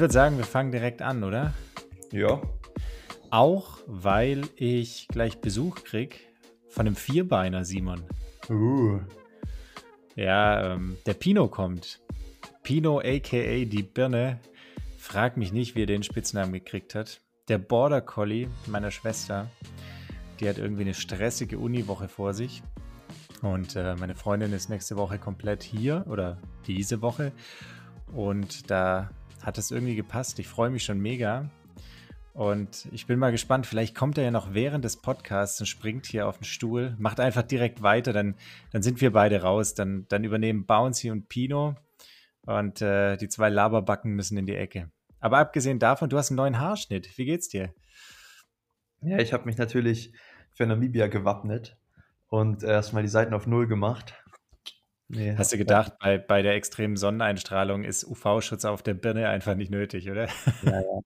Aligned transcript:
würde 0.00 0.14
sagen, 0.14 0.38
wir 0.38 0.44
fangen 0.44 0.72
direkt 0.72 1.02
an, 1.02 1.22
oder? 1.24 1.52
Ja. 2.10 2.40
Auch 3.28 3.78
weil 3.86 4.42
ich 4.56 5.06
gleich 5.08 5.40
Besuch 5.40 5.84
krieg 5.84 6.28
von 6.68 6.86
einem 6.86 6.96
Vierbeiner, 6.96 7.64
Simon. 7.64 8.02
Uh. 8.48 9.00
Ja, 10.16 10.72
ähm, 10.72 10.96
der 11.04 11.14
Pino 11.14 11.48
kommt. 11.48 12.00
Pino, 12.62 13.00
aka 13.00 13.64
die 13.64 13.82
Birne. 13.82 14.40
Frag 14.96 15.36
mich 15.36 15.52
nicht, 15.52 15.76
wie 15.76 15.82
er 15.82 15.86
den 15.86 16.02
Spitznamen 16.02 16.52
gekriegt 16.52 16.94
hat. 16.94 17.20
Der 17.48 17.58
Border 17.58 18.00
Collie 18.00 18.48
meiner 18.66 18.90
Schwester. 18.90 19.50
Die 20.40 20.48
hat 20.48 20.58
irgendwie 20.58 20.82
eine 20.82 20.94
stressige 20.94 21.58
Uniwoche 21.58 22.08
vor 22.08 22.32
sich. 22.32 22.62
Und 23.42 23.76
äh, 23.76 23.94
meine 23.96 24.14
Freundin 24.14 24.52
ist 24.52 24.70
nächste 24.70 24.96
Woche 24.96 25.18
komplett 25.18 25.62
hier 25.62 26.06
oder 26.08 26.38
diese 26.66 27.02
Woche. 27.02 27.32
Und 28.12 28.70
da 28.70 29.10
hat 29.42 29.58
es 29.58 29.70
irgendwie 29.70 29.96
gepasst. 29.96 30.38
Ich 30.38 30.48
freue 30.48 30.70
mich 30.70 30.84
schon 30.84 31.00
mega. 31.00 31.50
Und 32.32 32.88
ich 32.92 33.06
bin 33.06 33.18
mal 33.18 33.32
gespannt, 33.32 33.66
vielleicht 33.66 33.94
kommt 33.94 34.16
er 34.16 34.24
ja 34.24 34.30
noch 34.30 34.54
während 34.54 34.84
des 34.84 34.96
Podcasts 34.96 35.60
und 35.60 35.66
springt 35.66 36.06
hier 36.06 36.28
auf 36.28 36.38
den 36.38 36.44
Stuhl, 36.44 36.94
macht 36.98 37.18
einfach 37.18 37.42
direkt 37.42 37.82
weiter, 37.82 38.12
dann, 38.12 38.36
dann 38.72 38.82
sind 38.82 39.00
wir 39.00 39.12
beide 39.12 39.42
raus. 39.42 39.74
Dann, 39.74 40.06
dann 40.08 40.24
übernehmen 40.24 40.64
Bouncy 40.64 41.10
und 41.10 41.28
Pino 41.28 41.76
und 42.46 42.80
äh, 42.82 43.16
die 43.16 43.28
zwei 43.28 43.48
Laberbacken 43.48 44.12
müssen 44.12 44.38
in 44.38 44.46
die 44.46 44.56
Ecke. 44.56 44.90
Aber 45.18 45.38
abgesehen 45.38 45.78
davon, 45.78 46.08
du 46.08 46.16
hast 46.16 46.30
einen 46.30 46.36
neuen 46.36 46.58
Haarschnitt. 46.58 47.18
Wie 47.18 47.26
geht's 47.26 47.48
dir? 47.48 47.74
Ja, 49.02 49.18
ich 49.18 49.32
habe 49.32 49.44
mich 49.46 49.58
natürlich 49.58 50.12
für 50.54 50.66
Namibia 50.66 51.08
gewappnet 51.08 51.76
und 52.28 52.62
erstmal 52.62 53.02
die 53.02 53.08
Seiten 53.08 53.34
auf 53.34 53.46
Null 53.46 53.66
gemacht. 53.66 54.14
Nee, 55.12 55.34
Hast 55.36 55.52
du 55.52 55.58
gedacht, 55.58 55.94
bei, 55.98 56.18
bei 56.18 56.40
der 56.40 56.54
extremen 56.54 56.96
Sonneneinstrahlung 56.96 57.82
ist 57.82 58.04
UV-Schutz 58.04 58.64
auf 58.64 58.84
der 58.84 58.94
Birne 58.94 59.28
einfach 59.28 59.56
nicht 59.56 59.72
nötig, 59.72 60.08
oder? 60.08 60.28
Ja, 60.62 60.70
ja. 60.70 61.00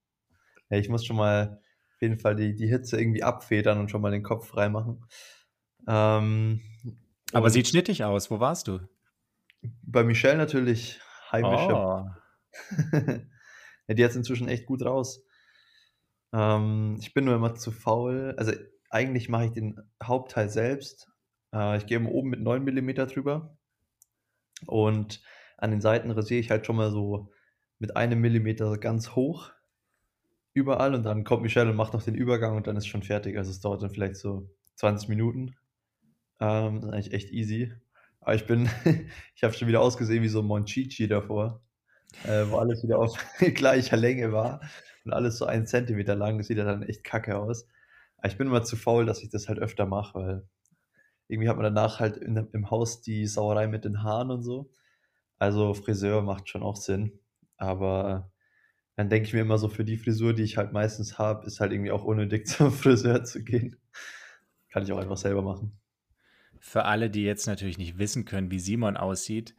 ja 0.69 0.79
ich 0.79 0.91
muss 0.91 1.07
schon 1.07 1.17
mal 1.17 1.63
auf 1.95 2.03
jeden 2.03 2.19
Fall 2.19 2.37
die, 2.37 2.55
die 2.55 2.67
Hitze 2.67 3.01
irgendwie 3.01 3.23
abfedern 3.23 3.79
und 3.81 3.91
schon 3.91 4.03
mal 4.03 4.11
den 4.11 4.23
Kopf 4.23 4.47
freimachen. 4.49 5.07
Ähm, 5.89 6.61
Aber 7.33 7.49
sieht 7.49 7.67
schnittig 7.67 8.05
aus. 8.05 8.31
Wo 8.31 8.41
warst 8.41 8.69
du? 8.69 8.81
Bei 9.63 10.05
Michelle 10.05 10.37
natürlich 10.37 11.01
heimische. 11.33 11.73
Oh. 11.73 12.07
ja, 13.89 13.95
die 13.95 14.05
hat 14.05 14.11
es 14.11 14.17
inzwischen 14.17 14.49
echt 14.49 14.67
gut 14.67 14.85
raus. 14.85 15.25
Ähm, 16.35 16.99
ich 17.01 17.15
bin 17.15 17.25
nur 17.25 17.37
immer 17.37 17.55
zu 17.55 17.71
faul. 17.71 18.35
Also 18.37 18.53
eigentlich 18.91 19.31
mache 19.31 19.47
ich 19.47 19.53
den 19.53 19.81
Hauptteil 20.03 20.51
selbst. 20.51 21.11
Äh, 21.55 21.79
ich 21.79 21.87
gehe 21.87 22.05
oben 22.05 22.29
mit 22.29 22.41
9 22.41 22.63
mm 22.63 22.91
drüber 23.07 23.57
und 24.67 25.23
an 25.57 25.71
den 25.71 25.81
Seiten 25.81 26.11
rasiere 26.11 26.41
ich 26.41 26.51
halt 26.51 26.67
schon 26.67 26.77
mal 26.77 26.91
so 26.91 27.31
mit 27.79 27.97
einem 27.97 28.21
Millimeter 28.21 28.77
ganz 28.79 29.11
hoch 29.11 29.51
überall 30.53 30.95
und 30.95 31.03
dann 31.03 31.25
kommt 31.25 31.43
Michelle 31.43 31.71
und 31.71 31.77
macht 31.77 31.93
noch 31.93 32.03
den 32.03 32.15
Übergang 32.15 32.57
und 32.57 32.67
dann 32.67 32.77
ist 32.77 32.87
schon 32.87 33.03
fertig. 33.03 33.37
Also 33.37 33.51
es 33.51 33.61
dauert 33.61 33.83
dann 33.83 33.91
vielleicht 33.91 34.17
so 34.17 34.49
20 34.77 35.09
Minuten. 35.09 35.57
Ähm, 36.41 36.81
das 36.81 36.85
ist 36.85 36.95
eigentlich 36.95 37.13
echt 37.13 37.31
easy. 37.33 37.73
Aber 38.21 38.35
ich 38.35 38.47
bin, 38.47 38.71
ich 39.35 39.45
habe 39.45 39.53
schon 39.53 39.69
wieder 39.69 39.81
ausgesehen 39.81 40.23
wie 40.23 40.29
so 40.29 40.41
ein 40.41 40.47
Monchichi 40.47 41.09
davor, 41.09 41.61
äh, 42.25 42.45
wo 42.49 42.59
alles 42.59 42.83
wieder 42.85 42.99
auf 42.99 43.19
gleicher 43.55 43.97
Länge 43.97 44.33
war 44.33 44.61
und 45.05 45.13
alles 45.13 45.39
so 45.39 45.45
ein 45.45 45.67
Zentimeter 45.67 46.15
lang. 46.15 46.39
Das 46.39 46.47
sieht 46.47 46.59
ja 46.59 46.65
dann 46.65 46.85
echt 46.85 47.05
kacke 47.05 47.37
aus. 47.37 47.67
Aber 48.19 48.29
ich 48.29 48.39
bin 48.39 48.47
immer 48.47 48.63
zu 48.63 48.77
faul, 48.77 49.07
dass 49.07 49.23
ich 49.23 49.31
das 49.31 49.49
halt 49.49 49.59
öfter 49.59 49.87
mache, 49.87 50.15
weil 50.15 50.49
irgendwie 51.35 51.49
hat 51.49 51.57
man 51.57 51.65
danach 51.65 52.01
halt 52.01 52.17
in, 52.17 52.37
im 52.37 52.71
Haus 52.71 53.03
die 53.03 53.27
Sauerei 53.27 53.67
mit 53.67 53.85
den 53.85 54.03
Haaren 54.03 54.31
und 54.31 54.43
so. 54.43 54.71
Also 55.39 55.75
Friseur 55.75 56.23
macht 56.23 56.49
schon 56.49 56.63
auch 56.63 56.77
Sinn. 56.77 57.19
Aber 57.57 58.33
dann 58.97 59.09
denke 59.09 59.27
ich 59.27 59.35
mir 59.35 59.41
immer 59.41 59.59
so, 59.59 59.69
für 59.69 59.85
die 59.85 59.97
Frisur, 59.97 60.33
die 60.33 60.45
ich 60.45 60.57
halt 60.57 60.73
meistens 60.73 61.19
habe, 61.19 61.47
ist 61.47 61.61
halt 61.61 61.73
irgendwie 61.73 61.91
auch 61.91 62.05
unnötig 62.05 62.47
zum 62.49 62.73
Friseur 62.73 63.25
zu 63.25 63.43
gehen. 63.43 63.77
Kann 64.71 64.85
ich 64.85 64.93
auch 64.93 64.99
einfach 64.99 65.17
selber 65.17 65.43
machen. 65.43 65.79
Für 66.61 66.85
alle, 66.87 67.11
die 67.11 67.25
jetzt 67.25 67.47
natürlich 67.47 67.79
nicht 67.79 67.99
wissen 67.99 68.25
können, 68.25 68.51
wie 68.51 68.59
Simon 68.59 68.97
aussieht, 68.97 69.55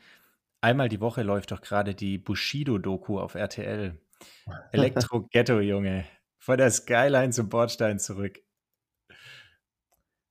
einmal 0.61 0.89
die 0.89 1.01
Woche 1.01 1.21
läuft 1.21 1.51
doch 1.51 1.61
gerade 1.61 1.93
die 1.93 2.17
Bushido-Doku 2.17 3.19
auf 3.19 3.35
RTL. 3.35 3.99
Elektro-Ghetto, 4.71 5.59
Junge. 5.59 6.05
Von 6.39 6.57
der 6.57 6.71
Skyline 6.71 7.31
zum 7.31 7.49
Bordstein 7.49 7.99
zurück. 7.99 8.39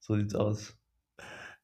So 0.01 0.17
sieht's 0.17 0.35
aus. 0.35 0.77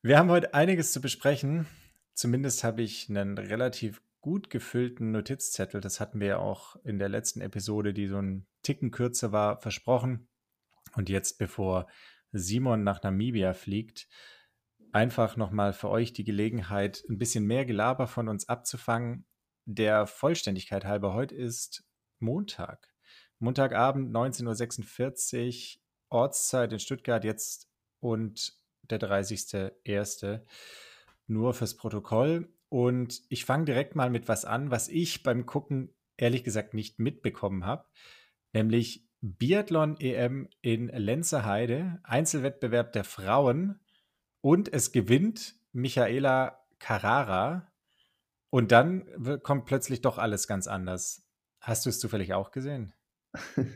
Wir 0.02 0.18
haben 0.18 0.30
heute 0.30 0.54
einiges 0.54 0.92
zu 0.92 1.02
besprechen. 1.02 1.66
Zumindest 2.14 2.64
habe 2.64 2.80
ich 2.80 3.10
einen 3.10 3.36
relativ 3.36 4.00
gut 4.22 4.48
gefüllten 4.48 5.10
Notizzettel. 5.10 5.82
Das 5.82 6.00
hatten 6.00 6.20
wir 6.20 6.26
ja 6.26 6.38
auch 6.38 6.76
in 6.84 6.98
der 6.98 7.10
letzten 7.10 7.42
Episode, 7.42 7.92
die 7.92 8.06
so 8.06 8.16
ein 8.16 8.46
Ticken 8.62 8.92
kürzer 8.92 9.30
war, 9.30 9.60
versprochen. 9.60 10.26
Und 10.94 11.10
jetzt, 11.10 11.36
bevor 11.36 11.86
Simon 12.32 12.82
nach 12.82 13.02
Namibia 13.02 13.52
fliegt, 13.52 14.08
einfach 14.90 15.36
nochmal 15.36 15.74
für 15.74 15.90
euch 15.90 16.14
die 16.14 16.24
Gelegenheit, 16.24 17.04
ein 17.10 17.18
bisschen 17.18 17.44
mehr 17.44 17.66
Gelaber 17.66 18.06
von 18.06 18.28
uns 18.28 18.48
abzufangen. 18.48 19.26
Der 19.66 20.06
Vollständigkeit 20.06 20.86
halber, 20.86 21.12
heute 21.12 21.34
ist 21.34 21.84
Montag. 22.20 22.88
Montagabend 23.38 24.16
19.46 24.16 25.76
Uhr, 25.76 25.82
Ortszeit 26.08 26.72
in 26.72 26.80
Stuttgart 26.80 27.22
jetzt 27.22 27.68
und 28.00 28.59
der 28.90 29.00
30.01. 29.00 30.40
Nur 31.26 31.54
fürs 31.54 31.76
Protokoll. 31.76 32.52
Und 32.68 33.22
ich 33.28 33.44
fange 33.44 33.64
direkt 33.64 33.96
mal 33.96 34.10
mit 34.10 34.28
was 34.28 34.44
an, 34.44 34.70
was 34.70 34.88
ich 34.88 35.22
beim 35.22 35.46
Gucken 35.46 35.92
ehrlich 36.20 36.44
gesagt 36.44 36.74
nicht 36.74 36.98
mitbekommen 36.98 37.64
habe, 37.64 37.86
nämlich 38.52 39.08
Biathlon 39.22 39.98
EM 40.00 40.48
in 40.62 40.88
Lenzerheide, 40.88 42.00
Einzelwettbewerb 42.04 42.92
der 42.92 43.04
Frauen 43.04 43.80
und 44.40 44.72
es 44.72 44.92
gewinnt 44.92 45.56
Michaela 45.72 46.64
Carrara 46.78 47.70
und 48.50 48.72
dann 48.72 49.04
kommt 49.42 49.66
plötzlich 49.66 50.00
doch 50.00 50.18
alles 50.18 50.46
ganz 50.46 50.66
anders. 50.66 51.26
Hast 51.60 51.84
du 51.84 51.90
es 51.90 52.00
zufällig 52.00 52.32
auch 52.32 52.50
gesehen? 52.50 52.94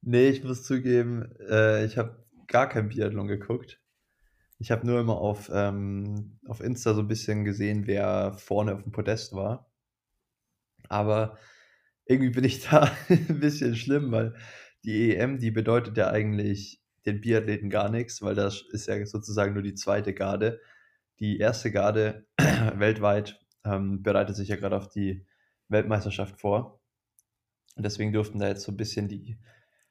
nee, 0.00 0.28
ich 0.28 0.42
muss 0.42 0.64
zugeben, 0.64 1.30
äh, 1.48 1.84
ich 1.84 1.98
habe 1.98 2.24
gar 2.48 2.68
kein 2.68 2.88
Biathlon 2.88 3.28
geguckt. 3.28 3.81
Ich 4.62 4.70
habe 4.70 4.86
nur 4.86 5.00
immer 5.00 5.18
auf, 5.18 5.50
ähm, 5.52 6.38
auf 6.46 6.60
Insta 6.60 6.94
so 6.94 7.00
ein 7.00 7.08
bisschen 7.08 7.44
gesehen, 7.44 7.88
wer 7.88 8.32
vorne 8.34 8.72
auf 8.76 8.84
dem 8.84 8.92
Podest 8.92 9.32
war. 9.32 9.68
Aber 10.88 11.36
irgendwie 12.06 12.30
bin 12.30 12.44
ich 12.44 12.60
da 12.70 12.88
ein 13.08 13.40
bisschen 13.40 13.74
schlimm, 13.74 14.12
weil 14.12 14.36
die 14.84 15.16
EM, 15.16 15.40
die 15.40 15.50
bedeutet 15.50 15.96
ja 15.96 16.10
eigentlich 16.10 16.80
den 17.06 17.20
Biathleten 17.20 17.70
gar 17.70 17.88
nichts, 17.88 18.22
weil 18.22 18.36
das 18.36 18.62
ist 18.70 18.86
ja 18.86 19.04
sozusagen 19.04 19.52
nur 19.52 19.64
die 19.64 19.74
zweite 19.74 20.14
Garde. 20.14 20.60
Die 21.18 21.38
erste 21.38 21.72
Garde 21.72 22.28
weltweit 22.76 23.40
ähm, 23.64 24.04
bereitet 24.04 24.36
sich 24.36 24.46
ja 24.46 24.54
gerade 24.54 24.76
auf 24.76 24.88
die 24.88 25.26
Weltmeisterschaft 25.70 26.40
vor. 26.40 26.80
Und 27.74 27.82
deswegen 27.84 28.12
dürften 28.12 28.38
da 28.38 28.46
jetzt 28.46 28.62
so 28.62 28.70
ein 28.70 28.76
bisschen 28.76 29.08
die 29.08 29.40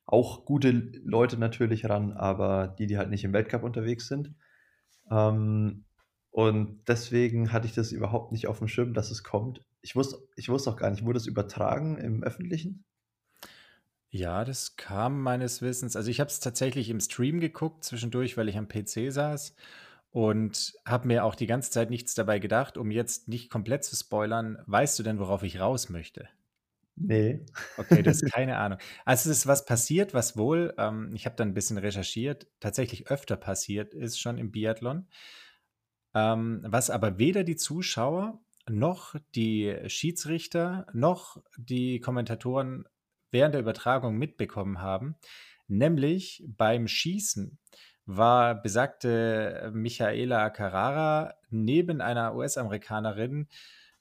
auch 0.05 0.45
gute 0.45 0.71
Leute 1.03 1.37
natürlich 1.37 1.89
ran, 1.89 2.13
aber 2.13 2.69
die, 2.69 2.87
die 2.87 2.97
halt 2.97 3.09
nicht 3.09 3.25
im 3.25 3.33
Weltcup 3.33 3.63
unterwegs 3.63 4.07
sind. 4.07 4.33
Ähm, 5.11 5.83
und 6.31 6.79
deswegen 6.87 7.51
hatte 7.51 7.67
ich 7.67 7.73
das 7.73 7.91
überhaupt 7.91 8.31
nicht 8.31 8.47
auf 8.47 8.59
dem 8.59 8.69
Schirm, 8.69 8.93
dass 8.93 9.11
es 9.11 9.23
kommt. 9.23 9.63
Ich 9.81 9.95
wusste, 9.95 10.17
ich 10.35 10.47
wusste 10.49 10.69
auch 10.71 10.77
gar 10.77 10.89
nicht, 10.89 11.05
wurde 11.05 11.17
es 11.17 11.27
übertragen 11.27 11.97
im 11.97 12.23
Öffentlichen? 12.23 12.85
Ja, 14.09 14.43
das 14.43 14.75
kam 14.75 15.21
meines 15.21 15.61
Wissens. 15.61 15.95
Also 15.95 16.09
ich 16.09 16.19
habe 16.19 16.29
es 16.29 16.39
tatsächlich 16.39 16.89
im 16.89 16.99
Stream 16.99 17.39
geguckt 17.39 17.83
zwischendurch, 17.83 18.37
weil 18.37 18.49
ich 18.49 18.57
am 18.57 18.67
PC 18.67 19.11
saß 19.11 19.55
und 20.11 20.73
habe 20.85 21.07
mir 21.07 21.23
auch 21.23 21.35
die 21.35 21.47
ganze 21.47 21.71
Zeit 21.71 21.89
nichts 21.89 22.13
dabei 22.13 22.39
gedacht, 22.39 22.77
um 22.77 22.91
jetzt 22.91 23.27
nicht 23.27 23.49
komplett 23.49 23.83
zu 23.83 23.95
spoilern. 23.95 24.57
Weißt 24.65 24.99
du 24.99 25.03
denn, 25.03 25.19
worauf 25.19 25.43
ich 25.43 25.59
raus 25.59 25.89
möchte? 25.89 26.27
Nee. 27.03 27.45
Okay, 27.77 28.03
das 28.03 28.21
ist 28.21 28.31
keine 28.33 28.57
Ahnung. 28.57 28.77
Also 29.05 29.29
es 29.29 29.39
ist 29.39 29.47
was 29.47 29.65
passiert, 29.65 30.13
was 30.13 30.37
wohl, 30.37 30.73
ähm, 30.77 31.11
ich 31.15 31.25
habe 31.25 31.35
dann 31.35 31.49
ein 31.49 31.53
bisschen 31.53 31.77
recherchiert, 31.77 32.47
tatsächlich 32.59 33.09
öfter 33.09 33.37
passiert 33.37 33.93
ist 33.93 34.19
schon 34.19 34.37
im 34.37 34.51
Biathlon, 34.51 35.07
ähm, 36.13 36.61
was 36.65 36.89
aber 36.89 37.17
weder 37.17 37.43
die 37.43 37.55
Zuschauer 37.55 38.39
noch 38.69 39.15
die 39.35 39.75
Schiedsrichter 39.87 40.85
noch 40.93 41.37
die 41.57 41.99
Kommentatoren 41.99 42.85
während 43.31 43.55
der 43.55 43.61
Übertragung 43.61 44.17
mitbekommen 44.17 44.81
haben, 44.81 45.15
nämlich 45.67 46.43
beim 46.47 46.87
Schießen 46.87 47.57
war 48.05 48.61
besagte 48.61 49.71
Michaela 49.73 50.49
Carrara 50.49 51.35
neben 51.49 52.01
einer 52.01 52.35
US-Amerikanerin, 52.35 53.47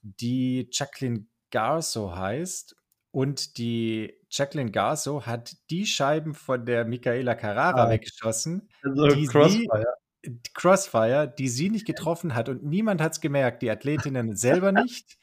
die 0.02 0.69
Jacqueline 0.73 1.26
Garso 1.50 2.14
heißt 2.17 2.76
und 3.12 3.58
die 3.58 4.14
Jacqueline 4.30 4.70
Garso 4.70 5.26
hat 5.26 5.56
die 5.70 5.86
Scheiben 5.86 6.34
von 6.34 6.64
der 6.64 6.84
Michaela 6.84 7.34
Carrara 7.34 7.86
ah, 7.86 7.90
weggeschossen. 7.90 8.68
Also 8.82 9.08
die 9.08 9.26
Crossfire. 9.26 9.86
Sie, 10.22 10.40
Crossfire, 10.54 11.32
die 11.36 11.48
sie 11.48 11.70
nicht 11.70 11.86
getroffen 11.86 12.34
hat. 12.34 12.48
Und 12.48 12.62
niemand 12.62 13.00
hat 13.00 13.12
es 13.12 13.20
gemerkt. 13.20 13.62
Die 13.62 13.70
Athletinnen 13.70 14.36
selber 14.36 14.70
nicht, 14.70 15.18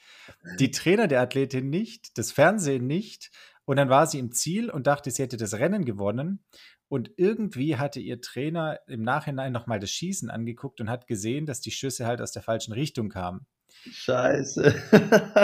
die 0.59 0.71
Trainer 0.71 1.07
der 1.07 1.21
Athletin 1.21 1.69
nicht, 1.69 2.17
das 2.17 2.31
Fernsehen 2.31 2.87
nicht. 2.87 3.31
Und 3.65 3.77
dann 3.77 3.89
war 3.89 4.07
sie 4.07 4.19
im 4.19 4.31
Ziel 4.31 4.69
und 4.69 4.87
dachte, 4.87 5.11
sie 5.11 5.23
hätte 5.23 5.37
das 5.37 5.53
Rennen 5.53 5.85
gewonnen. 5.85 6.43
Und 6.89 7.11
irgendwie 7.17 7.75
hatte 7.75 7.99
ihr 7.99 8.21
Trainer 8.21 8.79
im 8.87 9.01
Nachhinein 9.01 9.51
nochmal 9.51 9.79
das 9.79 9.91
Schießen 9.91 10.29
angeguckt 10.29 10.79
und 10.79 10.89
hat 10.89 11.05
gesehen, 11.05 11.45
dass 11.45 11.59
die 11.59 11.71
Schüsse 11.71 12.05
halt 12.05 12.21
aus 12.21 12.31
der 12.31 12.43
falschen 12.43 12.73
Richtung 12.73 13.09
kamen. 13.09 13.45
Scheiße. 13.91 14.73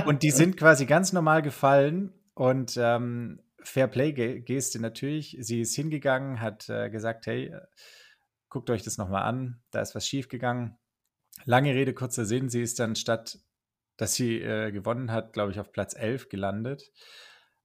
und 0.05 0.23
die 0.23 0.31
sind 0.31 0.57
quasi 0.57 0.85
ganz 0.85 1.11
normal 1.11 1.41
gefallen. 1.41 2.13
Und 2.33 2.77
ähm, 2.77 3.41
Fairplay-Geste 3.61 4.79
natürlich. 4.79 5.37
Sie 5.39 5.61
ist 5.61 5.75
hingegangen, 5.75 6.41
hat 6.41 6.69
äh, 6.69 6.89
gesagt, 6.89 7.27
hey, 7.27 7.55
guckt 8.49 8.69
euch 8.69 8.83
das 8.83 8.97
nochmal 8.97 9.23
an, 9.23 9.61
da 9.71 9.81
ist 9.81 9.95
was 9.95 10.07
schiefgegangen. 10.07 10.77
Lange 11.45 11.73
Rede, 11.73 11.93
kurzer 11.93 12.25
Sinn, 12.25 12.49
sie 12.49 12.61
ist 12.61 12.79
dann 12.79 12.95
statt, 12.95 13.39
dass 13.97 14.13
sie 14.13 14.39
äh, 14.39 14.71
gewonnen 14.71 15.11
hat, 15.11 15.33
glaube 15.33 15.51
ich, 15.51 15.59
auf 15.59 15.71
Platz 15.71 15.95
11 15.95 16.29
gelandet. 16.29 16.91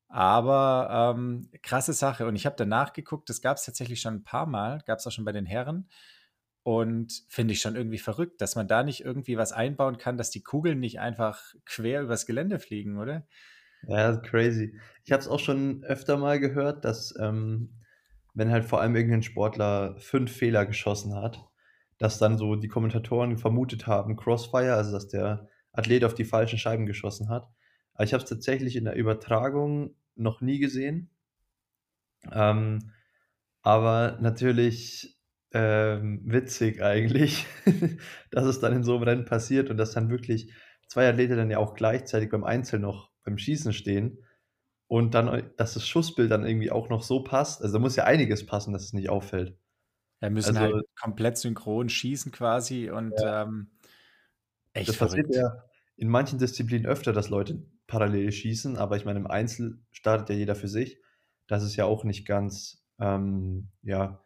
Aber 0.08 1.14
ähm, 1.14 1.50
krasse 1.62 1.92
Sache. 1.92 2.26
Und 2.26 2.36
ich 2.36 2.46
habe 2.46 2.56
danach 2.56 2.94
geguckt, 2.94 3.28
das 3.28 3.42
gab 3.42 3.58
es 3.58 3.64
tatsächlich 3.64 4.00
schon 4.00 4.14
ein 4.14 4.24
paar 4.24 4.46
Mal, 4.46 4.82
gab 4.86 4.98
es 4.98 5.06
auch 5.06 5.12
schon 5.12 5.26
bei 5.26 5.32
den 5.32 5.44
Herren. 5.46 5.88
Und 6.62 7.24
finde 7.28 7.52
ich 7.52 7.60
schon 7.60 7.76
irgendwie 7.76 7.98
verrückt, 7.98 8.40
dass 8.40 8.56
man 8.56 8.68
da 8.68 8.82
nicht 8.82 9.04
irgendwie 9.04 9.36
was 9.36 9.52
einbauen 9.52 9.98
kann, 9.98 10.16
dass 10.16 10.30
die 10.30 10.42
Kugeln 10.42 10.80
nicht 10.80 11.00
einfach 11.00 11.42
quer 11.64 12.02
übers 12.02 12.26
Gelände 12.26 12.58
fliegen, 12.58 12.98
oder? 12.98 13.26
Ja, 13.86 14.16
crazy. 14.16 14.78
Ich 15.04 15.12
habe 15.12 15.20
es 15.20 15.28
auch 15.28 15.40
schon 15.40 15.84
öfter 15.84 16.16
mal 16.16 16.40
gehört, 16.40 16.84
dass 16.84 17.14
ähm, 17.20 17.70
wenn 18.34 18.50
halt 18.50 18.64
vor 18.64 18.80
allem 18.80 18.96
irgendein 18.96 19.22
Sportler 19.22 19.96
fünf 19.98 20.32
Fehler 20.32 20.66
geschossen 20.66 21.14
hat, 21.14 21.44
dass 21.98 22.18
dann 22.18 22.38
so 22.38 22.56
die 22.56 22.68
Kommentatoren 22.68 23.38
vermutet 23.38 23.86
haben, 23.86 24.16
Crossfire, 24.16 24.74
also 24.74 24.92
dass 24.92 25.08
der 25.08 25.48
Athlet 25.72 26.04
auf 26.04 26.14
die 26.14 26.24
falschen 26.24 26.58
Scheiben 26.58 26.86
geschossen 26.86 27.28
hat. 27.28 27.48
Aber 27.94 28.04
ich 28.04 28.12
habe 28.12 28.22
es 28.22 28.28
tatsächlich 28.28 28.76
in 28.76 28.84
der 28.84 28.94
Übertragung 28.96 29.94
noch 30.14 30.40
nie 30.40 30.58
gesehen. 30.58 31.10
Ähm, 32.32 32.92
aber 33.62 34.18
natürlich 34.20 35.18
ähm, 35.52 36.20
witzig 36.24 36.82
eigentlich, 36.82 37.46
dass 38.30 38.44
es 38.44 38.60
dann 38.60 38.74
in 38.74 38.84
so 38.84 38.94
einem 38.94 39.04
Rennen 39.04 39.24
passiert 39.24 39.70
und 39.70 39.76
dass 39.76 39.92
dann 39.92 40.10
wirklich 40.10 40.52
zwei 40.88 41.08
Athleten 41.08 41.36
dann 41.36 41.50
ja 41.50 41.58
auch 41.58 41.74
gleichzeitig 41.74 42.30
beim 42.30 42.44
Einzel 42.44 42.80
noch 42.80 43.07
beim 43.28 43.38
Schießen 43.38 43.72
stehen 43.72 44.24
und 44.86 45.14
dann, 45.14 45.50
dass 45.56 45.74
das 45.74 45.86
Schussbild 45.86 46.30
dann 46.30 46.46
irgendwie 46.46 46.70
auch 46.70 46.88
noch 46.88 47.02
so 47.02 47.22
passt. 47.22 47.62
Also 47.62 47.74
da 47.74 47.78
muss 47.78 47.96
ja 47.96 48.04
einiges 48.04 48.46
passen, 48.46 48.72
dass 48.72 48.84
es 48.84 48.92
nicht 48.92 49.10
auffällt. 49.10 49.56
Ja, 50.20 50.30
müssen 50.30 50.56
also, 50.56 50.74
halt 50.74 50.86
komplett 51.00 51.38
synchron 51.38 51.88
schießen 51.88 52.32
quasi 52.32 52.90
und 52.90 53.14
ja. 53.20 53.44
ähm, 53.44 53.70
echt 54.72 54.88
Das 54.88 54.96
verrückt. 54.96 55.28
passiert 55.28 55.36
ja 55.36 55.64
in 55.96 56.08
manchen 56.08 56.38
Disziplinen 56.38 56.86
öfter, 56.86 57.12
dass 57.12 57.28
Leute 57.28 57.62
parallel 57.86 58.30
schießen, 58.32 58.76
aber 58.76 58.96
ich 58.96 59.04
meine, 59.04 59.18
im 59.18 59.26
Einzel 59.26 59.80
startet 59.90 60.30
ja 60.30 60.36
jeder 60.36 60.54
für 60.54 60.68
sich. 60.68 61.00
Das 61.48 61.62
ist 61.62 61.76
ja 61.76 61.84
auch 61.84 62.04
nicht 62.04 62.26
ganz 62.26 62.84
ähm, 63.00 63.68
ja, 63.82 64.22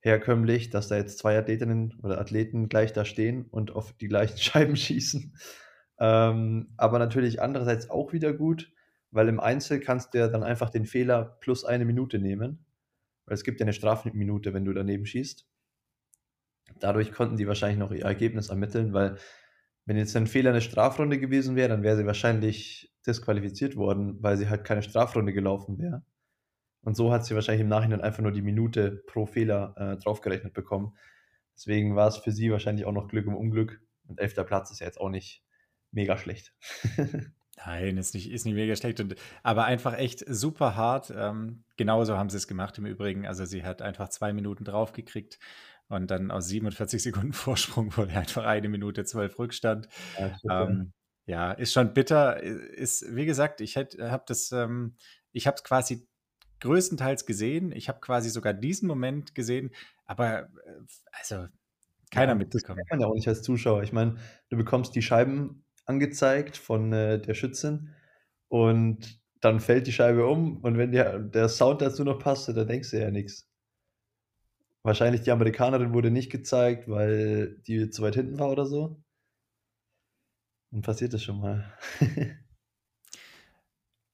herkömmlich, 0.00 0.70
dass 0.70 0.88
da 0.88 0.96
jetzt 0.96 1.18
zwei 1.18 1.38
Athletinnen 1.38 1.98
oder 2.02 2.20
Athleten 2.20 2.68
gleich 2.68 2.92
da 2.92 3.04
stehen 3.04 3.46
und 3.46 3.74
auf 3.74 3.92
die 3.94 4.08
gleichen 4.08 4.38
Scheiben 4.38 4.76
schießen. 4.76 5.36
Ähm, 5.98 6.72
aber 6.76 6.98
natürlich 6.98 7.40
andererseits 7.40 7.90
auch 7.90 8.12
wieder 8.12 8.32
gut, 8.32 8.72
weil 9.10 9.28
im 9.28 9.40
Einzel 9.40 9.80
kannst 9.80 10.14
du 10.14 10.18
ja 10.18 10.28
dann 10.28 10.42
einfach 10.42 10.70
den 10.70 10.84
Fehler 10.84 11.38
plus 11.40 11.64
eine 11.64 11.84
Minute 11.84 12.18
nehmen. 12.18 12.64
Weil 13.24 13.34
es 13.34 13.44
gibt 13.44 13.60
ja 13.60 13.64
eine 13.64 13.72
Strafminute, 13.72 14.54
wenn 14.54 14.64
du 14.64 14.72
daneben 14.72 15.06
schießt. 15.06 15.46
Dadurch 16.80 17.12
konnten 17.12 17.36
die 17.36 17.46
wahrscheinlich 17.46 17.78
noch 17.78 17.92
ihr 17.92 18.04
Ergebnis 18.04 18.48
ermitteln, 18.48 18.92
weil 18.92 19.16
wenn 19.84 19.96
jetzt 19.96 20.16
ein 20.16 20.26
Fehler 20.26 20.50
eine 20.50 20.60
Strafrunde 20.60 21.18
gewesen 21.18 21.56
wäre, 21.56 21.68
dann 21.68 21.82
wäre 21.82 21.96
sie 21.96 22.06
wahrscheinlich 22.06 22.92
disqualifiziert 23.06 23.76
worden, 23.76 24.20
weil 24.20 24.36
sie 24.36 24.48
halt 24.48 24.64
keine 24.64 24.82
Strafrunde 24.82 25.32
gelaufen 25.32 25.78
wäre. 25.78 26.04
Und 26.82 26.96
so 26.96 27.12
hat 27.12 27.24
sie 27.24 27.34
wahrscheinlich 27.34 27.62
im 27.62 27.68
Nachhinein 27.68 28.00
einfach 28.00 28.22
nur 28.22 28.32
die 28.32 28.42
Minute 28.42 29.02
pro 29.06 29.26
Fehler 29.26 29.74
äh, 29.76 29.96
draufgerechnet 29.96 30.54
bekommen. 30.54 30.96
Deswegen 31.54 31.96
war 31.96 32.08
es 32.08 32.16
für 32.16 32.32
sie 32.32 32.50
wahrscheinlich 32.50 32.84
auch 32.84 32.92
noch 32.92 33.08
Glück 33.08 33.26
im 33.26 33.34
Unglück. 33.34 33.80
Und 34.06 34.20
elfter 34.20 34.44
Platz 34.44 34.70
ist 34.70 34.80
ja 34.80 34.86
jetzt 34.86 35.00
auch 35.00 35.08
nicht 35.08 35.45
mega 35.90 36.16
schlecht. 36.16 36.52
Nein, 37.64 37.96
ist 37.96 38.14
nicht, 38.14 38.30
ist 38.30 38.44
nicht 38.44 38.54
mega 38.54 38.76
schlecht. 38.76 39.00
Und, 39.00 39.16
aber 39.42 39.64
einfach 39.64 39.96
echt 39.96 40.24
super 40.28 40.76
hart. 40.76 41.12
Ähm, 41.16 41.64
genauso 41.76 42.16
haben 42.16 42.28
sie 42.28 42.36
es 42.36 42.46
gemacht 42.46 42.76
im 42.78 42.86
Übrigen. 42.86 43.26
Also 43.26 43.44
sie 43.44 43.64
hat 43.64 43.80
einfach 43.80 44.10
zwei 44.10 44.32
Minuten 44.32 44.64
draufgekriegt 44.64 45.38
und 45.88 46.10
dann 46.10 46.30
aus 46.30 46.48
47 46.48 47.02
Sekunden 47.02 47.32
Vorsprung 47.32 47.96
wurde 47.96 48.12
einfach 48.12 48.44
eine 48.44 48.68
Minute 48.68 49.04
zwölf 49.04 49.38
Rückstand. 49.38 49.88
Ja, 50.18 50.64
ähm, 50.64 50.92
ja, 51.24 51.52
ist 51.52 51.72
schon 51.72 51.92
bitter. 51.94 52.40
Ist, 52.42 53.14
wie 53.14 53.26
gesagt, 53.26 53.60
ich 53.60 53.76
habe 53.76 54.22
das, 54.26 54.52
ähm, 54.52 54.94
ich 55.32 55.46
habe 55.46 55.56
es 55.56 55.64
quasi 55.64 56.06
größtenteils 56.60 57.26
gesehen. 57.26 57.72
Ich 57.72 57.88
habe 57.88 58.00
quasi 58.00 58.30
sogar 58.30 58.54
diesen 58.54 58.86
Moment 58.86 59.34
gesehen, 59.34 59.70
aber 60.04 60.44
äh, 60.44 60.48
also 61.12 61.46
keiner 62.10 62.32
ja, 62.32 62.34
mitbekommen. 62.36 62.78
Das 62.78 62.88
kann 62.88 62.98
man 62.98 63.00
ja 63.00 63.10
auch 63.10 63.14
nicht 63.14 63.28
als 63.28 63.42
Zuschauer. 63.42 63.82
Ich 63.82 63.92
meine, 63.92 64.16
du 64.50 64.56
bekommst 64.56 64.94
die 64.94 65.02
Scheiben 65.02 65.64
angezeigt 65.86 66.56
von 66.56 66.92
äh, 66.92 67.20
der 67.20 67.34
Schützin 67.34 67.94
und 68.48 69.20
dann 69.40 69.60
fällt 69.60 69.86
die 69.86 69.92
Scheibe 69.92 70.26
um 70.26 70.58
und 70.62 70.78
wenn 70.78 70.92
der, 70.92 71.18
der 71.18 71.48
Sound 71.48 71.80
dazu 71.80 72.04
noch 72.04 72.18
passt, 72.18 72.48
dann 72.48 72.66
denkst 72.66 72.90
du 72.90 73.00
ja 73.00 73.10
nichts. 73.10 73.48
Wahrscheinlich 74.82 75.22
die 75.22 75.32
Amerikanerin 75.32 75.92
wurde 75.94 76.10
nicht 76.10 76.30
gezeigt, 76.30 76.88
weil 76.88 77.58
die 77.66 77.90
zu 77.90 78.02
weit 78.02 78.14
hinten 78.14 78.38
war 78.38 78.50
oder 78.50 78.66
so. 78.66 79.02
Dann 80.70 80.82
passiert 80.82 81.12
das 81.12 81.22
schon 81.22 81.40
mal. 81.40 81.72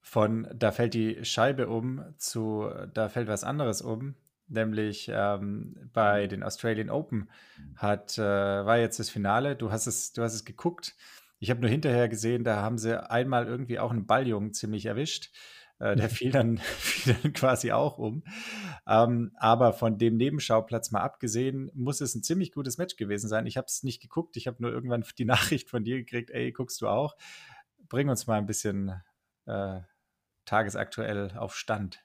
Von 0.01 0.49
da 0.55 0.73
fällt 0.73 0.95
die 0.95 1.25
Scheibe 1.25 1.69
um 1.69 2.05
zu 2.19 2.71
da 2.93 3.09
fällt 3.09 3.29
was 3.29 3.45
anderes 3.45 3.81
um, 3.81 4.15
nämlich 4.49 5.11
ähm, 5.13 5.91
bei 5.93 6.27
den 6.27 6.43
Australian 6.43 6.91
Open 6.91 7.31
hat 7.77 8.19
äh, 8.19 8.23
war 8.23 8.79
jetzt 8.79 8.99
das 8.99 9.11
Finale. 9.11 9.57
Du 9.57 9.73
hast 9.73 9.87
es, 9.87 10.13
du 10.13 10.23
hast 10.23 10.35
es 10.35 10.45
geguckt. 10.45 10.95
Ich 11.43 11.51
habe 11.51 11.61
nur 11.61 11.71
hinterher 11.71 12.09
gesehen, 12.09 12.45
da 12.45 12.63
haben 12.63 12.79
sie 12.79 13.11
einmal 13.11 13.49
irgendwie 13.49 13.81
auch 13.81 13.91
einen 13.91 14.07
Balljungen 14.07 14.53
ziemlich 14.53 14.87
erwischt. 14.87 15.33
Äh, 15.81 15.97
der 15.97 16.09
fiel 16.09 16.31
dann, 16.31 16.59
fiel 16.79 17.17
dann 17.21 17.33
quasi 17.33 17.73
auch 17.73 17.99
um. 17.99 18.23
Ähm, 18.87 19.33
aber 19.39 19.73
von 19.73 19.99
dem 19.99 20.17
Nebenschauplatz 20.17 20.93
mal 20.93 21.01
abgesehen, 21.01 21.69
muss 21.75 22.01
es 22.01 22.15
ein 22.15 22.23
ziemlich 22.23 22.53
gutes 22.53 22.79
Match 22.79 22.95
gewesen 22.95 23.27
sein. 23.29 23.49
Ich 23.49 23.57
habe 23.57 23.67
es 23.67 23.83
nicht 23.83 24.01
geguckt. 24.01 24.37
Ich 24.37 24.47
habe 24.47 24.59
nur 24.63 24.71
irgendwann 24.71 25.05
die 25.19 25.25
Nachricht 25.25 25.69
von 25.69 25.83
dir 25.83 25.97
gekriegt, 25.97 26.31
ey, 26.31 26.53
guckst 26.53 26.81
du 26.81 26.87
auch? 26.87 27.17
Bring 27.89 28.09
uns 28.09 28.29
mal 28.29 28.39
ein 28.39 28.47
bisschen 28.47 29.03
äh, 29.47 29.81
tagesaktuell 30.45 31.37
auf 31.37 31.57
Stand. 31.57 32.05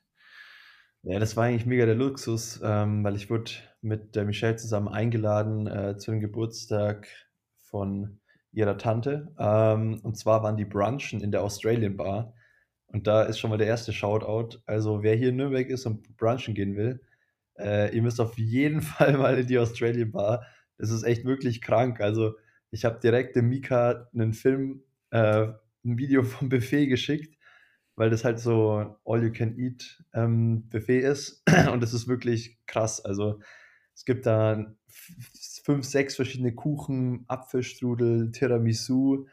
Ja, 1.04 1.20
das 1.20 1.38
war 1.38 1.44
eigentlich 1.44 1.68
mega 1.68 1.86
der 1.86 1.94
Luxus, 1.94 2.60
ähm, 2.64 3.04
weil 3.04 3.16
ich 3.16 3.30
wurde 3.30 3.52
mit 3.82 4.16
der 4.16 4.26
Michelle 4.26 4.56
zusammen 4.56 4.88
eingeladen 4.88 5.68
äh, 5.68 5.96
zu 5.96 6.10
dem 6.10 6.22
Geburtstag 6.22 7.08
von 7.60 8.20
ihrer 8.58 8.78
Tante. 8.78 9.32
Ähm, 9.38 10.00
und 10.02 10.18
zwar 10.18 10.42
waren 10.42 10.58
die 10.58 10.66
Brunchen 10.66 11.22
in 11.22 11.32
der 11.32 11.44
Australian 11.44 11.96
Bar. 11.96 12.34
Und 12.88 13.06
da 13.06 13.24
ist 13.24 13.38
schon 13.38 13.52
mal 13.52 13.58
der 13.58 13.68
erste 13.68 13.94
Shoutout. 13.94 14.60
Also, 14.66 15.04
wer 15.04 15.16
hier 15.16 15.30
in 15.30 15.36
Nürnberg 15.36 15.70
ist 15.70 15.86
und 15.86 16.18
brunchen 16.18 16.56
gehen 16.56 16.76
will, 16.76 17.02
äh, 17.60 17.96
ihr 17.96 18.02
müsst 18.02 18.20
auf 18.20 18.38
jeden 18.38 18.82
Fall 18.92 19.18
mal 19.18 19.38
in 19.38 19.48
die 19.48 19.60
Australian 19.60 20.12
Bar. 20.12 20.46
Das 20.78 20.90
ist 20.90 21.04
echt 21.04 21.24
wirklich 21.24 21.62
krank. 21.62 22.02
Also, 22.02 22.36
ich 22.72 22.84
habe 22.84 23.00
direkt 23.00 23.36
dem 23.36 23.48
Mika 23.50 24.08
einen 24.14 24.34
Film, 24.34 24.84
äh, 25.12 25.48
ein 25.86 25.98
Video 25.98 26.24
vom 26.24 26.50
Buffet 26.50 26.88
geschickt, 26.88 27.38
weil 27.96 28.10
das 28.10 28.24
halt 28.26 28.40
so 28.40 28.98
All-You-Can-Eat 29.06 30.04
ähm, 30.16 30.68
Buffet 30.70 31.02
ist. 31.02 31.44
Und 31.72 31.84
das 31.84 31.94
ist 31.94 32.08
wirklich 32.08 32.58
krass. 32.66 33.06
Also, 33.06 33.40
es 33.94 34.04
gibt 34.04 34.26
da 34.26 34.76
fünf, 35.68 35.84
sechs 35.84 36.16
verschiedene 36.16 36.56
Kuchen, 36.56 37.26
Apfelstrudel, 37.28 38.32
Tiramisu, 38.32 39.28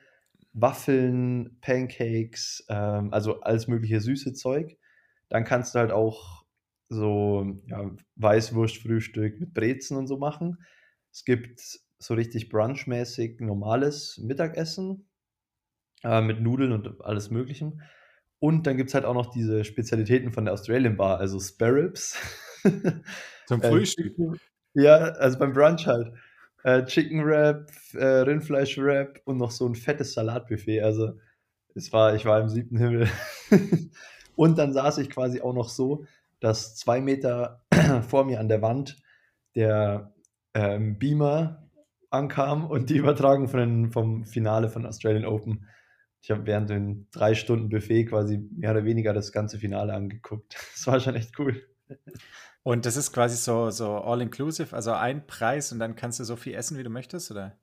Waffeln, 0.53 1.59
Pancakes, 1.61 2.67
ähm, 2.69 3.13
also 3.13 3.41
alles 3.43 3.69
mögliche 3.69 4.01
süße 4.01 4.33
Zeug. 4.33 4.77
Dann 5.29 5.45
kannst 5.45 5.75
du 5.75 5.79
halt 5.79 5.93
auch 5.93 6.45
so 6.89 7.57
ja, 7.69 7.89
Weißwurstfrühstück 8.17 9.39
mit 9.39 9.55
Brezen 9.55 9.97
und 9.97 10.09
so 10.09 10.19
machen. 10.19 10.59
Es 11.13 11.25
gibt 11.25 11.61
so 11.99 12.15
richtig 12.15 12.49
brunchmäßig 12.49 13.39
normales 13.39 14.19
Mittagessen 14.19 15.07
äh, 16.03 16.21
mit 16.21 16.41
Nudeln 16.41 16.73
und 16.73 17.01
alles 17.05 17.31
Möglichen. 17.31 17.81
Und 18.41 18.67
dann 18.67 18.77
gibt 18.77 18.89
es 18.89 18.95
halt 18.95 19.05
auch 19.05 19.15
noch 19.15 19.31
diese 19.31 19.63
Spezialitäten 19.63 20.33
von 20.33 20.47
der 20.47 20.55
Australian 20.55 20.97
Bar, 20.97 21.19
also 21.19 21.39
Sparrows. 21.39 22.17
Zum 23.47 23.63
äh, 23.63 23.69
Frühstück. 23.69 24.17
Ja, 24.75 24.97
also 24.97 25.39
beim 25.39 25.53
Brunch 25.53 25.87
halt. 25.87 26.13
Äh, 26.65 26.85
Chicken 26.85 27.25
Wrap, 27.25 27.71
äh, 27.95 28.05
Rindfleisch 28.05 28.79
Wrap 28.79 29.21
und 29.25 29.37
noch 29.37 29.51
so 29.51 29.67
ein 29.69 29.75
fettes 29.75 30.15
Salatbuffet. 30.15 30.83
Also 30.83 31.13
es 31.75 31.93
war, 31.93 32.15
ich 32.15 32.25
war 32.25 32.41
im 32.41 32.49
siebten 32.49 32.79
Himmel. 32.79 33.09
und 34.37 34.59
dann 34.59 34.73
saß 34.73 34.99
ich 34.99 35.11
quasi 35.11 35.41
auch 35.41 35.55
noch 35.55 35.69
so, 35.69 36.05
dass 36.41 36.77
zwei 36.77 37.01
Meter 37.01 37.63
vor 38.09 38.25
mir 38.25 38.41
an 38.41 38.49
der 38.49 38.63
Wand 38.63 38.97
der 39.55 40.13
ähm, 40.55 40.99
Beamer 40.99 41.69
ankam 42.11 42.67
und 42.67 42.91
die 42.91 42.97
Übertragung 42.97 43.49
von 43.49 43.61
den, 43.61 43.91
vom 43.91 44.25
Finale 44.25 44.69
von 44.69 44.87
Australian 44.87 45.25
Open. 45.25 45.67
ich 46.23 46.31
habe 46.31 46.47
während 46.47 46.71
den 46.71 47.09
drei 47.13 47.35
Stunden 47.35 47.69
Buffet 47.69 48.07
quasi 48.07 48.39
mehr 48.39 48.71
oder 48.71 48.85
weniger 48.85 49.13
das 49.13 49.33
ganze 49.33 49.59
Finale 49.59 49.93
angeguckt. 49.93 50.57
Das 50.75 50.87
war 50.87 51.01
schon 51.01 51.17
echt 51.17 51.39
cool. 51.39 51.63
Und 52.65 52.87
das 52.87 52.97
ist 52.97 53.13
quasi 53.13 53.37
so, 53.37 53.69
so 53.69 53.99
all-inclusive, 53.99 54.75
also 54.75 54.93
ein 54.93 55.27
Preis 55.27 55.71
und 55.71 55.79
dann 55.79 55.97
kannst 55.97 56.19
du 56.19 56.25
so 56.25 56.35
viel 56.35 56.55
essen, 56.55 56.79
wie 56.79 56.83
du 56.83 56.89
möchtest, 56.89 57.31
oder? 57.31 57.59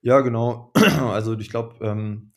Ja, 0.00 0.20
genau. 0.22 0.72
Also 0.98 1.38
ich 1.38 1.50
glaube, 1.50 1.84
ähm, 1.84 2.32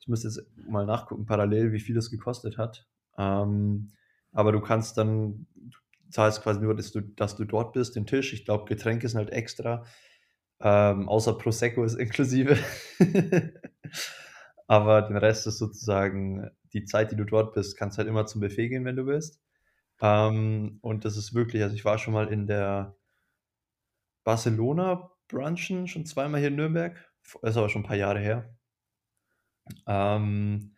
ich 0.00 0.08
muss 0.08 0.24
jetzt 0.24 0.40
mal 0.56 0.86
nachgucken, 0.86 1.26
parallel, 1.26 1.72
wie 1.72 1.80
viel 1.80 1.94
das 1.94 2.10
gekostet 2.10 2.56
hat. 2.56 2.86
Ähm, 3.18 3.92
aber 4.32 4.52
du 4.52 4.60
kannst 4.60 4.96
dann, 4.96 5.46
du 5.56 5.76
zahlst 6.10 6.42
quasi 6.42 6.58
nur, 6.58 6.74
dass 6.74 6.90
du, 6.90 7.02
dass 7.02 7.36
du 7.36 7.44
dort 7.44 7.74
bist, 7.74 7.96
den 7.96 8.06
Tisch. 8.06 8.32
Ich 8.32 8.46
glaube, 8.46 8.64
Getränke 8.64 9.06
sind 9.06 9.18
halt 9.18 9.30
extra. 9.30 9.84
Ähm, 10.60 11.06
außer 11.06 11.36
Prosecco 11.36 11.84
ist 11.84 11.94
inklusive. 11.98 12.56
Aber 14.66 15.02
den 15.02 15.18
Rest 15.18 15.46
ist 15.46 15.58
sozusagen 15.58 16.50
die 16.72 16.86
Zeit, 16.86 17.12
die 17.12 17.16
du 17.16 17.24
dort 17.24 17.52
bist, 17.52 17.76
kannst 17.76 17.98
halt 17.98 18.08
immer 18.08 18.24
zum 18.24 18.40
Buffet 18.40 18.70
gehen, 18.70 18.86
wenn 18.86 18.96
du 18.96 19.04
willst. 19.04 19.40
Ähm, 20.00 20.78
und 20.82 21.04
das 21.04 21.16
ist 21.16 21.34
wirklich, 21.34 21.62
also 21.62 21.74
ich 21.74 21.84
war 21.84 21.98
schon 21.98 22.14
mal 22.14 22.28
in 22.28 22.46
der 22.46 22.96
Barcelona 24.24 25.10
Brunchen, 25.28 25.88
schon 25.88 26.06
zweimal 26.06 26.40
hier 26.40 26.48
in 26.48 26.56
Nürnberg. 26.56 26.96
Ist 27.42 27.56
aber 27.56 27.68
schon 27.68 27.82
ein 27.82 27.86
paar 27.86 27.96
Jahre 27.96 28.20
her. 28.20 28.56
Ähm, 29.86 30.76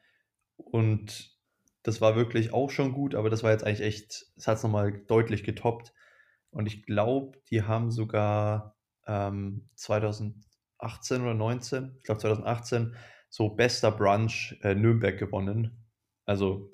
und 0.57 1.39
das 1.83 2.01
war 2.01 2.17
wirklich 2.17 2.53
auch 2.53 2.71
schon 2.71 2.93
gut, 2.93 3.15
aber 3.15 3.31
das 3.31 3.43
war 3.43 3.53
jetzt 3.53 3.65
eigentlich 3.65 3.83
echt, 3.83 4.27
es 4.37 4.47
hat 4.47 4.59
es 4.59 4.63
nochmal 4.63 4.93
deutlich 5.07 5.45
getoppt. 5.45 5.95
Und 6.51 6.67
ich 6.67 6.85
glaube, 6.85 7.39
die 7.51 7.63
haben 7.63 7.91
sogar 7.91 8.77
ähm, 9.07 9.69
2018 9.77 11.23
oder 11.23 11.35
19, 11.35 11.95
ich 11.99 12.05
glaube 12.05 12.21
2018, 12.21 12.97
so 13.29 13.51
bester 13.51 13.93
Brunch 13.93 14.59
äh, 14.63 14.75
Nürnberg 14.75 15.19
gewonnen. 15.19 15.87
Also 16.27 16.71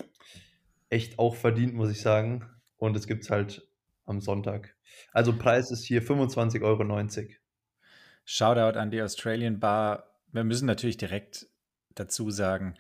echt 0.88 1.19
auch 1.19 1.35
verdient, 1.35 1.75
muss 1.75 1.90
ich 1.90 2.00
sagen. 2.00 2.45
Und 2.76 2.97
es 2.97 3.07
gibt 3.07 3.25
es 3.25 3.31
halt 3.31 3.66
am 4.05 4.21
Sonntag. 4.21 4.76
Also 5.12 5.37
Preis 5.37 5.71
ist 5.71 5.85
hier 5.85 6.02
25,90 6.02 6.62
Euro. 6.62 7.31
Shoutout 8.25 8.78
an 8.78 8.90
die 8.90 9.02
Australian 9.02 9.61
Bar. 9.61 10.21
Wir 10.33 10.45
müssen 10.45 10.66
natürlich 10.66 10.97
direkt 10.97 11.47
dazu 11.95 12.31
sagen, 12.31 12.75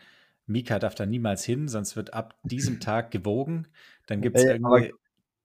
Mika 0.46 0.78
darf 0.78 0.94
da 0.94 1.06
niemals 1.06 1.44
hin, 1.44 1.68
sonst 1.68 1.96
wird 1.96 2.14
ab 2.14 2.38
diesem 2.44 2.80
Tag 2.80 3.10
gewogen. 3.10 3.68
Dann 4.06 4.20
gibt 4.20 4.36
es 4.36 4.44
irgendwie. 4.44 4.92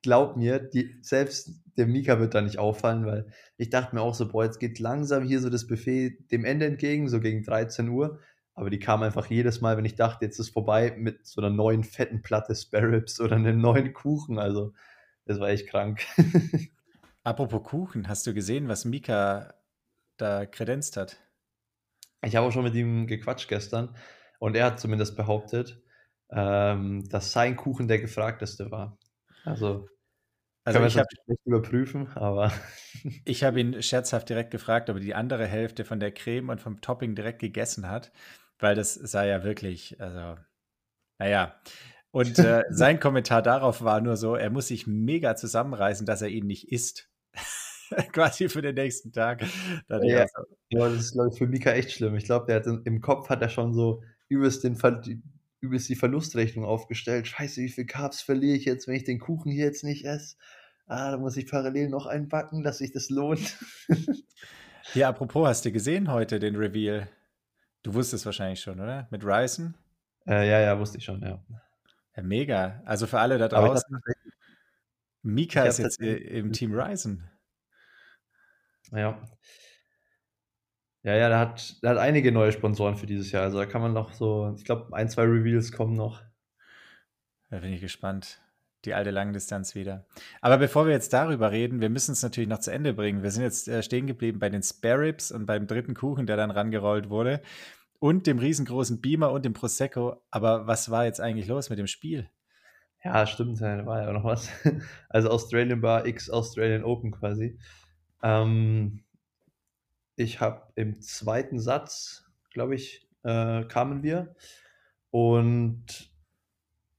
Glaub 0.03 0.35
mir, 0.35 0.57
die, 0.57 0.97
selbst 1.03 1.61
der 1.77 1.85
Mika 1.85 2.19
wird 2.19 2.33
da 2.33 2.41
nicht 2.41 2.57
auffallen, 2.57 3.05
weil 3.05 3.31
ich 3.57 3.69
dachte 3.69 3.93
mir 3.93 4.01
auch 4.01 4.15
so, 4.15 4.27
boah, 4.27 4.45
jetzt 4.45 4.59
geht 4.59 4.79
langsam 4.79 5.23
hier 5.23 5.39
so 5.39 5.51
das 5.51 5.67
Buffet 5.67 6.17
dem 6.31 6.43
Ende 6.43 6.65
entgegen, 6.65 7.07
so 7.07 7.19
gegen 7.19 7.43
13 7.43 7.87
Uhr. 7.87 8.19
Aber 8.61 8.69
die 8.69 8.77
kam 8.77 9.01
einfach 9.01 9.25
jedes 9.25 9.59
Mal, 9.59 9.75
wenn 9.75 9.85
ich 9.85 9.95
dachte, 9.95 10.23
jetzt 10.23 10.37
ist 10.37 10.51
vorbei, 10.51 10.93
mit 10.95 11.25
so 11.25 11.41
einer 11.41 11.49
neuen 11.49 11.83
fetten 11.83 12.21
Platte 12.21 12.53
Sparrows 12.53 13.19
oder 13.19 13.35
einem 13.35 13.59
neuen 13.59 13.91
Kuchen. 13.91 14.37
Also, 14.37 14.75
das 15.25 15.39
war 15.39 15.49
echt 15.49 15.67
krank. 15.67 16.05
Apropos 17.23 17.63
Kuchen, 17.63 18.07
hast 18.07 18.27
du 18.27 18.35
gesehen, 18.35 18.67
was 18.67 18.85
Mika 18.85 19.55
da 20.17 20.45
kredenzt 20.45 20.95
hat? 20.95 21.17
Ich 22.23 22.35
habe 22.35 22.45
auch 22.45 22.51
schon 22.51 22.63
mit 22.63 22.75
ihm 22.75 23.07
gequatscht 23.07 23.47
gestern 23.47 23.95
und 24.37 24.55
er 24.55 24.65
hat 24.67 24.79
zumindest 24.79 25.17
behauptet, 25.17 25.81
ähm, 26.29 27.09
dass 27.09 27.31
sein 27.31 27.55
Kuchen 27.55 27.87
der 27.87 27.97
gefragteste 27.97 28.69
war. 28.69 28.99
Also 29.43 29.87
also 30.63 30.83
ich 30.85 30.97
habe 30.97 31.07
nicht 31.25 31.41
überprüfen, 31.45 32.09
aber 32.13 32.51
ich 33.25 33.43
habe 33.43 33.59
ihn 33.59 33.81
scherzhaft 33.81 34.29
direkt 34.29 34.51
gefragt, 34.51 34.89
ob 34.91 34.97
er 34.97 35.01
die 35.01 35.15
andere 35.15 35.47
Hälfte 35.47 35.85
von 35.85 35.99
der 35.99 36.11
Creme 36.11 36.49
und 36.49 36.61
vom 36.61 36.81
Topping 36.81 37.15
direkt 37.15 37.39
gegessen 37.39 37.89
hat, 37.89 38.11
weil 38.61 38.75
das 38.75 38.93
sei 38.93 39.27
ja 39.27 39.43
wirklich, 39.43 39.99
also 39.99 40.37
naja. 41.19 41.55
Und 42.11 42.39
äh, 42.39 42.63
sein 42.69 42.99
Kommentar 42.99 43.41
darauf 43.41 43.83
war 43.83 44.01
nur 44.01 44.17
so, 44.17 44.35
er 44.35 44.49
muss 44.49 44.67
sich 44.67 44.87
mega 44.87 45.35
zusammenreißen, 45.35 46.05
dass 46.05 46.21
er 46.21 46.29
ihn 46.29 46.47
nicht 46.47 46.71
isst. 46.71 47.09
Quasi 48.13 48.49
für 48.49 48.61
den 48.61 48.75
nächsten 48.75 49.11
Tag. 49.11 49.43
Ja, 49.89 50.25
ja, 50.69 50.89
das 50.89 50.93
ist, 50.93 51.13
glaube 51.13 51.29
ich, 51.31 51.37
für 51.37 51.47
Mika 51.47 51.71
echt 51.71 51.91
schlimm. 51.91 52.15
Ich 52.15 52.23
glaube, 52.23 52.45
der 52.47 52.57
hat 52.57 52.65
im 52.65 53.01
Kopf 53.01 53.29
hat 53.29 53.41
er 53.41 53.49
schon 53.49 53.73
so 53.73 54.01
übelst 54.29 54.63
den 54.63 54.75
Ver 54.77 55.01
übelst 55.59 55.89
die 55.89 55.95
Verlustrechnung 55.95 56.65
aufgestellt. 56.65 57.27
Scheiße, 57.27 57.61
wie 57.61 57.69
viel 57.69 57.85
Carbs 57.85 58.21
verliere 58.21 58.57
ich 58.57 58.65
jetzt, 58.65 58.87
wenn 58.87 58.95
ich 58.95 59.03
den 59.03 59.19
Kuchen 59.19 59.51
hier 59.51 59.65
jetzt 59.65 59.83
nicht 59.83 60.05
esse? 60.05 60.35
Ah, 60.87 61.11
da 61.11 61.17
muss 61.17 61.37
ich 61.37 61.47
parallel 61.47 61.89
noch 61.89 62.07
einen 62.07 62.29
backen, 62.29 62.63
dass 62.63 62.79
sich 62.79 62.91
das 62.91 63.09
lohnt. 63.09 63.57
ja, 64.95 65.09
apropos, 65.09 65.47
hast 65.47 65.65
du 65.65 65.71
gesehen 65.71 66.11
heute 66.11 66.39
den 66.39 66.55
Reveal? 66.55 67.07
Du 67.83 67.93
wusstest 67.93 68.25
wahrscheinlich 68.25 68.61
schon, 68.61 68.79
oder? 68.79 69.07
Mit 69.11 69.23
Ryzen? 69.23 69.75
Äh, 70.27 70.47
ja, 70.49 70.59
ja, 70.59 70.79
wusste 70.79 70.97
ich 70.97 71.05
schon, 71.05 71.21
ja. 71.21 71.43
Ja, 72.15 72.23
mega. 72.23 72.81
Also 72.85 73.07
für 73.07 73.19
alle 73.19 73.37
da 73.37 73.47
draußen. 73.47 74.01
Mika 75.23 75.63
ist 75.63 75.77
jetzt 75.77 75.99
im 76.01 76.51
Team 76.51 76.73
Ryzen. 76.73 77.29
Ja. 78.91 79.21
Ja, 81.03 81.15
ja, 81.15 81.29
der 81.29 81.39
hat, 81.39 81.81
der 81.81 81.91
hat 81.91 81.97
einige 81.97 82.31
neue 82.31 82.51
Sponsoren 82.51 82.95
für 82.95 83.07
dieses 83.07 83.31
Jahr. 83.31 83.43
Also 83.43 83.57
da 83.57 83.65
kann 83.65 83.81
man 83.81 83.93
noch 83.93 84.13
so, 84.13 84.53
ich 84.55 84.65
glaube, 84.65 84.95
ein, 84.95 85.09
zwei 85.09 85.23
Reveals 85.23 85.71
kommen 85.71 85.95
noch. 85.95 86.21
Da 87.49 87.59
bin 87.59 87.73
ich 87.73 87.81
gespannt. 87.81 88.39
Die 88.85 88.93
alte 88.93 89.11
Langdistanz 89.11 89.75
wieder. 89.75 90.05
Aber 90.41 90.57
bevor 90.57 90.85
wir 90.85 90.93
jetzt 90.93 91.13
darüber 91.13 91.51
reden, 91.51 91.81
wir 91.81 91.89
müssen 91.89 92.13
es 92.13 92.23
natürlich 92.23 92.49
noch 92.49 92.59
zu 92.59 92.71
Ende 92.71 92.93
bringen. 92.93 93.21
Wir 93.21 93.31
sind 93.31 93.43
jetzt 93.43 93.67
äh, 93.67 93.83
stehen 93.83 94.07
geblieben 94.07 94.39
bei 94.39 94.49
den 94.49 94.63
Spare 94.63 95.01
Ribs 95.01 95.31
und 95.31 95.45
beim 95.45 95.67
dritten 95.67 95.93
Kuchen, 95.93 96.25
der 96.25 96.37
dann 96.37 96.49
rangerollt 96.49 97.09
wurde. 97.09 97.41
Und 97.99 98.25
dem 98.25 98.39
riesengroßen 98.39 98.99
Beamer 98.99 99.31
und 99.31 99.45
dem 99.45 99.53
Prosecco. 99.53 100.23
Aber 100.31 100.65
was 100.65 100.89
war 100.89 101.05
jetzt 101.05 101.21
eigentlich 101.21 101.47
los 101.47 101.69
mit 101.69 101.77
dem 101.77 101.87
Spiel? 101.87 102.29
Ja, 103.03 103.25
stimmt, 103.25 103.61
da 103.61 103.85
war 103.85 104.01
ja 104.01 104.09
auch 104.09 104.13
noch 104.13 104.23
was. 104.23 104.49
Also 105.09 105.29
Australian 105.29 105.81
Bar 105.81 106.05
X 106.05 106.29
Australian 106.29 106.83
Open 106.83 107.11
quasi. 107.11 107.59
Ähm, 108.23 109.03
ich 110.15 110.39
habe 110.39 110.71
im 110.75 111.01
zweiten 111.01 111.59
Satz, 111.59 112.25
glaube 112.51 112.75
ich, 112.75 113.07
äh, 113.23 113.63
kamen 113.65 114.03
wir. 114.03 114.35
Und 115.09 116.10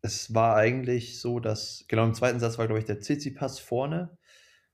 es 0.02 0.34
war 0.34 0.56
eigentlich 0.56 1.20
so, 1.20 1.38
dass, 1.38 1.84
genau 1.88 2.04
im 2.04 2.14
zweiten 2.14 2.40
Satz 2.40 2.58
war, 2.58 2.66
glaube 2.66 2.80
ich, 2.80 2.84
der 2.84 3.00
Tsitsipas 3.00 3.60
vorne 3.60 4.18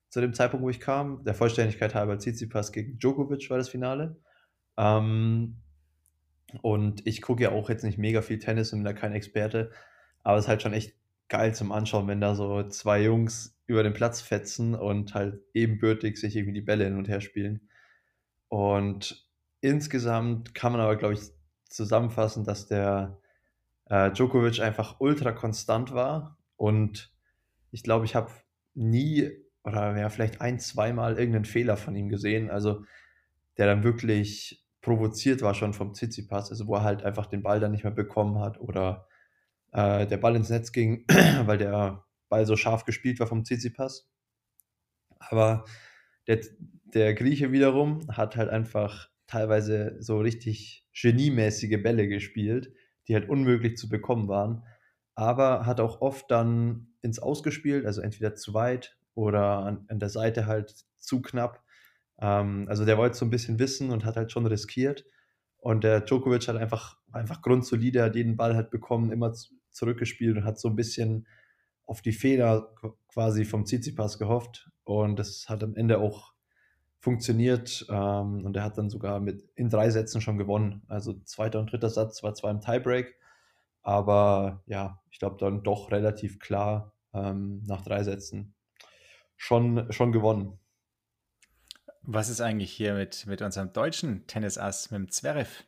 zu 0.08 0.22
dem 0.22 0.32
Zeitpunkt, 0.32 0.64
wo 0.64 0.70
ich 0.70 0.80
kam. 0.80 1.22
Der 1.24 1.34
Vollständigkeit 1.34 1.94
halber 1.94 2.18
Tsitsipas 2.18 2.72
gegen 2.72 2.98
Djokovic 2.98 3.50
war 3.50 3.58
das 3.58 3.68
Finale. 3.68 4.16
Ähm, 4.78 5.58
und 6.62 7.06
ich 7.06 7.20
gucke 7.20 7.42
ja 7.42 7.50
auch 7.52 7.68
jetzt 7.68 7.84
nicht 7.84 7.98
mega 7.98 8.22
viel 8.22 8.38
Tennis 8.38 8.72
und 8.72 8.78
bin 8.78 8.86
da 8.86 8.94
kein 8.94 9.12
Experte, 9.12 9.70
aber 10.22 10.38
es 10.38 10.46
ist 10.46 10.48
halt 10.48 10.62
schon 10.62 10.72
echt 10.72 10.94
geil 11.28 11.54
zum 11.54 11.72
Anschauen, 11.72 12.08
wenn 12.08 12.22
da 12.22 12.34
so 12.34 12.62
zwei 12.68 13.02
Jungs 13.02 13.60
über 13.66 13.82
den 13.82 13.92
Platz 13.92 14.22
fetzen 14.22 14.74
und 14.74 15.12
halt 15.12 15.42
ebenbürtig 15.52 16.16
sich 16.16 16.36
irgendwie 16.36 16.54
die 16.54 16.64
Bälle 16.64 16.84
hin 16.84 16.96
und 16.96 17.06
her 17.06 17.20
spielen. 17.20 17.68
Und 18.48 19.28
insgesamt 19.60 20.54
kann 20.54 20.72
man 20.72 20.80
aber, 20.80 20.96
glaube 20.96 21.14
ich, 21.14 21.20
zusammenfassen, 21.68 22.44
dass 22.44 22.66
der 22.66 23.20
äh, 23.88 24.10
Djokovic 24.10 24.60
einfach 24.60 25.00
ultra 25.00 25.32
konstant 25.32 25.92
war. 25.92 26.38
Und 26.56 27.12
ich 27.70 27.82
glaube, 27.82 28.04
ich 28.04 28.14
habe 28.14 28.30
nie 28.74 29.30
oder 29.64 29.96
ja, 29.96 30.08
vielleicht 30.08 30.40
ein, 30.40 30.58
zweimal 30.58 31.18
irgendeinen 31.18 31.44
Fehler 31.44 31.76
von 31.76 31.94
ihm 31.94 32.08
gesehen. 32.08 32.50
Also 32.50 32.84
der 33.56 33.66
dann 33.66 33.82
wirklich 33.82 34.64
provoziert 34.80 35.42
war 35.42 35.54
schon 35.54 35.74
vom 35.74 35.92
Tsitsipas, 35.92 36.50
also 36.50 36.66
wo 36.66 36.76
er 36.76 36.84
halt 36.84 37.02
einfach 37.02 37.26
den 37.26 37.42
Ball 37.42 37.60
dann 37.60 37.72
nicht 37.72 37.84
mehr 37.84 37.92
bekommen 37.92 38.38
hat 38.38 38.60
oder 38.60 39.08
äh, 39.72 40.06
der 40.06 40.16
Ball 40.16 40.36
ins 40.36 40.48
Netz 40.48 40.72
ging, 40.72 41.04
weil 41.44 41.58
der 41.58 42.04
Ball 42.28 42.46
so 42.46 42.56
scharf 42.56 42.84
gespielt 42.84 43.20
war 43.20 43.26
vom 43.26 43.44
Tsitsipas. 43.44 44.08
Aber 45.18 45.64
der, 46.26 46.40
der 46.94 47.14
Grieche 47.14 47.52
wiederum 47.52 48.06
hat 48.08 48.36
halt 48.36 48.48
einfach 48.48 49.10
teilweise 49.26 49.96
so 50.00 50.18
richtig 50.20 50.86
geniemäßige 50.94 51.82
Bälle 51.82 52.08
gespielt, 52.08 52.72
die 53.08 53.14
halt 53.14 53.28
unmöglich 53.28 53.76
zu 53.76 53.88
bekommen 53.88 54.28
waren, 54.28 54.62
aber 55.14 55.66
hat 55.66 55.80
auch 55.80 56.00
oft 56.00 56.30
dann 56.30 56.88
ins 57.02 57.18
Ausgespielt, 57.18 57.86
also 57.86 58.00
entweder 58.00 58.34
zu 58.34 58.54
weit 58.54 58.96
oder 59.14 59.58
an, 59.60 59.84
an 59.88 59.98
der 59.98 60.10
Seite 60.10 60.46
halt 60.46 60.84
zu 60.98 61.22
knapp. 61.22 61.64
Ähm, 62.20 62.66
also 62.68 62.84
der 62.84 62.98
wollte 62.98 63.16
so 63.16 63.24
ein 63.24 63.30
bisschen 63.30 63.58
wissen 63.58 63.90
und 63.90 64.04
hat 64.04 64.16
halt 64.16 64.30
schon 64.30 64.46
riskiert. 64.46 65.04
Und 65.56 65.82
der 65.82 66.02
Djokovic 66.02 66.46
hat 66.46 66.56
einfach, 66.56 66.98
einfach 67.10 67.42
grundsolide, 67.42 68.02
hat 68.02 68.14
jeden 68.14 68.36
Ball 68.36 68.54
halt 68.54 68.70
bekommen, 68.70 69.10
immer 69.10 69.32
zurückgespielt 69.70 70.36
und 70.36 70.44
hat 70.44 70.60
so 70.60 70.68
ein 70.68 70.76
bisschen 70.76 71.26
auf 71.84 72.02
die 72.02 72.12
Fehler 72.12 72.74
quasi 73.08 73.44
vom 73.44 73.64
Tsitsipas 73.64 74.18
gehofft. 74.18 74.70
Und 74.84 75.18
das 75.18 75.46
hat 75.48 75.64
am 75.64 75.74
Ende 75.74 75.98
auch 75.98 76.32
funktioniert. 76.98 77.86
Ähm, 77.88 78.44
und 78.44 78.56
er 78.56 78.64
hat 78.64 78.78
dann 78.78 78.90
sogar 78.90 79.20
mit 79.20 79.42
in 79.54 79.68
drei 79.68 79.90
Sätzen 79.90 80.20
schon 80.20 80.38
gewonnen. 80.38 80.82
Also 80.88 81.14
zweiter 81.24 81.60
und 81.60 81.72
dritter 81.72 81.90
Satz 81.90 82.22
war 82.22 82.34
zwar 82.34 82.50
im 82.50 82.60
Tiebreak, 82.60 83.14
aber 83.82 84.62
ja, 84.66 85.00
ich 85.10 85.18
glaube 85.18 85.36
dann 85.38 85.62
doch 85.62 85.90
relativ 85.90 86.38
klar 86.38 86.94
ähm, 87.14 87.62
nach 87.66 87.82
drei 87.82 88.02
Sätzen 88.02 88.54
schon, 89.36 89.90
schon 89.92 90.12
gewonnen. 90.12 90.58
Was 92.02 92.28
ist 92.28 92.40
eigentlich 92.40 92.72
hier 92.72 92.94
mit, 92.94 93.26
mit 93.26 93.42
unserem 93.42 93.72
deutschen 93.72 94.26
Tennisass, 94.26 94.90
mit 94.90 94.98
dem 94.98 95.10
Zverev? 95.10 95.64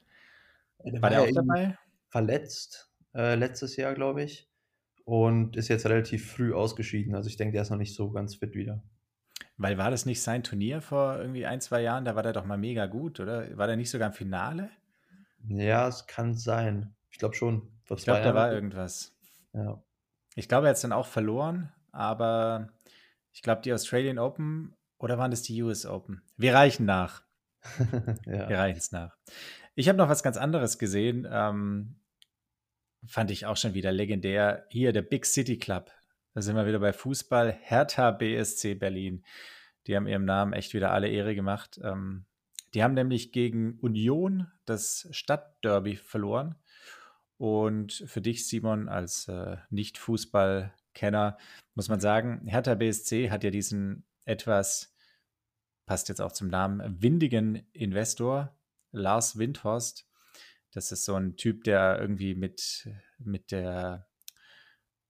War, 0.79 1.03
war 1.03 1.11
der 1.11 1.23
auch 1.23 1.31
dabei? 1.33 1.79
verletzt 2.09 2.91
äh, 3.15 3.35
letztes 3.37 3.77
Jahr, 3.77 3.95
glaube 3.95 4.23
ich. 4.23 4.49
Und 5.05 5.57
ist 5.57 5.69
jetzt 5.69 5.87
relativ 5.87 6.31
früh 6.31 6.53
ausgeschieden. 6.55 7.15
Also 7.15 7.29
ich 7.29 7.37
denke, 7.37 7.53
der 7.53 7.63
ist 7.63 7.71
noch 7.71 7.77
nicht 7.77 7.95
so 7.95 8.11
ganz 8.11 8.37
fit 8.37 8.55
wieder. 8.55 8.83
Weil 9.61 9.77
war 9.77 9.91
das 9.91 10.07
nicht 10.07 10.23
sein 10.23 10.43
Turnier 10.43 10.81
vor 10.81 11.19
irgendwie 11.19 11.45
ein, 11.45 11.61
zwei 11.61 11.83
Jahren? 11.83 12.07
Da 12.07 12.17
war 12.17 12.23
der 12.23 12.33
doch 12.33 12.47
mal 12.47 12.57
mega 12.57 12.87
gut, 12.87 13.21
oder? 13.21 13.59
War 13.59 13.67
der 13.67 13.77
nicht 13.77 13.91
sogar 13.91 14.09
im 14.09 14.15
Finale? 14.15 14.71
Ja, 15.49 15.87
es 15.87 16.07
kann 16.07 16.35
sein. 16.35 16.95
Ich 17.11 17.19
glaube 17.19 17.35
schon. 17.35 17.69
Vor 17.85 17.99
ich 17.99 18.05
glaube, 18.05 18.23
da 18.23 18.35
war 18.35 18.51
irgendwas. 18.51 19.15
Ja. 19.53 19.83
Ich 20.35 20.49
glaube, 20.49 20.67
er 20.67 20.71
hat 20.71 20.77
es 20.77 20.83
dann 20.83 20.95
auch 20.95 21.05
verloren, 21.05 21.71
aber 21.93 22.71
ich 23.33 23.43
glaube, 23.43 23.61
die 23.61 23.75
Australian 23.75 24.19
Open 24.19 24.75
oder 24.97 25.19
waren 25.19 25.31
das 25.31 25.43
die 25.43 25.63
US 25.63 25.85
Open? 25.85 26.23
Wir 26.39 26.55
reichen 26.55 26.87
nach. 26.87 27.23
ja. 28.25 28.49
Wir 28.49 28.57
reichen 28.57 28.79
es 28.79 28.93
nach. 28.93 29.15
Ich 29.75 29.91
habe 29.91 29.99
noch 29.99 30.09
was 30.09 30.23
ganz 30.23 30.39
anderes 30.39 30.79
gesehen. 30.79 31.29
Ähm, 31.31 31.97
fand 33.07 33.31
ich 33.31 33.45
auch 33.45 33.59
schon 33.59 33.75
wieder 33.75 33.93
legendär. 33.93 34.65
Hier 34.71 34.95
der 34.95 35.03
Big 35.03 35.27
City 35.27 35.59
Club. 35.59 35.91
Da 36.33 36.43
sind 36.43 36.55
wir 36.55 36.67
wieder 36.67 36.79
bei 36.79 36.93
Fußball. 36.93 37.53
Hertha 37.53 38.13
BSC 38.13 38.75
Berlin. 38.75 39.25
Die 39.87 39.97
haben 39.97 40.07
ihrem 40.07 40.25
Namen 40.25 40.53
echt 40.53 40.75
wieder 40.75 40.93
alle 40.93 41.09
Ehre 41.09 41.35
gemacht. 41.35 41.81
Ähm, 41.83 42.27
die 42.75 42.85
haben 42.85 42.95
nämlich 42.95 43.33
gegen 43.33 43.79
Union 43.81 44.47
das 44.65 45.09
Stadtderby 45.11 45.97
verloren. 45.97 46.55
Und 47.37 48.05
für 48.07 48.21
dich, 48.21 48.47
Simon, 48.47 48.89
als 48.89 49.27
äh, 49.27 49.57
Nicht-Fußball-Kenner, 49.71 51.39
muss 51.75 51.89
man 51.89 51.99
sagen, 51.99 52.47
Hertha 52.47 52.75
BSC 52.75 53.31
hat 53.31 53.43
ja 53.43 53.51
diesen 53.51 54.05
etwas, 54.25 54.95
passt 55.87 56.09
jetzt 56.11 56.21
auch 56.21 56.33
zum 56.33 56.49
Namen, 56.49 57.03
windigen 57.03 57.67
Investor, 57.73 58.55
Lars 58.93 59.39
Windhorst. 59.39 60.07
Das 60.73 60.93
ist 60.93 61.05
so 61.05 61.15
ein 61.15 61.37
Typ, 61.37 61.65
der 61.65 61.99
irgendwie 61.99 62.35
mit, 62.35 62.89
mit 63.19 63.51
der, 63.51 64.07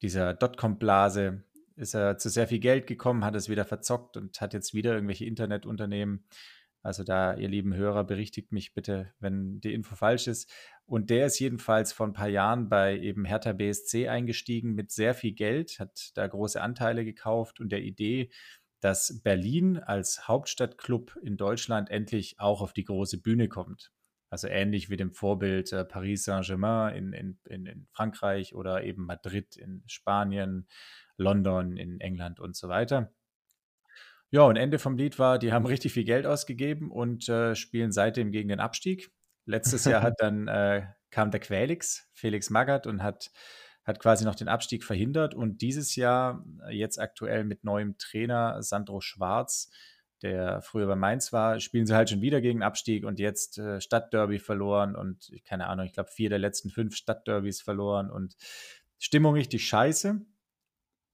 dieser 0.03 0.35
Dotcom-Blase 0.35 1.45
ist 1.77 1.95
er 1.95 2.19
zu 2.19 2.29
sehr 2.29 2.47
viel 2.47 2.59
Geld 2.59 2.87
gekommen, 2.87 3.25
hat 3.25 3.35
es 3.35 3.49
wieder 3.49 3.65
verzockt 3.65 4.17
und 4.17 4.41
hat 4.41 4.53
jetzt 4.53 4.75
wieder 4.75 4.95
irgendwelche 4.95 5.25
Internetunternehmen. 5.25 6.25
Also 6.83 7.05
da, 7.05 7.35
ihr 7.35 7.49
lieben 7.49 7.75
Hörer, 7.75 8.05
berichtigt 8.05 8.53
mich 8.53 8.73
bitte, 8.73 9.13
wenn 9.19 9.61
die 9.61 9.75
Info 9.75 9.95
falsch 9.97 10.29
ist. 10.29 10.51
Und 10.87 11.11
der 11.11 11.27
ist 11.27 11.39
jedenfalls 11.39 11.93
vor 11.93 12.07
ein 12.07 12.15
paar 12.15 12.29
Jahren 12.29 12.69
bei 12.69 12.99
eben 12.99 13.25
Hertha 13.25 13.53
BSC 13.53 14.09
eingestiegen 14.09 14.75
mit 14.75 14.91
sehr 14.91 15.15
viel 15.15 15.33
Geld, 15.33 15.79
hat 15.79 16.11
da 16.15 16.27
große 16.27 16.61
Anteile 16.61 17.05
gekauft 17.05 17.61
und 17.61 17.71
der 17.71 17.83
Idee, 17.83 18.31
dass 18.81 19.21
Berlin 19.23 19.77
als 19.79 20.27
Hauptstadtclub 20.27 21.19
in 21.23 21.37
Deutschland 21.37 21.91
endlich 21.91 22.41
auch 22.41 22.63
auf 22.63 22.73
die 22.73 22.85
große 22.85 23.19
Bühne 23.19 23.49
kommt. 23.49 23.93
Also 24.31 24.47
ähnlich 24.47 24.89
wie 24.89 24.97
dem 24.97 25.13
Vorbild 25.13 25.73
äh, 25.73 25.85
Paris 25.85 26.25
Saint-Germain 26.25 26.95
in, 26.95 27.13
in, 27.13 27.39
in, 27.49 27.67
in, 27.67 27.87
Frankreich 27.93 28.55
oder 28.55 28.85
eben 28.85 29.05
Madrid 29.05 29.57
in 29.57 29.83
Spanien, 29.87 30.69
London 31.17 31.77
in 31.77 32.01
England 32.01 32.39
und 32.39 32.57
so 32.57 32.69
weiter. 32.69 33.13
Ja, 34.31 34.43
und 34.43 34.55
Ende 34.55 34.79
vom 34.79 34.97
Lied 34.97 35.19
war, 35.19 35.39
die 35.39 35.53
haben 35.53 35.67
richtig 35.67 35.93
viel 35.93 36.05
Geld 36.05 36.27
ausgegeben 36.27 36.91
und 36.93 37.29
äh, 37.29 37.57
spielen 37.57 37.91
seitdem 37.91 38.31
gegen 38.31 38.49
den 38.49 38.61
Abstieg. 38.61 39.11
Letztes 39.47 39.85
Jahr 39.85 40.03
hat 40.03 40.15
dann 40.19 40.47
äh, 40.47 40.87
kam 41.11 41.33
der 41.33 41.41
Quelix, 41.41 42.09
Felix 42.13 42.51
Magath, 42.51 42.87
und 42.87 43.03
hat, 43.03 43.33
hat 43.85 43.99
quasi 43.99 44.25
noch 44.25 44.37
den 44.37 44.49
Abstieg 44.49 44.85
verhindert. 44.85 45.35
Und 45.35 45.61
dieses 45.61 45.97
Jahr, 45.97 46.45
äh, 46.69 46.77
jetzt 46.77 46.99
aktuell 46.99 47.43
mit 47.43 47.65
neuem 47.65 47.99
Trainer 47.99 48.63
Sandro 48.63 49.01
Schwarz, 49.01 49.71
der 50.23 50.63
früher 50.63 50.87
bei 50.87 50.97
Mainz 50.97 51.33
war, 51.33 51.61
spielen 51.61 51.87
sie 51.87 51.95
halt 51.95 52.11
schon 52.11 52.21
wieder 52.21 52.41
gegen 52.41 52.63
Abstieg 52.63 53.05
und 53.05 53.19
jetzt 53.19 53.59
äh, 53.59 53.81
Stadtderby 53.81 54.39
verloren 54.39 54.95
und 54.95 55.31
keine 55.47 55.67
Ahnung, 55.67 55.87
ich 55.87 55.93
glaube 55.93 56.11
vier 56.11 56.29
der 56.29 56.39
letzten 56.39 56.71
fünf 56.71 56.97
Stadtderbys 56.97 57.63
verloren 57.63 58.11
und 58.11 58.37
Stimmung 58.99 59.35
richtig 59.35 59.67
scheiße. 59.67 60.21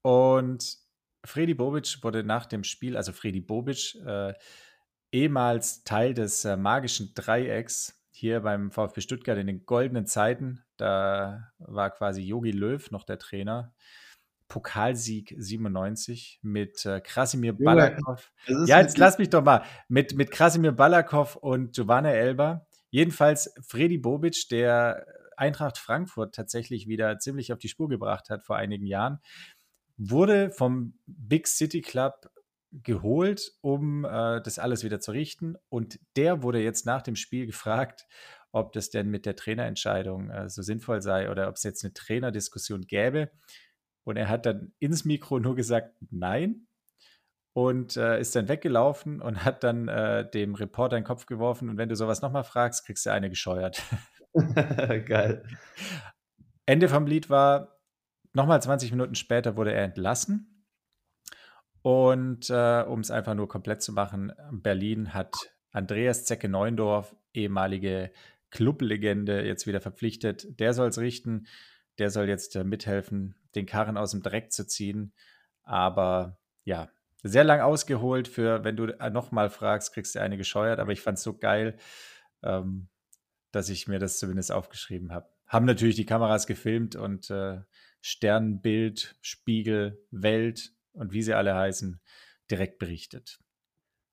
Und 0.02 0.78
Fredi 1.24 1.54
Bobic 1.54 1.98
wurde 2.02 2.22
nach 2.24 2.46
dem 2.46 2.64
Spiel, 2.64 2.96
also 2.96 3.12
Fredi 3.12 3.40
Bobic, 3.40 3.94
äh, 4.06 4.34
ehemals 5.12 5.84
Teil 5.84 6.14
des 6.14 6.44
äh, 6.44 6.56
magischen 6.56 7.12
Dreiecks 7.14 7.96
hier 8.10 8.40
beim 8.40 8.70
VfB 8.70 9.00
Stuttgart 9.00 9.38
in 9.38 9.46
den 9.46 9.66
goldenen 9.66 10.06
Zeiten. 10.06 10.64
Da 10.76 11.52
war 11.58 11.90
quasi 11.90 12.22
Yogi 12.22 12.50
Löw 12.50 12.90
noch 12.90 13.04
der 13.04 13.18
Trainer. 13.18 13.74
Pokalsieg 14.48 15.34
97 15.36 16.40
mit 16.42 16.84
äh, 16.86 17.00
Krasimir 17.00 17.52
Balakov. 17.52 18.32
Ja, 18.66 18.80
jetzt 18.80 18.98
lass 18.98 19.18
mich 19.18 19.30
doch 19.30 19.42
mal. 19.42 19.62
Mit, 19.88 20.14
mit 20.14 20.30
Krasimir 20.30 20.72
Balakov 20.72 21.36
und 21.36 21.74
Giovanna 21.74 22.12
Elber. 22.12 22.66
Jedenfalls 22.90 23.52
Fredi 23.66 23.98
Bobic, 23.98 24.48
der 24.50 25.06
Eintracht 25.36 25.78
Frankfurt 25.78 26.34
tatsächlich 26.34 26.86
wieder 26.86 27.18
ziemlich 27.18 27.52
auf 27.52 27.58
die 27.58 27.68
Spur 27.68 27.88
gebracht 27.88 28.30
hat 28.30 28.44
vor 28.44 28.56
einigen 28.56 28.86
Jahren 28.86 29.20
wurde 29.96 30.50
vom 30.50 30.94
Big 31.06 31.46
City 31.46 31.80
Club 31.80 32.30
geholt, 32.72 33.52
um 33.62 34.04
äh, 34.04 34.40
das 34.42 34.58
alles 34.58 34.84
wieder 34.84 35.00
zu 35.00 35.12
richten. 35.12 35.56
Und 35.68 35.98
der 36.16 36.42
wurde 36.42 36.60
jetzt 36.60 36.84
nach 36.84 37.02
dem 37.02 37.16
Spiel 37.16 37.46
gefragt, 37.46 38.06
ob 38.52 38.72
das 38.72 38.90
denn 38.90 39.08
mit 39.08 39.26
der 39.26 39.36
Trainerentscheidung 39.36 40.30
äh, 40.30 40.48
so 40.48 40.62
sinnvoll 40.62 41.00
sei 41.00 41.30
oder 41.30 41.48
ob 41.48 41.56
es 41.56 41.62
jetzt 41.62 41.84
eine 41.84 41.94
Trainerdiskussion 41.94 42.82
gäbe. 42.82 43.30
Und 44.06 44.16
er 44.16 44.28
hat 44.28 44.46
dann 44.46 44.72
ins 44.78 45.04
Mikro 45.04 45.38
nur 45.38 45.56
gesagt, 45.56 45.96
nein. 46.10 46.66
Und 47.52 47.96
äh, 47.96 48.20
ist 48.20 48.36
dann 48.36 48.48
weggelaufen 48.48 49.20
und 49.20 49.44
hat 49.44 49.64
dann 49.64 49.88
äh, 49.88 50.30
dem 50.30 50.54
Reporter 50.54 50.96
in 50.96 51.02
den 51.02 51.06
Kopf 51.06 51.26
geworfen. 51.26 51.68
Und 51.68 51.78
wenn 51.78 51.88
du 51.88 51.96
sowas 51.96 52.22
nochmal 52.22 52.44
fragst, 52.44 52.86
kriegst 52.86 53.06
du 53.06 53.10
eine 53.10 53.30
gescheuert. 53.30 53.82
Geil. 54.34 55.42
Ende 56.66 56.88
vom 56.88 57.06
Lied 57.06 57.30
war, 57.30 57.76
Nochmal 58.36 58.60
20 58.60 58.90
Minuten 58.90 59.14
später 59.14 59.56
wurde 59.56 59.72
er 59.72 59.82
entlassen. 59.82 60.62
Und 61.80 62.50
äh, 62.50 62.82
um 62.82 63.00
es 63.00 63.10
einfach 63.10 63.32
nur 63.32 63.48
komplett 63.48 63.80
zu 63.80 63.94
machen, 63.94 64.30
Berlin 64.52 65.14
hat 65.14 65.34
Andreas 65.70 66.26
Zecke 66.26 66.50
Neundorf, 66.50 67.16
ehemalige 67.32 68.12
Clublegende, 68.50 69.42
jetzt 69.46 69.66
wieder 69.66 69.80
verpflichtet. 69.80 70.60
Der 70.60 70.74
soll 70.74 70.88
es 70.88 70.98
richten. 70.98 71.46
Der 71.98 72.10
soll 72.10 72.28
jetzt 72.28 72.56
äh, 72.56 72.64
mithelfen, 72.64 73.36
den 73.56 73.66
Karren 73.66 73.96
aus 73.96 74.12
dem 74.12 74.22
Dreck 74.22 74.52
zu 74.52 74.66
ziehen. 74.66 75.12
Aber 75.62 76.38
ja, 76.64 76.88
sehr 77.22 77.44
lang 77.44 77.60
ausgeholt 77.60 78.28
für, 78.28 78.64
wenn 78.64 78.76
du 78.76 78.86
äh, 78.86 79.10
nochmal 79.10 79.50
fragst, 79.50 79.92
kriegst 79.92 80.14
du 80.14 80.20
eine 80.20 80.36
gescheuert. 80.36 80.78
Aber 80.78 80.92
ich 80.92 81.00
fand 81.00 81.18
es 81.18 81.24
so 81.24 81.36
geil, 81.36 81.76
ähm, 82.42 82.88
dass 83.50 83.68
ich 83.68 83.88
mir 83.88 83.98
das 83.98 84.18
zumindest 84.18 84.52
aufgeschrieben 84.52 85.12
habe. 85.12 85.28
Haben 85.46 85.66
natürlich 85.66 85.96
die 85.96 86.06
Kameras 86.06 86.46
gefilmt 86.46 86.96
und 86.96 87.30
äh, 87.30 87.60
Sternbild, 88.00 89.16
Spiegel, 89.20 90.04
Welt 90.10 90.72
und 90.92 91.12
wie 91.12 91.22
sie 91.22 91.34
alle 91.34 91.54
heißen, 91.54 92.00
direkt 92.50 92.78
berichtet. 92.78 93.40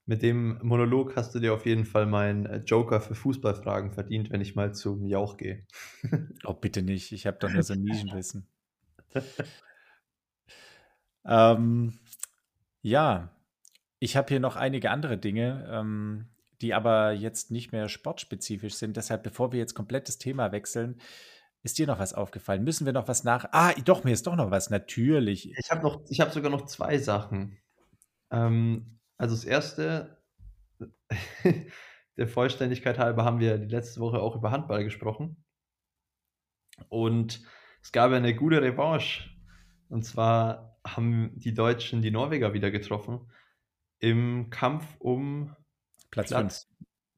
Mit 0.06 0.22
dem 0.22 0.60
Monolog 0.62 1.16
hast 1.16 1.34
du 1.34 1.40
dir 1.40 1.54
auf 1.54 1.66
jeden 1.66 1.86
Fall 1.86 2.06
meinen 2.06 2.46
äh, 2.46 2.58
Joker 2.58 3.00
für 3.00 3.16
Fußballfragen 3.16 3.92
verdient, 3.92 4.32
wenn 4.32 4.42
ich 4.42 4.54
mal 4.54 4.74
zum 4.74 5.06
Jauch 5.06 5.38
gehe. 5.38 5.66
oh, 6.44 6.54
bitte 6.54 6.82
nicht. 6.82 7.14
Ich 7.14 7.26
habe 7.26 7.38
doch 7.40 7.50
nur 7.50 7.64
so 7.64 7.74
ein 7.74 7.82
Nischenwissen. 7.84 8.48
ähm, 11.26 12.00
ja, 12.82 13.30
ich 14.00 14.18
habe 14.18 14.30
hier 14.30 14.40
noch 14.40 14.56
einige 14.56 14.92
andere 14.92 15.18
Dinge, 15.18 15.68
ähm, 15.72 16.30
die 16.62 16.74
aber 16.74 17.12
jetzt 17.12 17.52
nicht 17.52 17.72
mehr 17.72 17.90
sportspezifisch 17.90 18.76
sind. 18.76 18.98
Deshalb, 18.98 19.24
bevor 19.24 19.52
wir 19.52 19.60
jetzt 19.60 19.76
komplett 19.76 20.08
das 20.08 20.18
Thema 20.18 20.52
wechseln, 20.52 21.00
ist 21.62 21.78
dir 21.78 21.88
noch 21.88 22.00
was 22.00 22.14
aufgefallen? 22.14 22.64
Müssen 22.64 22.86
wir 22.86 22.94
noch 22.94 23.08
was 23.08 23.24
nach? 23.24 23.46
Ah, 23.52 23.74
doch, 23.86 24.04
mir 24.04 24.12
ist 24.12 24.28
doch 24.28 24.36
noch 24.36 24.52
was, 24.52 24.70
natürlich. 24.70 25.52
Ich 25.58 25.72
habe 25.72 25.82
noch, 25.82 26.02
ich 26.10 26.20
habe 26.20 26.32
sogar 26.32 26.52
noch 26.52 26.66
zwei 26.66 26.98
Sachen. 26.98 27.58
Ähm, 28.32 29.00
also 29.18 29.36
das 29.36 29.46
erste, 29.46 30.22
der 32.18 32.28
Vollständigkeit 32.28 33.00
halber 33.00 33.24
haben 33.24 33.40
wir 33.40 33.58
die 33.58 33.74
letzte 33.74 34.02
Woche 34.02 34.20
auch 34.20 34.36
über 34.36 34.52
Handball 34.52 34.84
gesprochen. 34.84 35.38
Und 36.90 37.42
es 37.84 37.92
gab 37.92 38.12
eine 38.12 38.34
gute 38.34 38.62
Revanche. 38.62 39.30
Und 39.90 40.04
zwar 40.04 40.80
haben 40.86 41.32
die 41.36 41.54
Deutschen 41.54 42.02
die 42.02 42.12
Norweger 42.12 42.54
wieder 42.54 42.72
getroffen 42.72 43.32
im 44.00 44.50
Kampf 44.50 44.86
um 45.00 45.56
Platz 46.10 46.34
5. 46.34 46.64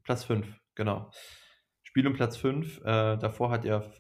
Platz 0.04 0.24
5, 0.26 0.48
genau. 0.76 1.12
Spiel 1.84 2.06
um 2.08 2.14
Platz 2.14 2.38
5. 2.38 2.80
Äh, 2.82 3.18
davor 3.18 3.50
hat 3.50 3.66
er 3.66 3.92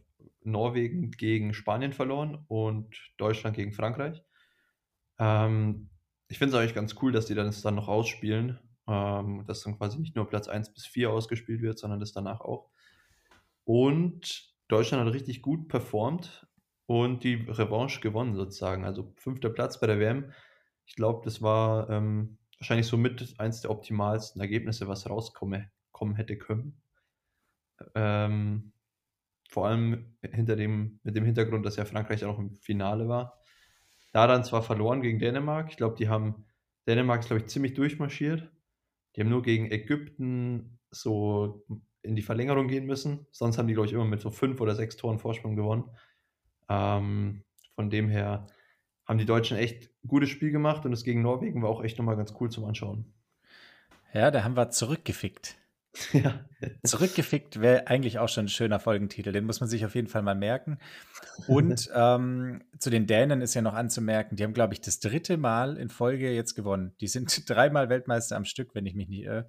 Norwegen 0.41 1.11
gegen 1.11 1.53
Spanien 1.53 1.93
verloren 1.93 2.43
und 2.47 2.95
Deutschland 3.17 3.55
gegen 3.55 3.71
Frankreich. 3.71 4.23
Ähm, 5.17 5.89
ich 6.27 6.37
finde 6.37 6.55
es 6.55 6.61
eigentlich 6.61 6.75
ganz 6.75 6.95
cool, 7.01 7.11
dass 7.11 7.25
die 7.25 7.35
dann 7.35 7.47
es 7.47 7.61
dann 7.61 7.75
noch 7.75 7.87
ausspielen, 7.87 8.59
ähm, 8.87 9.45
dass 9.47 9.63
dann 9.63 9.77
quasi 9.77 9.99
nicht 9.99 10.15
nur 10.15 10.27
Platz 10.27 10.47
1 10.47 10.73
bis 10.73 10.85
4 10.85 11.09
ausgespielt 11.09 11.61
wird, 11.61 11.79
sondern 11.79 11.99
das 11.99 12.11
danach 12.11 12.41
auch. 12.41 12.69
Und 13.63 14.53
Deutschland 14.67 15.05
hat 15.05 15.13
richtig 15.13 15.41
gut 15.41 15.67
performt 15.67 16.47
und 16.87 17.23
die 17.23 17.35
Revanche 17.35 18.01
gewonnen 18.01 18.35
sozusagen. 18.35 18.85
Also 18.85 19.13
fünfter 19.15 19.49
Platz 19.49 19.79
bei 19.79 19.87
der 19.87 19.99
WM. 19.99 20.31
Ich 20.85 20.95
glaube, 20.95 21.21
das 21.23 21.41
war 21.41 21.89
ähm, 21.89 22.37
wahrscheinlich 22.59 22.87
somit 22.87 23.35
eins 23.39 23.61
der 23.61 23.71
optimalsten 23.71 24.41
Ergebnisse, 24.41 24.87
was 24.87 25.09
rauskommen 25.09 25.69
hätte 26.15 26.37
können. 26.37 26.81
Ähm, 27.95 28.71
vor 29.49 29.67
allem 29.67 30.17
hinter 30.21 30.55
dem, 30.55 30.99
mit 31.03 31.15
dem 31.15 31.25
Hintergrund, 31.25 31.65
dass 31.65 31.75
ja 31.75 31.85
Frankreich 31.85 32.25
auch 32.25 32.39
im 32.39 32.57
Finale 32.59 33.07
war. 33.07 33.39
Da 34.11 34.27
dann 34.27 34.43
zwar 34.43 34.63
verloren 34.63 35.01
gegen 35.01 35.19
Dänemark, 35.19 35.69
ich 35.69 35.77
glaube, 35.77 35.95
die 35.97 36.07
haben, 36.07 36.45
Dänemark 36.87 37.21
ist, 37.21 37.27
glaube 37.27 37.41
ich, 37.41 37.47
ziemlich 37.47 37.73
durchmarschiert. 37.73 38.49
Die 39.15 39.21
haben 39.21 39.29
nur 39.29 39.43
gegen 39.43 39.71
Ägypten 39.71 40.79
so 40.91 41.65
in 42.01 42.15
die 42.15 42.21
Verlängerung 42.21 42.67
gehen 42.67 42.85
müssen. 42.85 43.27
Sonst 43.31 43.57
haben 43.57 43.67
die, 43.67 43.73
glaube 43.73 43.87
ich, 43.87 43.93
immer 43.93 44.05
mit 44.05 44.21
so 44.21 44.29
fünf 44.29 44.61
oder 44.61 44.75
sechs 44.75 44.95
Toren 44.97 45.19
Vorsprung 45.19 45.55
gewonnen. 45.55 45.89
Ähm, 46.69 47.43
von 47.75 47.89
dem 47.89 48.09
her 48.09 48.47
haben 49.05 49.19
die 49.19 49.25
Deutschen 49.25 49.57
echt 49.57 49.89
ein 50.03 50.07
gutes 50.07 50.29
Spiel 50.29 50.51
gemacht 50.51 50.85
und 50.85 50.91
das 50.91 51.03
gegen 51.03 51.21
Norwegen 51.21 51.61
war 51.61 51.69
auch 51.69 51.83
echt 51.83 51.97
nochmal 51.97 52.17
ganz 52.17 52.33
cool 52.39 52.49
zum 52.49 52.65
Anschauen. 52.65 53.13
Ja, 54.13 54.31
da 54.31 54.43
haben 54.43 54.55
wir 54.55 54.69
zurückgefickt. 54.69 55.57
Ja. 56.13 56.45
Zurückgefickt 56.83 57.61
wäre 57.61 57.87
eigentlich 57.87 58.19
auch 58.19 58.27
schon 58.27 58.45
ein 58.45 58.49
schöner 58.49 58.79
Folgentitel. 58.79 59.31
Den 59.31 59.45
muss 59.45 59.59
man 59.61 59.69
sich 59.69 59.85
auf 59.85 59.95
jeden 59.95 60.07
Fall 60.07 60.23
mal 60.23 60.35
merken. 60.35 60.77
Und 61.47 61.89
ähm, 61.95 62.63
zu 62.79 62.89
den 62.89 63.07
Dänen 63.07 63.41
ist 63.41 63.53
ja 63.53 63.61
noch 63.61 63.73
anzumerken, 63.73 64.35
die 64.35 64.43
haben, 64.43 64.53
glaube 64.53 64.73
ich, 64.73 64.81
das 64.81 64.99
dritte 64.99 65.37
Mal 65.37 65.77
in 65.77 65.89
Folge 65.89 66.33
jetzt 66.33 66.55
gewonnen. 66.55 66.93
Die 66.99 67.07
sind 67.07 67.49
dreimal 67.49 67.89
Weltmeister 67.89 68.35
am 68.35 68.45
Stück, 68.45 68.75
wenn 68.75 68.85
ich 68.85 68.95
mich 68.95 69.07
nicht 69.07 69.23
irre. 69.23 69.47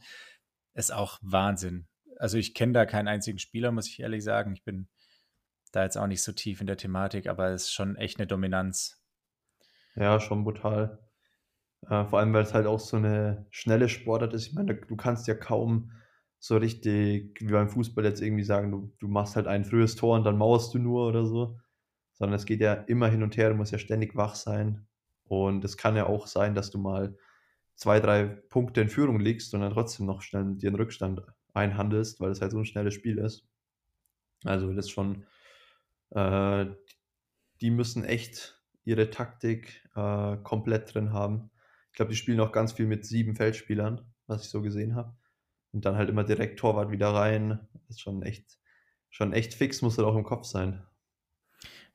Ist 0.74 0.92
auch 0.92 1.18
Wahnsinn. 1.22 1.88
Also 2.18 2.38
ich 2.38 2.55
kenne 2.55 2.72
da 2.72 2.87
keinen 2.87 3.09
einzigen 3.09 3.38
Spieler, 3.38 3.72
muss 3.72 3.88
ich 3.88 4.00
ehrlich 4.00 4.22
sagen. 4.22 4.52
Ich 4.52 4.64
bin 4.64 4.88
da 5.72 5.85
jetzt 5.85 5.96
auch 5.96 6.07
nicht 6.07 6.22
so 6.22 6.33
tief 6.33 6.61
in 6.61 6.66
der 6.66 6.76
Thematik, 6.76 7.29
aber 7.29 7.50
es 7.50 7.64
ist 7.64 7.72
schon 7.72 7.96
echt 7.96 8.18
eine 8.18 8.26
Dominanz. 8.26 9.02
Ja, 9.94 10.20
schon 10.20 10.44
brutal. 10.44 10.98
Äh, 11.88 12.05
vor 12.07 12.18
allem, 12.18 12.33
weil 12.33 12.42
es 12.42 12.55
halt 12.55 12.66
auch 12.66 12.81
so 12.81 12.96
eine 12.96 13.46
schnelle 13.50 13.88
Sportart 13.88 14.35
ist. 14.35 14.46
Ich 14.46 14.55
meine, 14.55 14.74
du 14.74 14.96
kannst 14.96 15.26
ja 15.26 15.35
kaum 15.35 15.92
so 16.38 16.57
richtig 16.57 17.40
wie 17.40 17.52
beim 17.52 17.68
Fußball 17.68 18.05
jetzt 18.05 18.20
irgendwie 18.20 18.44
sagen, 18.44 18.70
du, 18.70 18.92
du 18.98 19.09
machst 19.09 19.37
halt 19.37 19.46
ein 19.46 19.64
frühes 19.64 19.96
Tor 19.96 20.16
und 20.16 20.24
dann 20.24 20.38
mauerst 20.38 20.74
du 20.74 20.79
nur 20.79 21.09
oder 21.09 21.26
so. 21.26 21.59
Sondern 22.14 22.37
es 22.37 22.46
geht 22.46 22.61
ja 22.61 22.74
immer 22.74 23.09
hin 23.09 23.22
und 23.22 23.37
her, 23.37 23.50
du 23.50 23.57
musst 23.57 23.72
ja 23.72 23.79
ständig 23.79 24.16
wach 24.16 24.35
sein. 24.35 24.87
Und 25.24 25.64
es 25.64 25.76
kann 25.76 25.96
ja 25.96 26.07
auch 26.07 26.26
sein, 26.26 26.55
dass 26.55 26.70
du 26.70 26.79
mal 26.79 27.16
zwei, 27.74 28.00
drei 28.00 28.24
Punkte 28.24 28.81
in 28.81 28.88
Führung 28.88 29.20
liegst 29.20 29.55
und 29.55 29.61
dann 29.61 29.72
trotzdem 29.72 30.07
noch 30.07 30.22
schnell 30.22 30.57
dir 30.57 30.68
einen 30.68 30.76
Rückstand 30.76 31.22
einhandelst, 31.52 32.20
weil 32.20 32.31
es 32.31 32.40
halt 32.40 32.52
so 32.52 32.59
ein 32.59 32.64
schnelles 32.64 32.94
Spiel 32.94 33.18
ist. 33.18 33.46
Also 34.44 34.72
das 34.72 34.87
ist 34.87 34.90
schon, 34.90 35.26
äh, 36.11 36.66
die 37.61 37.71
müssen 37.71 38.05
echt 38.05 38.61
ihre 38.85 39.11
Taktik 39.11 39.88
äh, 39.95 40.37
komplett 40.38 40.95
drin 40.95 41.12
haben. 41.12 41.51
Ich 41.90 41.97
glaube, 41.97 42.11
die 42.11 42.16
spielen 42.16 42.40
auch 42.40 42.53
ganz 42.53 42.73
viel 42.73 42.87
mit 42.87 43.05
sieben 43.05 43.35
Feldspielern, 43.35 44.01
was 44.27 44.45
ich 44.45 44.51
so 44.51 44.62
gesehen 44.62 44.95
habe. 44.95 45.16
Und 45.73 45.85
dann 45.85 45.97
halt 45.97 46.09
immer 46.09 46.25
direkt 46.25 46.59
Torwart 46.59 46.90
wieder 46.90 47.09
rein. 47.09 47.66
Das 47.73 47.97
ist 47.97 48.01
schon 48.01 48.23
echt, 48.23 48.59
schon 49.11 49.33
echt 49.33 49.55
fix, 49.55 49.83
muss 49.83 49.99
halt 49.99 50.07
auch 50.07 50.16
im 50.16 50.25
Kopf 50.25 50.45
sein. 50.45 50.87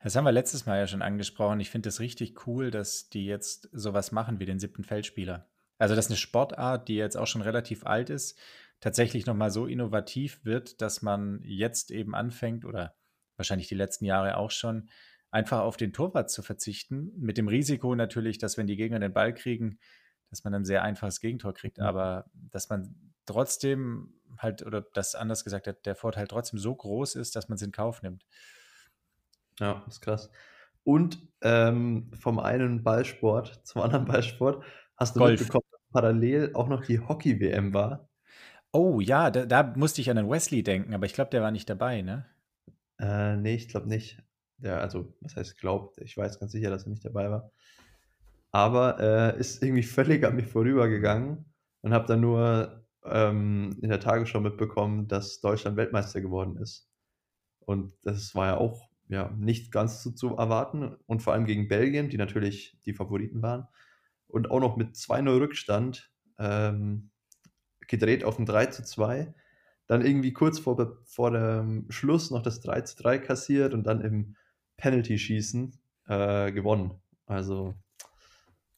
Das 0.02 0.16
haben 0.16 0.24
wir 0.24 0.32
letztes 0.32 0.66
Mal 0.66 0.78
ja 0.78 0.86
schon 0.86 1.02
angesprochen. 1.02 1.60
Ich 1.60 1.70
finde 1.70 1.88
es 1.88 2.00
richtig 2.00 2.46
cool, 2.46 2.70
dass 2.70 3.08
die 3.08 3.24
jetzt 3.24 3.68
sowas 3.72 4.10
machen 4.10 4.40
wie 4.40 4.46
den 4.46 4.58
siebten 4.58 4.84
Feldspieler. 4.84 5.48
Also, 5.78 5.94
das 5.94 6.06
ist 6.06 6.10
eine 6.10 6.16
Sportart, 6.16 6.88
die 6.88 6.96
jetzt 6.96 7.16
auch 7.16 7.26
schon 7.26 7.42
relativ 7.42 7.86
alt 7.86 8.10
ist, 8.10 8.38
tatsächlich 8.80 9.26
nochmal 9.26 9.50
so 9.50 9.66
innovativ 9.66 10.44
wird, 10.44 10.80
dass 10.82 11.02
man 11.02 11.40
jetzt 11.44 11.90
eben 11.90 12.14
anfängt 12.14 12.64
oder 12.64 12.94
wahrscheinlich 13.42 13.68
die 13.68 13.74
letzten 13.74 14.04
Jahre 14.04 14.36
auch 14.36 14.50
schon, 14.50 14.88
einfach 15.30 15.60
auf 15.60 15.76
den 15.76 15.92
Torwart 15.92 16.30
zu 16.30 16.42
verzichten. 16.42 17.10
Mit 17.16 17.38
dem 17.38 17.48
Risiko 17.48 17.94
natürlich, 17.94 18.38
dass 18.38 18.56
wenn 18.56 18.66
die 18.66 18.76
Gegner 18.76 19.00
den 19.00 19.12
Ball 19.12 19.34
kriegen, 19.34 19.78
dass 20.30 20.44
man 20.44 20.54
ein 20.54 20.64
sehr 20.64 20.82
einfaches 20.82 21.20
Gegentor 21.20 21.52
kriegt, 21.54 21.78
mhm. 21.78 21.84
aber 21.84 22.26
dass 22.32 22.68
man 22.68 22.94
trotzdem 23.26 24.14
halt, 24.38 24.64
oder 24.64 24.82
das 24.94 25.14
anders 25.14 25.44
gesagt, 25.44 25.66
der, 25.66 25.74
der 25.74 25.94
Vorteil 25.94 26.26
trotzdem 26.26 26.58
so 26.58 26.74
groß 26.74 27.16
ist, 27.16 27.36
dass 27.36 27.48
man 27.48 27.56
es 27.56 27.62
in 27.62 27.72
Kauf 27.72 28.02
nimmt. 28.02 28.24
Ja, 29.58 29.82
das 29.84 29.96
ist 29.96 30.00
krass. 30.00 30.30
Und 30.84 31.20
ähm, 31.42 32.10
vom 32.18 32.38
einen 32.38 32.82
Ballsport 32.82 33.60
zum 33.64 33.82
anderen 33.82 34.04
Ballsport 34.06 34.64
hast 34.96 35.16
du 35.16 35.20
Golf. 35.20 35.40
mitbekommen, 35.40 35.66
dass 35.70 35.80
parallel 35.92 36.50
auch 36.54 36.68
noch 36.68 36.84
die 36.84 37.00
Hockey-WM 37.00 37.72
war. 37.74 38.08
Oh 38.72 39.00
ja, 39.00 39.30
da, 39.30 39.44
da, 39.44 39.74
musste 39.76 40.00
ich 40.00 40.10
an 40.10 40.16
den 40.16 40.30
Wesley 40.30 40.62
denken, 40.62 40.94
aber 40.94 41.06
ich 41.06 41.12
glaube, 41.12 41.30
der 41.30 41.42
war 41.42 41.50
nicht 41.50 41.68
dabei, 41.68 42.00
ne? 42.02 42.26
Äh, 43.02 43.36
nee, 43.36 43.56
ich 43.56 43.68
glaube 43.68 43.88
nicht. 43.88 44.22
Der, 44.58 44.80
also, 44.80 45.12
was 45.20 45.36
heißt 45.36 45.58
glaubt? 45.58 45.98
Ich 46.00 46.16
weiß 46.16 46.38
ganz 46.38 46.52
sicher, 46.52 46.70
dass 46.70 46.84
er 46.84 46.90
nicht 46.90 47.04
dabei 47.04 47.30
war. 47.30 47.50
Aber 48.52 49.00
äh, 49.00 49.40
ist 49.40 49.62
irgendwie 49.62 49.82
völlig 49.82 50.24
an 50.24 50.36
mir 50.36 50.44
vorübergegangen 50.44 51.46
und 51.80 51.92
habe 51.92 52.06
dann 52.06 52.20
nur 52.20 52.84
ähm, 53.04 53.76
in 53.82 53.88
der 53.88 53.98
Tagesschau 53.98 54.40
mitbekommen, 54.40 55.08
dass 55.08 55.40
Deutschland 55.40 55.76
Weltmeister 55.76 56.20
geworden 56.20 56.56
ist. 56.58 56.88
Und 57.60 57.92
das 58.04 58.34
war 58.34 58.46
ja 58.46 58.56
auch 58.58 58.88
ja, 59.08 59.30
nicht 59.36 59.72
ganz 59.72 60.02
zu, 60.02 60.12
zu 60.12 60.36
erwarten. 60.36 60.94
Und 61.06 61.22
vor 61.22 61.32
allem 61.32 61.46
gegen 61.46 61.68
Belgien, 61.68 62.08
die 62.08 62.18
natürlich 62.18 62.78
die 62.84 62.94
Favoriten 62.94 63.42
waren. 63.42 63.66
Und 64.28 64.50
auch 64.50 64.60
noch 64.60 64.76
mit 64.76 64.94
2-0 64.94 65.40
Rückstand 65.40 66.12
ähm, 66.38 67.10
gedreht 67.88 68.22
auf 68.22 68.38
ein 68.38 68.46
3 68.46 68.66
zu 68.66 68.84
2. 68.84 69.34
Dann 69.86 70.04
irgendwie 70.04 70.32
kurz 70.32 70.58
vor, 70.58 70.98
vor 71.04 71.30
dem 71.30 71.90
Schluss 71.90 72.30
noch 72.30 72.42
das 72.42 72.60
3 72.60 72.82
zu 72.82 73.02
3 73.02 73.18
kassiert 73.18 73.74
und 73.74 73.84
dann 73.84 74.00
im 74.00 74.36
Penalty-Schießen 74.76 75.78
äh, 76.08 76.52
gewonnen. 76.52 77.00
Also 77.26 77.74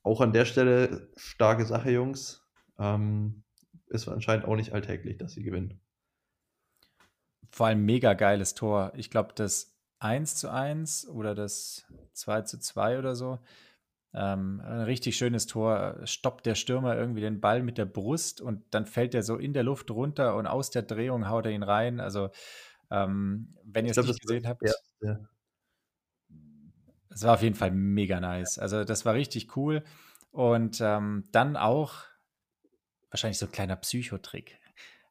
auch 0.02 0.20
an 0.20 0.32
der 0.32 0.44
Stelle 0.44 1.08
starke 1.16 1.64
Sache, 1.64 1.90
Jungs. 1.90 2.46
Ähm, 2.78 3.44
ist 3.88 4.08
anscheinend 4.08 4.44
auch 4.44 4.56
nicht 4.56 4.72
alltäglich, 4.72 5.18
dass 5.18 5.32
sie 5.32 5.42
gewinnen. 5.42 5.80
Vor 7.50 7.66
allem 7.66 7.84
mega 7.84 8.14
geiles 8.14 8.54
Tor. 8.54 8.92
Ich 8.96 9.10
glaube, 9.10 9.32
das 9.34 9.76
1 10.00 10.36
zu 10.36 10.50
1 10.50 11.08
oder 11.08 11.34
das 11.34 11.86
2 12.12 12.42
zu 12.42 12.58
2 12.58 12.98
oder 12.98 13.14
so. 13.14 13.38
Ähm, 14.14 14.60
ein 14.64 14.82
richtig 14.82 15.16
schönes 15.16 15.46
Tor. 15.46 15.96
Stoppt 16.04 16.46
der 16.46 16.54
Stürmer 16.54 16.96
irgendwie 16.96 17.20
den 17.20 17.40
Ball 17.40 17.62
mit 17.62 17.78
der 17.78 17.84
Brust 17.84 18.40
und 18.40 18.62
dann 18.70 18.86
fällt 18.86 19.14
er 19.14 19.22
so 19.22 19.36
in 19.36 19.52
der 19.52 19.64
Luft 19.64 19.90
runter 19.90 20.36
und 20.36 20.46
aus 20.46 20.70
der 20.70 20.82
Drehung 20.82 21.28
haut 21.28 21.46
er 21.46 21.52
ihn 21.52 21.64
rein. 21.64 22.00
Also, 22.00 22.30
ähm, 22.90 23.54
wenn 23.64 23.86
ihr 23.86 23.90
es 23.90 24.06
nicht 24.06 24.20
gesehen 24.20 24.46
habt. 24.46 24.62
Ja. 25.00 25.18
Es 27.10 27.22
war 27.22 27.34
auf 27.34 27.42
jeden 27.42 27.56
Fall 27.56 27.70
mega 27.72 28.20
nice. 28.20 28.58
Also, 28.58 28.84
das 28.84 29.04
war 29.04 29.14
richtig 29.14 29.56
cool. 29.56 29.82
Und 30.30 30.80
ähm, 30.80 31.28
dann 31.32 31.56
auch 31.56 32.02
wahrscheinlich 33.10 33.38
so 33.38 33.46
ein 33.46 33.52
kleiner 33.52 33.76
Psychotrick. 33.76 34.58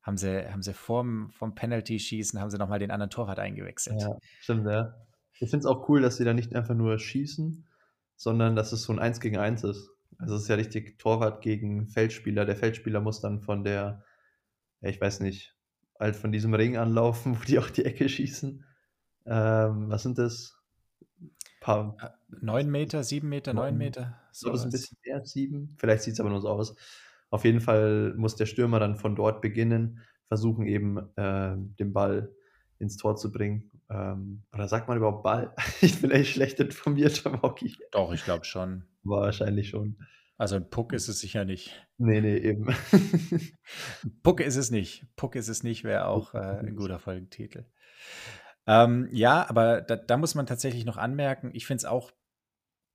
Haben 0.02 0.18
sie, 0.18 0.52
haben 0.52 0.62
sie 0.62 0.74
vorm, 0.74 1.32
vom 1.32 1.56
Penalty-Schießen, 1.56 2.40
haben 2.40 2.50
sie 2.50 2.58
nochmal 2.58 2.80
den 2.80 2.92
anderen 2.92 3.10
Torwart 3.10 3.40
eingewechselt. 3.40 4.02
Ja, 4.02 4.18
stimmt, 4.42 4.68
ja. 4.68 4.94
Ich 5.40 5.50
finde 5.50 5.60
es 5.60 5.66
auch 5.66 5.88
cool, 5.88 6.02
dass 6.02 6.18
sie 6.18 6.26
da 6.26 6.34
nicht 6.34 6.54
einfach 6.56 6.76
nur 6.76 7.00
schießen, 7.00 7.66
sondern 8.24 8.56
dass 8.56 8.72
es 8.72 8.84
so 8.84 8.94
ein 8.94 9.00
1 9.00 9.20
gegen 9.20 9.38
1 9.38 9.66
ist. 9.66 9.92
Also 10.18 10.36
es 10.36 10.44
ist 10.44 10.48
ja 10.48 10.56
richtig 10.56 10.98
Torwart 10.98 11.42
gegen 11.42 11.88
Feldspieler. 11.88 12.46
Der 12.46 12.56
Feldspieler 12.56 13.02
muss 13.02 13.20
dann 13.20 13.42
von 13.42 13.66
der, 13.66 14.06
ja, 14.80 14.90
ich 14.90 15.02
weiß 15.02 15.20
nicht, 15.20 15.58
halt 16.00 16.16
von 16.16 16.32
diesem 16.32 16.54
Ring 16.54 16.78
anlaufen, 16.78 17.36
wo 17.40 17.44
die 17.44 17.60
auch 17.60 17.70
die 17.70 17.84
Ecke 17.84 18.08
schießen. 18.08 18.64
Ähm, 19.26 19.90
was 19.90 20.04
sind 20.04 20.18
das? 20.18 20.58
Paar, 21.60 21.98
9 22.30 22.70
Meter, 22.70 23.04
7 23.04 23.28
Meter, 23.28 23.54
9 23.54 23.78
Meter. 23.78 24.20
So 24.32 24.52
ist 24.52 24.64
ein 24.64 24.70
bisschen 24.70 24.98
mehr, 25.06 25.24
7. 25.24 25.76
Vielleicht 25.78 26.04
sieht 26.04 26.14
es 26.14 26.20
aber 26.20 26.30
nur 26.30 26.42
so 26.42 26.50
aus. 26.50 26.76
Auf 27.30 27.44
jeden 27.44 27.62
Fall 27.62 28.14
muss 28.16 28.36
der 28.36 28.46
Stürmer 28.46 28.80
dann 28.80 28.96
von 28.96 29.16
dort 29.16 29.42
beginnen, 29.42 30.02
versuchen 30.28 30.66
eben 30.66 30.98
äh, 31.18 31.56
den 31.58 31.92
Ball 31.94 32.34
ins 32.80 32.96
Tor 32.98 33.16
zu 33.18 33.32
bringen. 33.32 33.72
Ähm, 33.94 34.44
oder 34.52 34.68
sagt 34.68 34.88
man 34.88 34.98
überhaupt 34.98 35.24
Ball? 35.24 35.54
ich 35.82 36.02
bin 36.02 36.12
echt 36.12 36.34
schlecht 36.34 36.60
informiert 36.60 37.26
am 37.26 37.42
Hockey. 37.42 37.78
Doch, 37.92 38.12
ich 38.12 38.24
glaube 38.24 38.46
schon. 38.46 38.86
Wahrscheinlich 39.04 39.70
schon. 39.70 39.98
Also 40.38 40.56
ein 40.56 40.70
Puck 40.70 40.94
ist 40.94 41.08
es 41.08 41.20
sicher 41.20 41.46
nicht. 41.46 41.88
Nee, 41.98 42.22
nee, 42.22 42.38
eben. 42.38 42.76
Puck 44.24 44.40
ist 44.40 44.56
es 44.56 44.72
nicht. 44.72 45.06
Puck 45.16 45.36
ist 45.36 45.48
es 45.48 45.64
nicht, 45.64 45.84
wäre 45.84 46.08
auch 46.08 46.34
äh, 46.34 46.38
ein 46.38 46.76
guter 46.76 47.00
Folgentitel. 47.00 47.66
Ähm, 48.66 49.08
ja, 49.12 49.48
aber 49.48 49.82
da, 49.82 49.96
da, 49.96 50.18
muss 50.18 50.36
man 50.36 50.48
tatsächlich 50.48 50.86
noch 50.86 50.98
anmerken, 50.98 51.52
ich 51.54 51.68
finde 51.68 51.80
es 51.80 51.86
auch, 51.86 52.12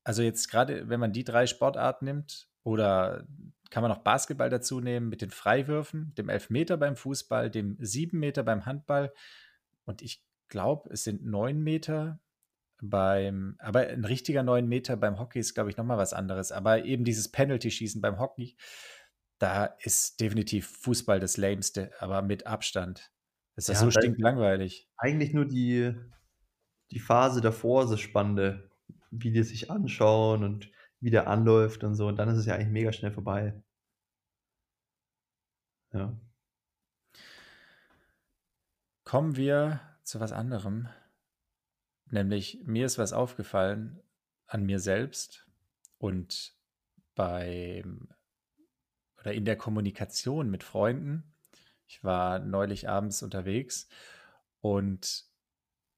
also 0.03 0.23
jetzt 0.23 0.51
gerade, 0.51 0.89
wenn 0.89 0.99
man 0.99 1.13
die 1.13 1.25
drei 1.25 1.47
Sportarten 1.47 2.07
nimmt, 2.07 2.49
oder 2.65 3.27
kann 3.71 3.83
man 3.83 3.91
noch 3.91 4.03
Basketball 4.03 4.51
dazu 4.51 4.81
nehmen 4.81 5.09
mit 5.09 5.23
den 5.23 5.31
Freiwürfen, 5.31 6.15
dem 6.17 6.29
Elfmeter 6.29 6.77
beim 6.77 6.97
Fußball, 6.97 7.51
dem 7.51 7.77
sieben 7.81 8.19
Meter 8.19 8.43
beim 8.43 8.67
Handball 8.67 9.13
und 9.85 10.03
ich 10.03 10.23
glaube, 10.49 10.91
es 10.93 11.05
sind 11.05 11.25
neun 11.25 11.63
Meter 11.63 12.21
beim, 12.81 13.57
aber 13.59 13.81
ein 13.89 14.05
richtiger 14.05 14.43
neun 14.43 14.69
Meter 14.69 14.97
beim 14.97 15.19
Hockey 15.19 15.41
ist, 15.41 15.55
glaube 15.55 15.71
ich, 15.71 15.77
nochmal 15.77 15.99
was 15.99 16.13
anderes. 16.13 16.53
Aber 16.53 16.85
eben 16.85 17.05
dieses 17.05 17.31
Penalty-Schießen 17.31 18.01
beim 18.01 18.19
Hockey, 18.19 18.57
da 19.39 19.67
ist 19.81 20.21
definitiv 20.21 20.69
Fußball 20.83 21.21
das 21.21 21.37
Lämste, 21.37 21.93
aber 22.01 22.23
mit 22.23 22.47
Abstand. 22.47 23.13
Das 23.57 23.69
ist 23.69 23.81
ja, 23.81 23.85
so 23.85 23.91
stinklangweilig. 23.91 24.89
Eigentlich 24.97 25.33
nur 25.33 25.45
die, 25.45 25.95
die 26.91 27.01
Phase 27.01 27.41
davor 27.41 27.85
ist 27.85 27.91
das 27.91 28.01
Spannende, 28.01 28.71
wie 29.11 29.33
die 29.33 29.43
sich 29.43 29.71
anschauen 29.71 30.45
und 30.45 30.71
wie 31.01 31.11
der 31.11 31.27
anläuft 31.29 31.85
und 31.85 31.95
so. 31.95 32.07
Und 32.07 32.17
dann 32.17 32.29
ist 32.29 32.39
es 32.39 32.47
ja 32.47 32.55
eigentlich 32.55 32.69
mega 32.69 32.93
schnell 32.93 33.13
vorbei. 33.13 33.61
Ja. 35.93 36.17
Kommen 39.05 39.37
wir 39.37 39.81
zu 40.09 40.21
was 40.21 40.33
anderem. 40.33 40.88
Nämlich 42.11 42.61
mir 42.64 42.87
ist 42.87 42.99
was 42.99 43.12
aufgefallen 43.12 44.01
an 44.47 44.64
mir 44.64 44.81
selbst 44.81 45.47
und 45.99 46.55
beim 47.14 48.09
oder 49.21 49.35
in 49.35 49.44
der 49.44 49.57
Kommunikation 49.57 50.51
mit 50.51 50.62
Freunden. 50.62 51.35
Ich 51.87 52.03
war 52.03 52.38
neulich 52.38 52.88
abends 52.88 53.23
unterwegs 53.23 53.88
und 54.61 55.25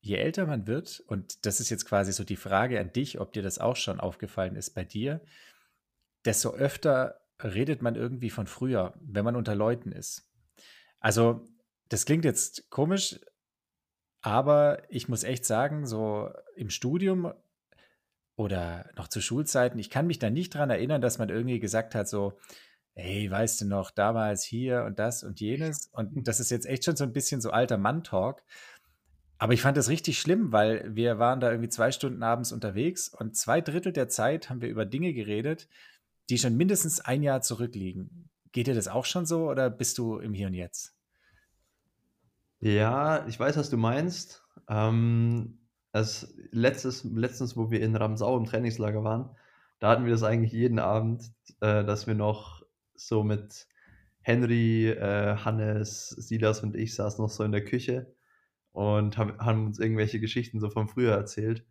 je 0.00 0.16
älter 0.16 0.46
man 0.46 0.66
wird, 0.66 1.00
und 1.00 1.44
das 1.46 1.60
ist 1.60 1.70
jetzt 1.70 1.84
quasi 1.84 2.12
so 2.12 2.24
die 2.24 2.36
Frage 2.36 2.80
an 2.80 2.92
dich, 2.92 3.20
ob 3.20 3.32
dir 3.32 3.42
das 3.42 3.58
auch 3.58 3.76
schon 3.76 4.00
aufgefallen 4.00 4.56
ist 4.56 4.70
bei 4.70 4.84
dir, 4.84 5.20
desto 6.24 6.54
öfter 6.54 7.20
redet 7.42 7.82
man 7.82 7.94
irgendwie 7.94 8.30
von 8.30 8.46
früher, 8.46 8.94
wenn 9.00 9.24
man 9.24 9.36
unter 9.36 9.54
Leuten 9.54 9.92
ist. 9.92 10.28
Also, 10.98 11.46
das 11.88 12.06
klingt 12.06 12.24
jetzt 12.24 12.70
komisch, 12.70 13.20
aber 14.22 14.82
ich 14.88 15.08
muss 15.08 15.24
echt 15.24 15.44
sagen, 15.44 15.86
so 15.86 16.30
im 16.56 16.70
Studium 16.70 17.32
oder 18.36 18.90
noch 18.96 19.08
zu 19.08 19.20
Schulzeiten, 19.20 19.78
ich 19.78 19.90
kann 19.90 20.06
mich 20.06 20.18
da 20.18 20.30
nicht 20.30 20.54
dran 20.54 20.70
erinnern, 20.70 21.00
dass 21.00 21.18
man 21.18 21.28
irgendwie 21.28 21.60
gesagt 21.60 21.94
hat, 21.94 22.08
so, 22.08 22.38
hey, 22.94 23.30
weißt 23.30 23.62
du 23.62 23.66
noch, 23.66 23.90
damals 23.90 24.44
hier 24.44 24.84
und 24.84 24.98
das 24.98 25.22
und 25.22 25.40
jenes. 25.40 25.86
Und 25.92 26.26
das 26.26 26.40
ist 26.40 26.50
jetzt 26.50 26.66
echt 26.66 26.84
schon 26.84 26.96
so 26.96 27.04
ein 27.04 27.12
bisschen 27.12 27.40
so 27.40 27.50
alter 27.50 27.78
Mann-Talk. 27.78 28.42
Aber 29.38 29.54
ich 29.54 29.62
fand 29.62 29.76
das 29.76 29.88
richtig 29.88 30.18
schlimm, 30.18 30.52
weil 30.52 30.94
wir 30.94 31.18
waren 31.18 31.40
da 31.40 31.50
irgendwie 31.50 31.70
zwei 31.70 31.92
Stunden 31.92 32.22
abends 32.22 32.52
unterwegs 32.52 33.08
und 33.08 33.36
zwei 33.36 33.62
Drittel 33.62 33.92
der 33.92 34.08
Zeit 34.10 34.50
haben 34.50 34.60
wir 34.60 34.68
über 34.68 34.84
Dinge 34.84 35.14
geredet, 35.14 35.66
die 36.28 36.36
schon 36.36 36.58
mindestens 36.58 37.00
ein 37.00 37.22
Jahr 37.22 37.40
zurückliegen. 37.40 38.28
Geht 38.52 38.66
dir 38.66 38.74
das 38.74 38.88
auch 38.88 39.06
schon 39.06 39.24
so 39.24 39.48
oder 39.48 39.70
bist 39.70 39.96
du 39.96 40.18
im 40.18 40.34
Hier 40.34 40.48
und 40.48 40.54
Jetzt? 40.54 40.94
Ja, 42.60 43.26
ich 43.26 43.38
weiß, 43.40 43.56
was 43.56 43.70
du 43.70 43.76
meinst. 43.76 44.44
Ähm, 44.68 45.58
das 45.92 46.34
letztes, 46.52 47.04
letztens, 47.04 47.56
wo 47.56 47.70
wir 47.70 47.80
in 47.80 47.96
Ramsau 47.96 48.36
im 48.36 48.44
Trainingslager 48.44 49.02
waren, 49.02 49.30
da 49.78 49.88
hatten 49.90 50.04
wir 50.04 50.12
das 50.12 50.22
eigentlich 50.22 50.52
jeden 50.52 50.78
Abend, 50.78 51.32
äh, 51.60 51.84
dass 51.84 52.06
wir 52.06 52.14
noch 52.14 52.62
so 52.94 53.24
mit 53.24 53.66
Henry, 54.20 54.88
äh, 54.90 55.36
Hannes, 55.36 56.10
Silas 56.10 56.60
und 56.62 56.76
ich 56.76 56.94
saßen 56.94 57.22
noch 57.22 57.30
so 57.30 57.44
in 57.44 57.52
der 57.52 57.64
Küche 57.64 58.14
und 58.72 59.16
haben, 59.18 59.38
haben 59.38 59.66
uns 59.66 59.78
irgendwelche 59.78 60.20
Geschichten 60.20 60.60
so 60.60 60.70
von 60.70 60.88
früher 60.88 61.14
erzählt, 61.14 61.64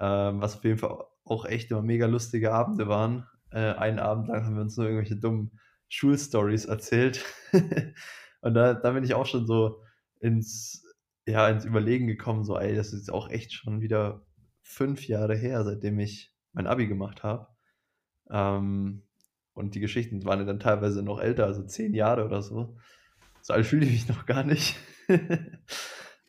ähm, 0.00 0.40
was 0.40 0.56
auf 0.56 0.64
jeden 0.64 0.78
Fall 0.78 1.04
auch 1.24 1.44
echt 1.44 1.70
immer 1.70 1.82
mega 1.82 2.06
lustige 2.06 2.52
Abende 2.52 2.88
waren. 2.88 3.26
Äh, 3.50 3.74
einen 3.74 3.98
Abend 3.98 4.28
lang 4.28 4.44
haben 4.44 4.54
wir 4.54 4.62
uns 4.62 4.76
nur 4.76 4.86
irgendwelche 4.86 5.16
dummen 5.16 5.52
Schulstories 5.88 6.64
erzählt. 6.64 7.24
und 8.40 8.54
da, 8.54 8.74
da 8.74 8.92
bin 8.92 9.04
ich 9.04 9.14
auch 9.14 9.26
schon 9.26 9.46
so 9.46 9.82
ins, 10.20 10.84
ja, 11.26 11.48
ins 11.48 11.64
Überlegen 11.64 12.06
gekommen, 12.06 12.44
so, 12.44 12.58
ey, 12.58 12.74
das 12.74 12.92
ist 12.92 13.10
auch 13.10 13.28
echt 13.30 13.52
schon 13.52 13.80
wieder 13.80 14.24
fünf 14.62 15.08
Jahre 15.08 15.36
her, 15.36 15.64
seitdem 15.64 15.98
ich 15.98 16.32
mein 16.52 16.66
Abi 16.66 16.86
gemacht 16.86 17.22
habe. 17.22 17.48
Ähm, 18.30 19.02
und 19.52 19.74
die 19.74 19.80
Geschichten 19.80 20.24
waren 20.24 20.40
ja 20.40 20.44
dann 20.44 20.60
teilweise 20.60 21.02
noch 21.02 21.20
älter, 21.20 21.46
also 21.46 21.64
zehn 21.64 21.94
Jahre 21.94 22.24
oder 22.24 22.42
so. 22.42 22.76
So 23.42 23.52
alt 23.52 23.66
fühle 23.66 23.86
ich 23.86 23.92
mich 23.92 24.08
noch 24.08 24.26
gar 24.26 24.44
nicht. 24.44 24.76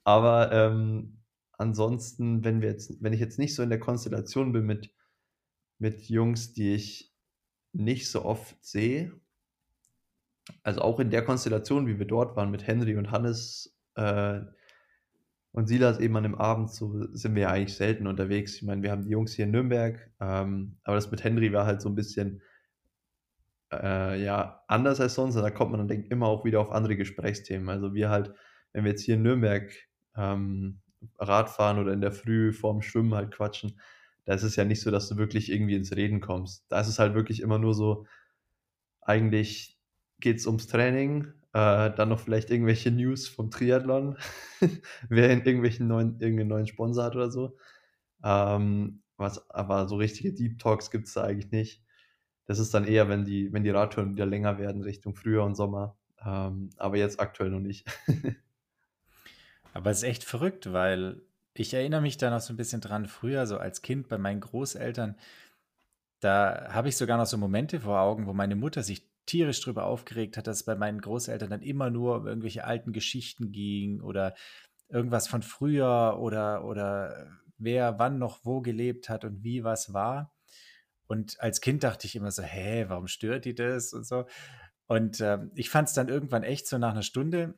Aber 0.04 0.52
ähm, 0.52 1.22
ansonsten, 1.54 2.44
wenn 2.44 2.62
wir 2.62 2.70
jetzt, 2.70 3.02
wenn 3.02 3.14
ich 3.14 3.20
jetzt 3.20 3.38
nicht 3.38 3.56
so 3.56 3.64
in 3.64 3.70
der 3.70 3.80
Konstellation 3.80 4.52
bin 4.52 4.66
mit, 4.66 4.94
mit 5.78 6.02
Jungs, 6.10 6.54
die 6.54 6.74
ich 6.74 7.14
nicht 7.74 8.10
so 8.10 8.26
oft 8.26 8.58
sehe, 8.64 9.14
also 10.64 10.82
auch 10.82 11.00
in 11.00 11.12
der 11.12 11.24
Konstellation, 11.24 11.88
wie 11.88 12.00
wir 12.00 12.08
dort 12.08 12.36
waren 12.36 12.52
mit 12.52 12.66
Henry 12.66 12.98
und 12.98 13.12
Hannes 13.12 13.78
äh, 13.96 14.42
und 15.54 15.68
Silas 15.68 16.00
eben 16.00 16.16
an 16.16 16.24
dem 16.24 16.36
Abend, 16.36 16.72
so 16.72 17.08
sind 17.14 17.36
wir 17.36 17.44
ja 17.44 17.50
eigentlich 17.50 17.76
selten 17.76 18.08
unterwegs. 18.08 18.56
Ich 18.56 18.64
meine, 18.64 18.84
wir 18.84 18.92
haben 18.92 19.04
die 19.04 19.10
Jungs 19.10 19.34
hier 19.34 19.46
in 19.46 19.52
Nürnberg, 19.52 20.10
ähm, 20.22 20.78
aber 20.84 20.96
das 20.96 21.12
mit 21.12 21.24
Henry 21.24 21.52
war 21.52 21.66
halt 21.66 21.82
so 21.82 21.90
ein 21.90 21.96
bisschen 21.96 22.42
äh, 23.72 24.24
ja 24.24 24.64
anders 24.68 25.02
als 25.02 25.16
sonst. 25.16 25.36
Und 25.36 25.44
da 25.44 25.52
kommt 25.52 25.72
man 25.72 25.80
dann 25.80 25.88
denkt, 25.90 26.12
immer 26.12 26.28
auch 26.28 26.46
wieder 26.46 26.62
auf 26.62 26.72
andere 26.72 26.96
Gesprächsthemen. 26.96 27.70
Also 27.70 27.94
wir 27.94 28.10
halt, 28.10 28.34
wenn 28.72 28.86
wir 28.86 28.92
jetzt 28.92 29.04
hier 29.04 29.16
in 29.16 29.24
Nürnberg 29.24 29.74
ähm, 30.16 30.80
Radfahren 31.18 31.80
oder 31.80 31.92
in 31.94 32.02
der 32.02 32.12
Früh 32.12 32.54
vorm 32.54 32.82
Schwimmen 32.82 33.14
halt 33.14 33.32
quatschen, 33.32 33.80
da 34.26 34.34
ist 34.34 34.44
es 34.44 34.56
ja 34.56 34.64
nicht 34.64 34.82
so, 34.82 34.92
dass 34.92 35.10
du 35.10 35.18
wirklich 35.18 35.52
irgendwie 35.52 35.76
ins 35.76 35.96
Reden 35.96 36.22
kommst. 36.22 36.66
Da 36.70 36.80
ist 36.80 36.88
es 36.88 37.00
halt 37.00 37.14
wirklich 37.16 37.42
immer 37.42 37.60
nur 37.60 37.74
so, 37.74 38.06
eigentlich 39.02 39.80
geht 40.20 40.38
es 40.38 40.46
ums 40.46 40.68
Training, 40.68 41.34
äh, 41.54 41.92
dann 41.92 42.10
noch 42.10 42.20
vielleicht 42.20 42.50
irgendwelche 42.50 42.92
News 42.92 43.28
vom 43.28 43.52
Triathlon, 43.52 44.18
wer 45.10 45.30
irgendwelchen 45.30 45.88
neuen, 45.88 46.20
irgendeinen 46.20 46.50
neuen 46.50 46.68
Sponsor 46.68 47.04
hat 47.06 47.16
oder 47.16 47.32
so. 47.32 47.58
Ähm, 48.24 49.02
was, 49.18 49.50
aber 49.50 49.88
so 49.88 49.98
richtige 49.98 50.34
Deep 50.34 50.60
Talks 50.60 50.92
gibt 50.92 51.08
es 51.08 51.14
da 51.14 51.24
eigentlich 51.24 51.52
nicht. 51.52 51.84
Das 52.46 52.60
ist 52.60 52.74
dann 52.74 52.86
eher, 52.86 53.08
wenn 53.10 53.24
die, 53.24 53.54
wenn 53.54 53.64
die 53.64 53.70
Radtouren 53.70 54.14
wieder 54.14 54.26
länger 54.26 54.58
werden, 54.58 54.82
Richtung 54.82 55.16
Frühjahr 55.16 55.46
und 55.46 55.56
Sommer. 55.56 55.98
Ähm, 56.26 56.70
aber 56.78 56.98
jetzt 56.98 57.20
aktuell 57.20 57.50
noch 57.50 57.60
nicht. 57.60 57.86
Aber 59.74 59.90
es 59.90 60.00
ist 60.00 60.04
echt 60.04 60.26
verrückt, 60.26 60.74
weil 60.74 61.22
ich 61.54 61.74
erinnere 61.74 62.02
mich 62.02 62.18
da 62.18 62.30
noch 62.30 62.42
so 62.42 62.52
ein 62.54 62.58
bisschen 62.58 62.82
dran, 62.82 63.08
früher, 63.08 63.48
so 63.48 63.58
als 63.58 63.82
Kind 63.82 64.10
bei 64.10 64.18
meinen 64.18 64.42
Großeltern, 64.42 65.16
da 66.20 66.68
habe 66.72 66.90
ich 66.90 66.98
sogar 66.98 67.18
noch 67.18 67.26
so 67.26 67.38
Momente 67.38 67.80
vor 67.80 68.00
Augen, 68.00 68.28
wo 68.28 68.34
meine 68.34 68.56
Mutter 68.56 68.84
sich 68.84 69.11
tierisch 69.26 69.62
drüber 69.62 69.86
aufgeregt 69.86 70.38
hat, 70.38 70.48
dass 70.48 70.58
es 70.58 70.66
bei 70.66 70.76
meinen 70.76 71.02
Großeltern 71.02 71.50
dann 71.50 71.62
immer 71.62 71.90
nur 71.90 72.18
um 72.18 72.28
irgendwelche 72.28 72.66
alten 72.66 72.92
Geschichten 72.92 73.52
ging 73.52 74.02
oder 74.02 74.34
irgendwas 74.90 75.28
von 75.28 75.42
früher 75.42 76.18
oder, 76.20 76.66
oder 76.66 77.28
wer 77.58 78.00
wann 78.00 78.18
noch 78.18 78.44
wo 78.44 78.62
gelebt 78.62 79.10
hat 79.10 79.24
und 79.24 79.44
wie 79.44 79.64
was 79.64 79.94
war. 79.94 80.34
Und 81.08 81.40
als 81.42 81.62
Kind 81.62 81.84
dachte 81.84 82.08
ich 82.08 82.16
immer 82.16 82.32
so, 82.32 82.42
hä, 82.42 82.86
warum 82.88 83.08
stört 83.08 83.46
die 83.46 83.56
das 83.56 83.94
und 83.94 84.06
so. 84.06 84.26
Und 84.88 85.20
äh, 85.20 85.40
ich 85.56 85.70
fand 85.70 85.88
es 85.88 85.94
dann 85.94 86.10
irgendwann 86.10 86.44
echt 86.44 86.68
so 86.68 86.78
nach 86.78 86.92
einer 86.92 87.04
Stunde, 87.04 87.58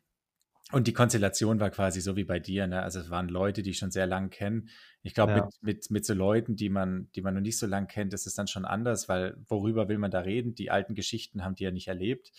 und 0.74 0.88
die 0.88 0.94
Konstellation 0.94 1.60
war 1.60 1.70
quasi 1.70 2.02
so 2.02 2.16
wie 2.16 2.24
bei 2.24 2.40
dir, 2.40 2.66
ne? 2.66 2.82
Also 2.82 3.00
es 3.00 3.12
waren 3.12 3.30
Leute, 3.30 3.62
die 3.62 3.70
ich 3.70 3.78
schon 3.78 3.92
sehr 3.92 4.08
lang 4.08 4.32
kennen. 4.32 4.70
Ich 5.04 5.14
glaube, 5.14 5.34
ja. 5.34 5.46
mit, 5.46 5.54
mit, 5.62 5.92
mit 5.92 6.06
so 6.06 6.16
Leuten, 6.16 6.56
die 6.56 6.70
man, 6.70 7.12
die 7.16 7.22
man 7.22 7.36
noch 7.36 7.42
nicht 7.42 7.60
so 7.60 7.68
lang 7.68 7.88
kennt, 7.88 8.14
ist 8.14 8.26
es 8.26 8.34
dann 8.34 8.48
schon 8.48 8.66
anders, 8.66 9.08
weil 9.08 9.38
worüber 9.48 9.88
will 9.88 10.00
man 10.00 10.10
da 10.10 10.22
reden? 10.22 10.56
Die 10.56 10.72
alten 10.72 10.96
Geschichten 10.96 11.44
haben 11.44 11.54
die 11.54 11.64
ja 11.64 11.72
nicht 11.72 11.90
erlebt. 11.90 12.32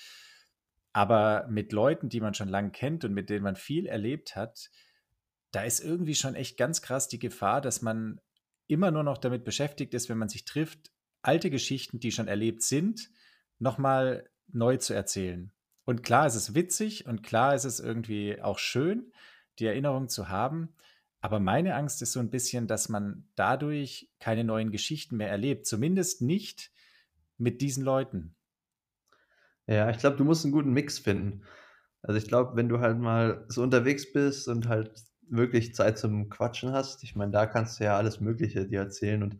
Aber 0.93 1.47
mit 1.49 1.73
Leuten, 1.73 2.09
die 2.09 2.21
man 2.21 2.35
schon 2.35 2.49
lang 2.49 2.73
kennt 2.73 3.05
und 3.05 3.15
mit 3.15 3.31
denen 3.31 3.45
man 3.45 3.55
viel 3.55 3.87
erlebt 3.87 4.35
hat, 4.35 4.69
da 5.53 5.63
ist 5.63 5.79
irgendwie 5.79 6.17
schon 6.17 6.35
echt 6.35 6.57
ganz 6.57 6.83
krass 6.83 7.07
die 7.07 7.21
Gefahr, 7.21 7.61
dass 7.61 7.83
man 7.83 8.21
immer 8.67 8.91
nur 8.91 9.05
noch 9.05 9.19
damit 9.19 9.45
beschäftigt 9.45 9.95
ist, 9.95 10.09
wenn 10.09 10.19
man 10.19 10.29
sich 10.29 10.45
trifft, 10.45 10.91
alte 11.23 11.51
Geschichten, 11.51 12.01
die 12.01 12.11
schon 12.11 12.27
erlebt 12.27 12.63
sind, 12.63 13.11
nochmal 13.61 14.29
neu 14.49 14.77
zu 14.77 14.93
erzählen. 14.93 15.53
Und 15.85 16.03
klar 16.03 16.27
ist 16.27 16.35
es 16.35 16.55
witzig 16.55 17.07
und 17.07 17.23
klar 17.23 17.55
ist 17.55 17.65
es 17.65 17.81
irgendwie 17.81 18.41
auch 18.41 18.59
schön, 18.59 19.13
die 19.59 19.67
Erinnerung 19.67 20.09
zu 20.09 20.29
haben. 20.29 20.75
Aber 21.21 21.41
meine 21.41 21.75
Angst 21.75 22.03
ist 22.03 22.13
so 22.13 22.21
ein 22.21 22.31
bisschen, 22.31 22.67
dass 22.67 22.89
man 22.89 23.29
dadurch 23.35 24.11
keine 24.19 24.45
neuen 24.45 24.71
Geschichten 24.71 25.17
mehr 25.17 25.31
erlebt. 25.31 25.67
Zumindest 25.67 26.21
nicht 26.23 26.71
mit 27.39 27.61
diesen 27.61 27.85
Leuten. 27.85 28.35
Ja, 29.67 29.89
ich 29.89 29.99
glaube, 29.99 30.17
du 30.17 30.25
musst 30.25 30.45
einen 30.45 30.53
guten 30.53 30.73
Mix 30.73 30.99
finden. 30.99 31.43
Also 32.03 32.19
ich 32.19 32.29
glaube, 32.29 32.57
wenn 32.57 32.69
du 32.69 32.81
halt 32.81 32.99
mal 32.99 33.47
so 33.49 33.63
unterwegs 33.63 34.13
bist 34.13 34.49
und 34.49 34.69
halt 34.69 34.93
wirklich 35.23 35.75
Zeit 35.75 35.99
zum 35.99 36.29
Quatschen 36.29 36.73
hast, 36.73 37.03
ich 37.03 37.17
meine, 37.17 37.33
da 37.33 37.47
kannst 37.47 37.81
du 37.81 37.85
ja 37.85 37.97
alles 37.97 38.21
Mögliche 38.21 38.67
dir 38.67 38.81
erzählen. 38.81 39.23
Und 39.23 39.39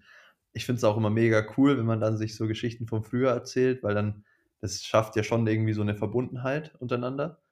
ich 0.55 0.65
finde 0.65 0.79
es 0.79 0.85
auch 0.85 0.97
immer 0.97 1.11
mega 1.11 1.45
cool, 1.59 1.77
wenn 1.77 1.85
man 1.85 2.01
dann 2.01 2.17
sich 2.17 2.37
so 2.37 2.47
Geschichten 2.47 2.87
von 2.87 3.03
früher 3.03 3.31
erzählt, 3.31 3.83
weil 3.83 3.95
dann 3.95 4.25
es 4.65 4.85
schafft 4.85 5.17
ja 5.17 5.23
schon 5.23 5.47
irgendwie 5.47 5.75
so 5.75 5.83
eine 5.83 5.95
Verbundenheit 5.95 6.75
untereinander. 6.81 7.43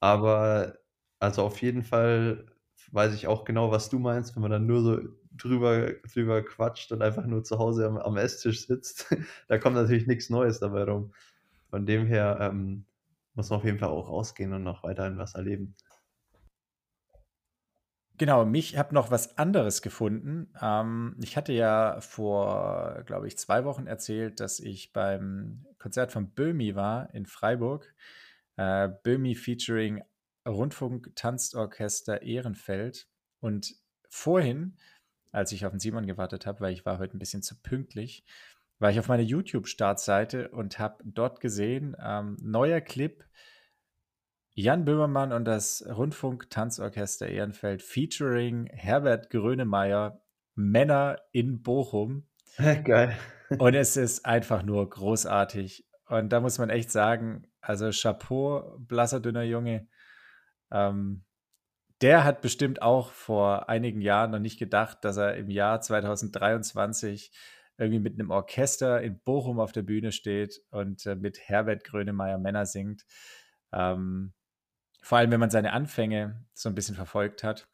Aber 0.00 0.78
also 1.20 1.42
auf 1.44 1.62
jeden 1.62 1.82
Fall 1.82 2.46
weiß 2.92 3.14
ich 3.14 3.26
auch 3.26 3.44
genau, 3.44 3.70
was 3.70 3.88
du 3.90 3.98
meinst, 3.98 4.34
wenn 4.36 4.42
man 4.42 4.50
dann 4.50 4.66
nur 4.66 4.82
so 4.82 5.00
drüber, 5.32 5.92
drüber 6.12 6.42
quatscht 6.42 6.92
und 6.92 7.02
einfach 7.02 7.26
nur 7.26 7.44
zu 7.44 7.58
Hause 7.58 7.86
am, 7.86 7.98
am 7.98 8.16
Esstisch 8.16 8.66
sitzt. 8.66 9.14
da 9.48 9.58
kommt 9.58 9.76
natürlich 9.76 10.06
nichts 10.06 10.30
Neues 10.30 10.60
dabei 10.60 10.84
rum. 10.84 11.12
Von 11.70 11.86
dem 11.86 12.06
her 12.06 12.38
ähm, 12.40 12.86
muss 13.34 13.50
man 13.50 13.58
auf 13.60 13.64
jeden 13.64 13.78
Fall 13.78 13.90
auch 13.90 14.08
rausgehen 14.08 14.52
und 14.52 14.62
noch 14.62 14.82
weiterhin 14.82 15.18
was 15.18 15.34
erleben. 15.34 15.76
Genau, 18.18 18.46
mich 18.46 18.78
habe 18.78 18.94
noch 18.94 19.10
was 19.10 19.36
anderes 19.36 19.82
gefunden. 19.82 20.50
Ähm, 20.60 21.16
ich 21.22 21.36
hatte 21.36 21.52
ja 21.52 22.00
vor, 22.00 23.02
glaube 23.04 23.28
ich, 23.28 23.36
zwei 23.36 23.64
Wochen 23.64 23.86
erzählt, 23.86 24.40
dass 24.40 24.58
ich 24.58 24.92
beim 24.92 25.66
Konzert 25.78 26.12
von 26.12 26.30
Böhmi 26.30 26.74
war 26.74 27.12
in 27.14 27.26
Freiburg. 27.26 27.94
Äh, 28.56 28.88
Böhmi 29.02 29.34
featuring 29.34 30.02
Rundfunk 30.48 31.14
Tanzorchester 31.14 32.22
Ehrenfeld. 32.22 33.06
Und 33.40 33.74
vorhin, 34.08 34.78
als 35.30 35.52
ich 35.52 35.66
auf 35.66 35.72
den 35.72 35.80
Simon 35.80 36.06
gewartet 36.06 36.46
habe, 36.46 36.60
weil 36.60 36.72
ich 36.72 36.86
war 36.86 36.98
heute 36.98 37.16
ein 37.16 37.20
bisschen 37.20 37.42
zu 37.42 37.60
pünktlich, 37.60 38.24
war 38.78 38.90
ich 38.90 38.98
auf 38.98 39.08
meiner 39.08 39.22
YouTube-Startseite 39.22 40.48
und 40.48 40.78
habe 40.78 41.02
dort 41.04 41.40
gesehen, 41.40 41.96
ähm, 42.02 42.38
neuer 42.40 42.80
Clip 42.80 43.24
Jan 44.58 44.86
Böhmermann 44.86 45.34
und 45.34 45.44
das 45.44 45.84
Rundfunk-Tanzorchester 45.86 47.28
Ehrenfeld 47.28 47.82
featuring 47.82 48.64
Herbert 48.72 49.28
Grönemeyer, 49.28 50.22
Männer 50.54 51.20
in 51.30 51.62
Bochum. 51.62 52.26
Geil. 52.84 53.14
Und 53.58 53.74
es 53.74 53.98
ist 53.98 54.24
einfach 54.24 54.62
nur 54.62 54.88
großartig. 54.88 55.86
Und 56.06 56.30
da 56.30 56.40
muss 56.40 56.56
man 56.56 56.70
echt 56.70 56.90
sagen, 56.90 57.46
also 57.60 57.90
Chapeau, 57.90 58.78
blasser, 58.78 59.20
dünner 59.20 59.42
Junge. 59.42 59.88
Ähm, 60.70 61.26
der 62.00 62.24
hat 62.24 62.40
bestimmt 62.40 62.80
auch 62.80 63.10
vor 63.10 63.68
einigen 63.68 64.00
Jahren 64.00 64.30
noch 64.30 64.38
nicht 64.38 64.58
gedacht, 64.58 65.04
dass 65.04 65.18
er 65.18 65.36
im 65.36 65.50
Jahr 65.50 65.82
2023 65.82 67.30
irgendwie 67.76 68.00
mit 68.00 68.14
einem 68.14 68.30
Orchester 68.30 69.02
in 69.02 69.20
Bochum 69.20 69.60
auf 69.60 69.72
der 69.72 69.82
Bühne 69.82 70.12
steht 70.12 70.62
und 70.70 71.04
äh, 71.04 71.14
mit 71.14 71.46
Herbert 71.46 71.84
Grönemeyer 71.84 72.38
Männer 72.38 72.64
singt. 72.64 73.04
Ähm, 73.70 74.32
vor 75.02 75.18
allem, 75.18 75.30
wenn 75.30 75.40
man 75.40 75.50
seine 75.50 75.72
Anfänge 75.72 76.44
so 76.52 76.68
ein 76.68 76.74
bisschen 76.74 76.94
verfolgt 76.94 77.44
hat. 77.44 77.68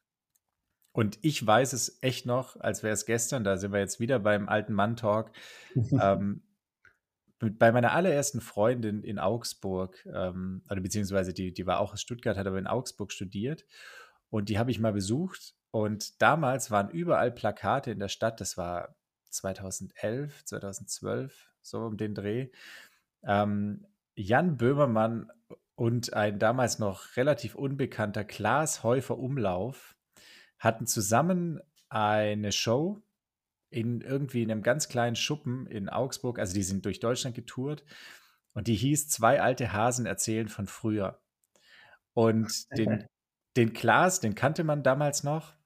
Und 0.93 1.19
ich 1.23 1.45
weiß 1.45 1.73
es 1.73 1.99
echt 2.03 2.27
noch, 2.27 2.57
als 2.61 2.83
wäre 2.83 2.93
es 2.93 3.07
gestern, 3.07 3.45
da 3.45 3.57
sind 3.57 3.73
wir 3.73 3.81
jetzt 3.81 3.99
wieder 3.99 4.19
beim 4.19 4.49
alten 4.49 4.75
Mann-Talk. 4.75 5.33
ähm, 6.01 6.43
bei 7.39 7.73
meiner 7.73 7.93
allerersten 7.93 8.41
Freundin 8.41 9.03
in 9.03 9.19
Augsburg, 9.19 10.07
ähm, 10.07 10.63
oder 10.71 10.81
beziehungsweise 10.81 11.33
die, 11.33 11.53
die 11.53 11.67
war 11.67 11.81
auch 11.81 11.93
aus 11.93 12.01
Stuttgart, 12.01 12.37
hat 12.37 12.47
aber 12.47 12.59
in 12.59 12.69
Augsburg 12.69 13.11
studiert. 13.11 13.65
Und 14.31 14.49
die 14.49 14.59
habe 14.59 14.71
ich 14.71 14.79
mal 14.79 14.93
besucht. 14.93 15.55
Und 15.71 16.23
damals 16.23 16.71
waren 16.71 16.91
überall 16.91 17.33
Plakate 17.33 17.91
in 17.91 17.99
der 17.99 18.09
Stadt. 18.09 18.41
Das 18.41 18.57
war 18.57 18.95
2011, 19.31 20.45
2012, 20.45 21.51
so 21.63 21.81
um 21.87 21.97
den 21.97 22.15
Dreh. 22.15 22.51
Ähm, 23.25 23.87
Jan 24.15 24.57
Böhmermann 24.57 25.33
und 25.83 26.15
ein 26.15 26.39
damals 26.39 26.79
noch 26.79 27.17
relativ 27.17 27.57
unbekannter 27.57 28.23
Klaas 28.23 28.85
Häufer 28.85 29.19
Umlauf 29.19 29.97
hatten 30.61 30.87
zusammen 30.87 31.61
eine 31.89 32.53
Show 32.53 33.03
in 33.69 34.01
irgendwie 34.01 34.45
in 34.45 34.53
einem 34.53 34.63
ganz 34.63 34.87
kleinen 34.87 35.17
Schuppen 35.17 35.67
in 35.67 35.89
Augsburg. 35.89 36.39
Also 36.39 36.55
die 36.55 36.63
sind 36.63 36.85
durch 36.85 37.01
Deutschland 37.01 37.35
getourt 37.35 37.83
und 38.55 38.69
die 38.69 38.77
hieß 38.77 39.09
Zwei 39.09 39.43
alte 39.43 39.73
Hasen 39.73 40.07
erzählen 40.07 40.47
von 40.47 40.69
früher. 40.69 41.21
Und 42.15 42.71
den, 42.79 43.05
den 43.57 43.73
Klaas, 43.73 44.21
den 44.21 44.37
kannte 44.37 44.63
man 44.63 44.85
damals 44.85 45.25
noch. 45.25 45.57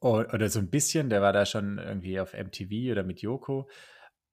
Oder 0.00 0.48
so 0.48 0.58
ein 0.58 0.70
bisschen, 0.70 1.10
der 1.10 1.20
war 1.20 1.34
da 1.34 1.44
schon 1.44 1.76
irgendwie 1.76 2.18
auf 2.18 2.32
MTV 2.32 2.90
oder 2.90 3.02
mit 3.02 3.20
Joko. 3.20 3.68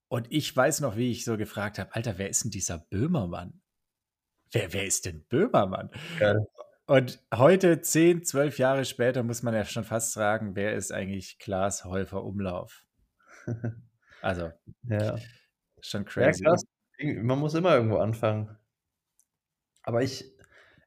Und 0.07 0.31
ich 0.31 0.55
weiß 0.55 0.79
noch, 0.79 0.95
wie 0.95 1.11
ich 1.11 1.25
so 1.25 1.35
gefragt 1.35 1.79
habe: 1.79 1.93
Alter, 1.93 2.17
wer 2.17 2.29
ist 2.29 2.45
denn 2.45 2.51
dieser 2.51 2.77
Böhmermann? 2.77 3.61
Wer, 4.51 4.73
wer 4.73 4.85
ist 4.85 5.05
denn 5.05 5.25
Böhmermann? 5.29 5.91
Ja. 6.19 6.35
Und 6.87 7.23
heute, 7.33 7.81
zehn, 7.81 8.23
zwölf 8.23 8.57
Jahre 8.57 8.83
später, 8.83 9.21
muss 9.21 9.43
man 9.43 9.53
ja 9.53 9.63
schon 9.63 9.83
fast 9.83 10.15
fragen, 10.15 10.55
wer 10.55 10.73
ist 10.73 10.91
eigentlich 10.91 11.37
Klaas 11.37 11.85
Häufer 11.85 12.23
Umlauf? 12.23 12.85
Also, 14.21 14.51
ja. 14.83 15.17
schon 15.79 16.03
crazy. 16.03 16.43
Ja, 16.43 16.49
krass. 16.49 16.65
Man 17.01 17.39
muss 17.39 17.53
immer 17.53 17.73
irgendwo 17.73 17.99
anfangen. 17.99 18.57
Aber 19.81 20.03
ich, 20.03 20.25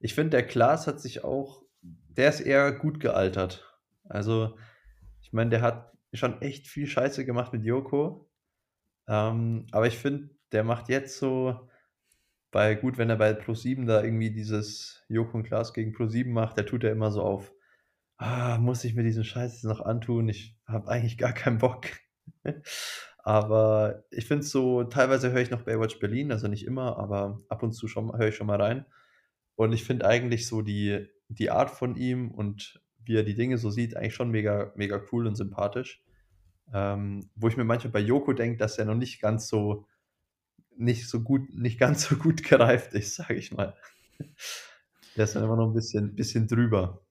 ich 0.01 0.15
finde, 0.15 0.33
der 0.33 0.47
Klaas 0.47 0.87
hat 0.87 1.01
sich 1.01 1.25
auch, 1.25 1.63
der 1.81 2.29
ist 2.29 2.41
eher 2.41 2.73
gut 2.73 3.01
gealtert. 3.01 3.67
Also, 4.05 4.59
ich 5.23 5.33
meine, 5.33 5.49
der 5.49 5.63
hat 5.63 5.93
schon 6.13 6.43
echt 6.43 6.67
viel 6.67 6.87
Scheiße 6.87 7.25
gemacht 7.25 7.55
mit 7.55 7.65
Joko. 7.65 8.31
Ähm, 9.09 9.67
aber 9.73 9.87
ich 9.87 9.97
finde, 9.97 10.29
der 10.53 10.63
macht 10.63 10.91
jetzt 10.91 11.17
so, 11.17 11.71
bei 12.53 12.75
gut, 12.75 12.99
wenn 12.99 13.11
er 13.11 13.17
bei 13.17 13.33
Pro7 13.33 13.87
da 13.87 14.05
irgendwie 14.05 14.31
dieses 14.31 15.03
Joko 15.09 15.39
und 15.39 15.45
Klaas 15.45 15.73
gegen 15.73 15.97
Pro7 15.97 16.29
macht, 16.29 16.59
der 16.59 16.67
tut 16.67 16.85
er 16.85 16.93
immer 16.93 17.11
so 17.11 17.23
auf, 17.23 17.53
ah, 18.19 18.59
muss 18.59 18.85
ich 18.85 18.95
mir 18.95 19.03
diesen 19.03 19.25
Scheiß 19.25 19.55
jetzt 19.55 19.65
noch 19.65 19.81
antun? 19.81 20.29
Ich 20.29 20.57
habe 20.67 20.89
eigentlich 20.89 21.19
gar 21.19 21.33
keinen 21.33 21.59
Bock. 21.59 21.87
aber 23.25 24.05
ich 24.11 24.27
finde 24.27 24.45
es 24.45 24.51
so, 24.51 24.85
teilweise 24.85 25.33
höre 25.33 25.41
ich 25.41 25.51
noch 25.51 25.63
Baywatch 25.63 25.99
Berlin, 25.99 26.31
also 26.31 26.47
nicht 26.47 26.67
immer, 26.67 26.99
aber 26.99 27.41
ab 27.49 27.63
und 27.63 27.73
zu 27.73 27.89
höre 27.89 28.29
ich 28.29 28.37
schon 28.37 28.47
mal 28.47 28.61
rein. 28.61 28.85
Und 29.57 29.73
ich 29.73 29.85
finde 29.85 30.07
eigentlich 30.07 30.47
so 30.47 30.61
die, 30.61 31.09
die 31.29 31.51
Art 31.51 31.71
von 31.71 31.97
ihm 31.97 32.31
und 32.31 32.83
wie 33.05 33.17
er 33.17 33.25
die 33.25 33.35
Dinge 33.35 33.57
so 33.57 33.71
sieht, 33.71 33.97
eigentlich 33.97 34.15
schon 34.15 34.31
mega, 34.31 34.73
mega 34.77 35.01
cool 35.11 35.27
und 35.27 35.37
sympathisch. 35.37 36.05
Ähm, 36.73 37.31
wo 37.35 37.49
ich 37.49 37.57
mir 37.57 37.65
manchmal 37.65 37.93
bei 37.93 38.01
Joko 38.01 38.35
denke, 38.35 38.59
dass 38.59 38.79
er 38.79 38.85
noch 38.85 38.95
nicht 38.95 39.21
ganz 39.21 39.49
so 39.49 39.87
nicht 40.77 41.09
so 41.09 41.23
gut, 41.23 41.55
nicht 41.55 41.79
ganz 41.79 42.09
so 42.09 42.17
gut 42.17 42.43
gereift 42.43 42.95
ist, 42.95 43.15
sage 43.17 43.35
ich 43.35 43.53
mal. 43.53 43.77
Der 45.17 45.25
ist 45.25 45.37
dann 45.37 45.45
immer 45.45 45.57
noch 45.57 45.69
ein 45.69 45.75
bisschen, 45.75 46.15
bisschen 46.15 46.49
drüber. 46.49 47.05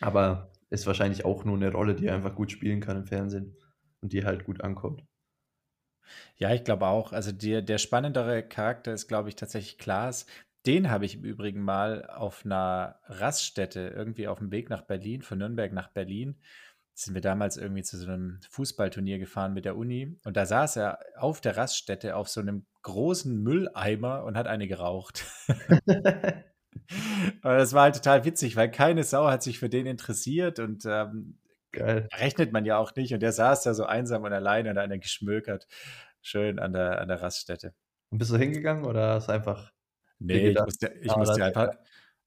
Aber 0.00 0.52
ist 0.70 0.86
wahrscheinlich 0.86 1.24
auch 1.24 1.44
nur 1.44 1.56
eine 1.56 1.72
Rolle, 1.72 1.94
die 1.94 2.06
er 2.06 2.14
einfach 2.14 2.34
gut 2.34 2.52
spielen 2.52 2.80
kann 2.80 2.96
im 2.96 3.06
Fernsehen 3.06 3.56
und 4.00 4.12
die 4.12 4.24
halt 4.24 4.44
gut 4.44 4.60
ankommt. 4.60 5.04
Ja, 6.36 6.54
ich 6.54 6.64
glaube 6.64 6.86
auch. 6.86 7.12
Also 7.12 7.32
der, 7.32 7.62
der 7.62 7.78
spannendere 7.78 8.42
Charakter 8.42 8.92
ist, 8.92 9.08
glaube 9.08 9.28
ich, 9.28 9.36
tatsächlich 9.36 9.78
Klaas. 9.78 10.26
Den 10.66 10.90
habe 10.90 11.06
ich 11.06 11.16
im 11.16 11.24
Übrigen 11.24 11.62
mal 11.62 12.04
auf 12.06 12.44
einer 12.44 13.00
Raststätte, 13.06 13.92
irgendwie 13.94 14.28
auf 14.28 14.38
dem 14.38 14.50
Weg 14.50 14.70
nach 14.70 14.82
Berlin, 14.82 15.22
von 15.22 15.38
Nürnberg 15.38 15.72
nach 15.72 15.88
Berlin, 15.88 16.36
sind 16.98 17.14
wir 17.14 17.20
damals 17.20 17.56
irgendwie 17.56 17.82
zu 17.82 17.96
so 17.96 18.06
einem 18.06 18.40
Fußballturnier 18.50 19.18
gefahren 19.18 19.54
mit 19.54 19.64
der 19.64 19.76
Uni 19.76 20.18
und 20.24 20.36
da 20.36 20.46
saß 20.46 20.76
er 20.76 20.98
auf 21.16 21.40
der 21.40 21.56
Raststätte 21.56 22.16
auf 22.16 22.28
so 22.28 22.40
einem 22.40 22.66
großen 22.82 23.42
Mülleimer 23.42 24.24
und 24.24 24.36
hat 24.36 24.46
eine 24.46 24.68
geraucht. 24.68 25.24
Aber 27.42 27.58
das 27.58 27.72
war 27.72 27.82
halt 27.82 27.96
total 27.96 28.24
witzig, 28.24 28.56
weil 28.56 28.70
keine 28.70 29.04
Sau 29.04 29.28
hat 29.28 29.42
sich 29.42 29.58
für 29.58 29.68
den 29.68 29.86
interessiert 29.86 30.58
und 30.58 30.84
ähm, 30.86 31.38
rechnet 31.74 32.52
man 32.52 32.64
ja 32.64 32.78
auch 32.78 32.94
nicht. 32.94 33.14
Und 33.14 33.20
der 33.20 33.32
saß 33.32 33.62
da 33.62 33.74
so 33.74 33.84
einsam 33.84 34.24
und 34.24 34.32
alleine 34.32 34.70
und 34.70 34.78
hat 34.78 34.84
eine 34.84 34.98
geschmökert. 34.98 35.66
Schön 36.20 36.58
an 36.58 36.72
der, 36.72 37.00
an 37.00 37.08
der 37.08 37.22
Raststätte. 37.22 37.74
Und 38.10 38.18
bist 38.18 38.30
du 38.30 38.36
hingegangen 38.36 38.84
oder 38.84 39.14
hast 39.14 39.28
du 39.28 39.32
einfach. 39.32 39.72
Nee, 40.18 40.48
ich 40.48 40.58
musste, 40.58 40.92
ich, 41.00 41.12
ah, 41.12 41.18
musste 41.18 41.44
einfach, 41.44 41.70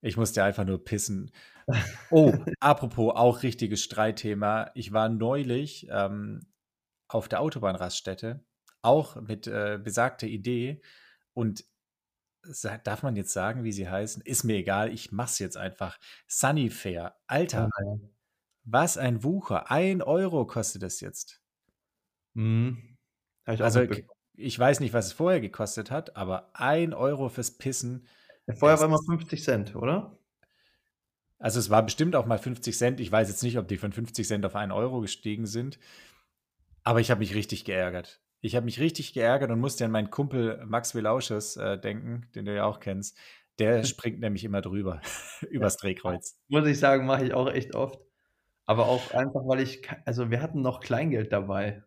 ich 0.01 0.17
musste 0.17 0.43
einfach 0.43 0.65
nur 0.65 0.83
pissen. 0.83 1.31
Oh, 2.09 2.33
apropos 2.59 3.15
auch 3.15 3.43
richtiges 3.43 3.81
Streitthema. 3.83 4.71
Ich 4.75 4.91
war 4.91 5.07
neulich 5.07 5.87
ähm, 5.89 6.41
auf 7.07 7.29
der 7.29 7.39
Autobahnraststätte, 7.39 8.43
auch 8.81 9.15
mit 9.15 9.47
äh, 9.47 9.79
besagter 9.81 10.27
Idee. 10.27 10.81
Und 11.33 11.63
darf 12.83 13.03
man 13.03 13.15
jetzt 13.15 13.31
sagen, 13.31 13.63
wie 13.63 13.71
sie 13.71 13.87
heißen? 13.87 14.21
Ist 14.23 14.43
mir 14.43 14.57
egal, 14.57 14.91
ich 14.91 15.13
mach's 15.13 15.39
jetzt 15.39 15.55
einfach. 15.55 15.97
Sunnyfair. 16.27 17.15
Alter, 17.27 17.69
oh 17.81 17.99
was 18.63 18.97
ein 18.97 19.23
Wucher. 19.23 19.71
Ein 19.71 20.01
Euro 20.01 20.45
kostet 20.45 20.83
es 20.83 20.99
jetzt. 20.99 21.41
Mhm. 22.33 22.97
Ich 23.47 23.61
also, 23.61 23.85
ich 24.33 24.57
weiß 24.57 24.79
nicht, 24.79 24.93
was 24.93 25.07
es 25.07 25.13
vorher 25.13 25.41
gekostet 25.41 25.91
hat, 25.91 26.15
aber 26.15 26.51
ein 26.53 26.93
Euro 26.93 27.29
fürs 27.29 27.57
Pissen. 27.57 28.07
Ja, 28.51 28.55
vorher 28.57 28.79
war 28.79 28.87
immer 28.87 29.01
50 29.01 29.43
Cent, 29.43 29.75
oder? 29.75 30.17
Also 31.39 31.59
es 31.59 31.69
war 31.69 31.83
bestimmt 31.83 32.15
auch 32.15 32.25
mal 32.25 32.37
50 32.37 32.77
Cent. 32.77 32.99
Ich 32.99 33.11
weiß 33.11 33.29
jetzt 33.29 33.43
nicht, 33.43 33.57
ob 33.57 33.67
die 33.67 33.77
von 33.77 33.91
50 33.91 34.27
Cent 34.27 34.45
auf 34.45 34.55
1 34.55 34.73
Euro 34.73 35.01
gestiegen 35.01 35.45
sind. 35.45 35.79
Aber 36.83 36.99
ich 36.99 37.09
habe 37.11 37.19
mich 37.19 37.33
richtig 37.33 37.65
geärgert. 37.65 38.21
Ich 38.41 38.55
habe 38.55 38.65
mich 38.65 38.79
richtig 38.79 39.13
geärgert 39.13 39.51
und 39.51 39.59
musste 39.59 39.85
an 39.85 39.91
meinen 39.91 40.09
Kumpel 40.09 40.63
Max 40.65 40.93
Wilausches 40.95 41.55
äh, 41.57 41.79
denken, 41.79 42.27
den 42.35 42.45
du 42.45 42.55
ja 42.55 42.65
auch 42.65 42.79
kennst. 42.79 43.17
Der 43.57 43.83
springt 43.85 44.19
nämlich 44.19 44.43
immer 44.43 44.61
drüber, 44.61 45.01
übers 45.49 45.77
Drehkreuz. 45.77 46.37
Muss 46.49 46.67
ich 46.67 46.79
sagen, 46.79 47.05
mache 47.05 47.25
ich 47.25 47.33
auch 47.33 47.49
echt 47.49 47.73
oft. 47.73 48.01
Aber 48.65 48.87
auch 48.87 49.11
einfach, 49.11 49.41
weil 49.45 49.61
ich, 49.61 49.87
also 50.05 50.29
wir 50.29 50.41
hatten 50.41 50.61
noch 50.61 50.81
Kleingeld 50.81 51.31
dabei. 51.31 51.83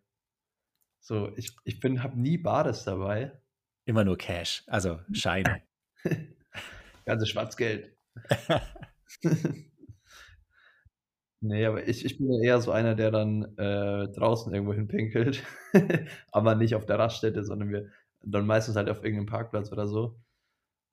So, 1.00 1.30
ich, 1.36 1.54
ich 1.64 1.80
bin, 1.80 2.02
habe 2.02 2.18
nie 2.18 2.38
Bades 2.38 2.84
dabei. 2.84 3.38
Immer 3.84 4.04
nur 4.04 4.16
Cash, 4.16 4.64
also 4.66 5.00
Scheine. 5.12 5.62
Ganze 7.06 7.26
Schwarzgeld. 7.26 7.96
Ne, 11.40 11.66
aber 11.66 11.86
ich 11.86 12.04
ich 12.04 12.16
bin 12.18 12.30
eher 12.42 12.60
so 12.60 12.70
einer, 12.72 12.94
der 12.94 13.10
dann, 13.10 13.42
äh, 13.58 14.08
draußen 14.08 14.52
irgendwo 14.54 14.72
hinpinkelt, 14.72 15.42
aber 16.32 16.54
nicht 16.54 16.74
auf 16.74 16.86
der 16.86 16.98
Raststätte, 16.98 17.44
sondern 17.44 17.70
wir 17.70 17.88
dann 18.22 18.46
meistens 18.46 18.76
halt 18.76 18.88
auf 18.88 19.04
irgendeinem 19.04 19.26
Parkplatz 19.26 19.70
oder 19.70 19.86
so. 19.86 20.16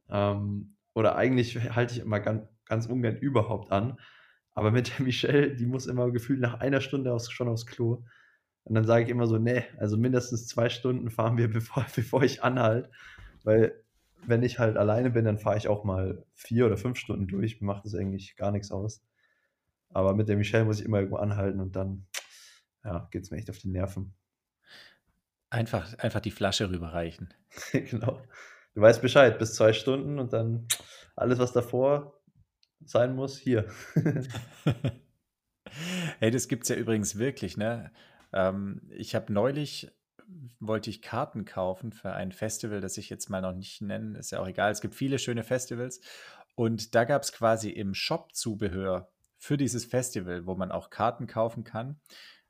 Ähm, 0.10 0.76
oder 0.96 1.16
eigentlich 1.18 1.58
halte 1.76 1.96
ich 1.96 2.02
immer 2.02 2.20
ganz 2.22 2.44
ganz 2.66 2.88
ungern 2.88 3.18
überhaupt 3.18 3.72
an, 3.72 4.00
aber 4.54 4.72
mit 4.72 4.90
der 4.98 5.06
Michelle, 5.06 5.56
die 5.56 5.66
muss 5.68 5.88
immer 5.88 6.12
gefühlt 6.12 6.40
nach 6.42 6.56
einer 6.62 6.82
Stunde 6.82 7.14
aufs 7.14 7.32
schon 7.32 7.50
aufs 7.50 7.66
Klo. 7.68 8.04
Und 8.66 8.76
dann 8.76 8.86
sage 8.86 9.06
ich 9.06 9.10
immer 9.12 9.28
so: 9.28 9.38
„Ne, 9.40 9.66
also 9.80 9.98
mindestens 9.98 10.48
zwei 10.48 10.70
Stunden 10.70 11.12
fahren 11.12 11.38
wir, 11.38 11.50
bevor 11.52 11.86
bevor 11.96 12.24
ich 12.24 12.44
anhalte.“ 12.44 12.92
Weil 13.44 13.74
wenn 14.26 14.44
ich 14.44 14.60
halt 14.60 14.78
alleine 14.78 15.10
bin, 15.10 15.26
dann 15.26 15.38
fahre 15.38 15.58
ich 15.58 15.68
auch 15.68 15.84
mal 15.84 16.24
vier 16.34 16.66
oder 16.66 16.78
fünf 16.78 16.98
Stunden 16.98 17.28
durch. 17.28 17.62
Mir 17.62 17.68
macht 17.68 17.86
das 17.86 17.96
eigentlich 17.96 18.36
gar 18.36 18.52
nichts 18.52 18.72
aus. 18.72 19.04
Aber 19.90 20.14
mit 20.14 20.30
der 20.30 20.38
Michelle 20.38 20.66
muss 20.66 20.80
ich 20.80 20.86
immer 20.86 21.00
irgendwo 21.00 21.18
anhalten 21.18 21.60
und 21.60 21.76
dann 21.76 22.06
ja, 22.84 23.08
geht 23.12 23.24
es 23.24 23.32
mir 23.32 23.38
echt 23.38 23.50
auf 23.50 23.58
die 23.58 23.70
Nerven. 23.70 24.14
Einfach, 25.50 25.98
einfach 26.00 26.22
die 26.22 26.32
Flasche 26.32 26.70
rüberreichen. 26.70 27.34
genau. 27.72 28.22
Du 28.74 28.82
weißt 28.82 29.02
Bescheid, 29.02 29.38
bis 29.38 29.56
zwei 29.56 29.74
Stunden 29.74 30.18
und 30.18 30.32
dann 30.34 30.68
alles, 31.16 31.40
was 31.40 31.52
davor 31.52 32.22
sein 32.86 33.16
muss, 33.16 33.38
hier. 33.38 33.68
Hey, 36.20 36.32
das 36.32 36.48
gibt's 36.48 36.70
ja 36.70 36.76
übrigens 36.76 37.18
wirklich, 37.18 37.58
ne? 37.58 37.92
Ähm, 38.34 38.82
ich 38.90 39.16
habe 39.16 39.32
neulich 39.32 39.92
wollte 40.60 40.90
ich 40.90 41.02
Karten 41.02 41.46
kaufen 41.46 41.92
für 41.92 42.14
ein 42.14 42.32
Festival, 42.32 42.82
das 42.82 42.98
ich 42.98 43.10
jetzt 43.10 43.30
mal 43.30 43.42
noch 43.42 43.54
nicht 43.54 43.82
nennen, 43.82 44.16
ist 44.16 44.32
ja 44.32 44.40
auch 44.40 44.48
egal. 44.48 44.72
Es 44.72 44.82
gibt 44.82 44.96
viele 44.96 45.20
schöne 45.20 45.44
Festivals 45.44 46.02
und 46.56 46.96
da 46.96 47.04
gab 47.04 47.24
es 47.24 47.32
quasi 47.32 47.70
im 47.70 47.94
Shop 47.94 48.34
Zubehör 48.34 49.12
für 49.38 49.58
dieses 49.58 49.86
Festival, 49.86 50.46
wo 50.46 50.56
man 50.56 50.72
auch 50.72 50.90
Karten 50.90 51.28
kaufen 51.28 51.64
kann, 51.64 52.00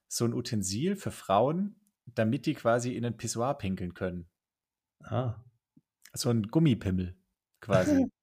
so 0.07 0.25
ein 0.25 0.33
Utensil 0.33 0.95
für 0.95 1.11
Frauen, 1.11 1.75
damit 2.05 2.45
die 2.45 2.53
quasi 2.53 2.93
in 2.93 3.05
ein 3.05 3.17
Pissoir 3.17 3.57
pinkeln 3.57 3.93
können. 3.93 4.27
Ah. 5.03 5.35
So 6.13 6.29
ein 6.29 6.43
Gummipimmel 6.43 7.15
quasi. 7.59 8.05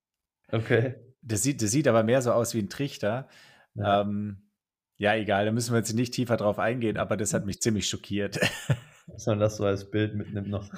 Okay. 0.50 0.94
Das 1.20 1.42
sieht, 1.42 1.60
das 1.60 1.72
sieht 1.72 1.86
aber 1.86 2.02
mehr 2.04 2.22
so 2.22 2.32
aus 2.32 2.54
wie 2.54 2.60
ein 2.60 2.70
Trichter. 2.70 3.28
Ja. 3.74 4.00
Ähm, 4.00 4.48
ja, 4.96 5.14
egal, 5.14 5.44
da 5.44 5.52
müssen 5.52 5.72
wir 5.72 5.78
jetzt 5.78 5.92
nicht 5.92 6.14
tiefer 6.14 6.38
drauf 6.38 6.58
eingehen, 6.58 6.96
aber 6.96 7.18
das 7.18 7.34
hat 7.34 7.44
mich 7.44 7.60
ziemlich 7.60 7.86
schockiert. 7.86 8.40
Dass 9.08 9.26
man 9.26 9.38
das 9.38 9.56
so 9.56 9.64
als 9.64 9.90
Bild 9.90 10.14
mitnimmt 10.14 10.48
noch. 10.48 10.70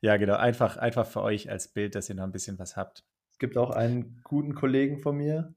Ja, 0.00 0.16
genau. 0.16 0.36
Einfach, 0.36 0.76
einfach 0.76 1.06
für 1.06 1.22
euch 1.22 1.50
als 1.50 1.68
Bild, 1.68 1.94
dass 1.94 2.08
ihr 2.08 2.14
noch 2.14 2.24
ein 2.24 2.32
bisschen 2.32 2.58
was 2.58 2.76
habt. 2.76 3.04
Es 3.32 3.38
gibt 3.38 3.56
auch 3.56 3.70
einen 3.70 4.20
guten 4.22 4.54
Kollegen 4.54 4.98
von 4.98 5.16
mir, 5.16 5.54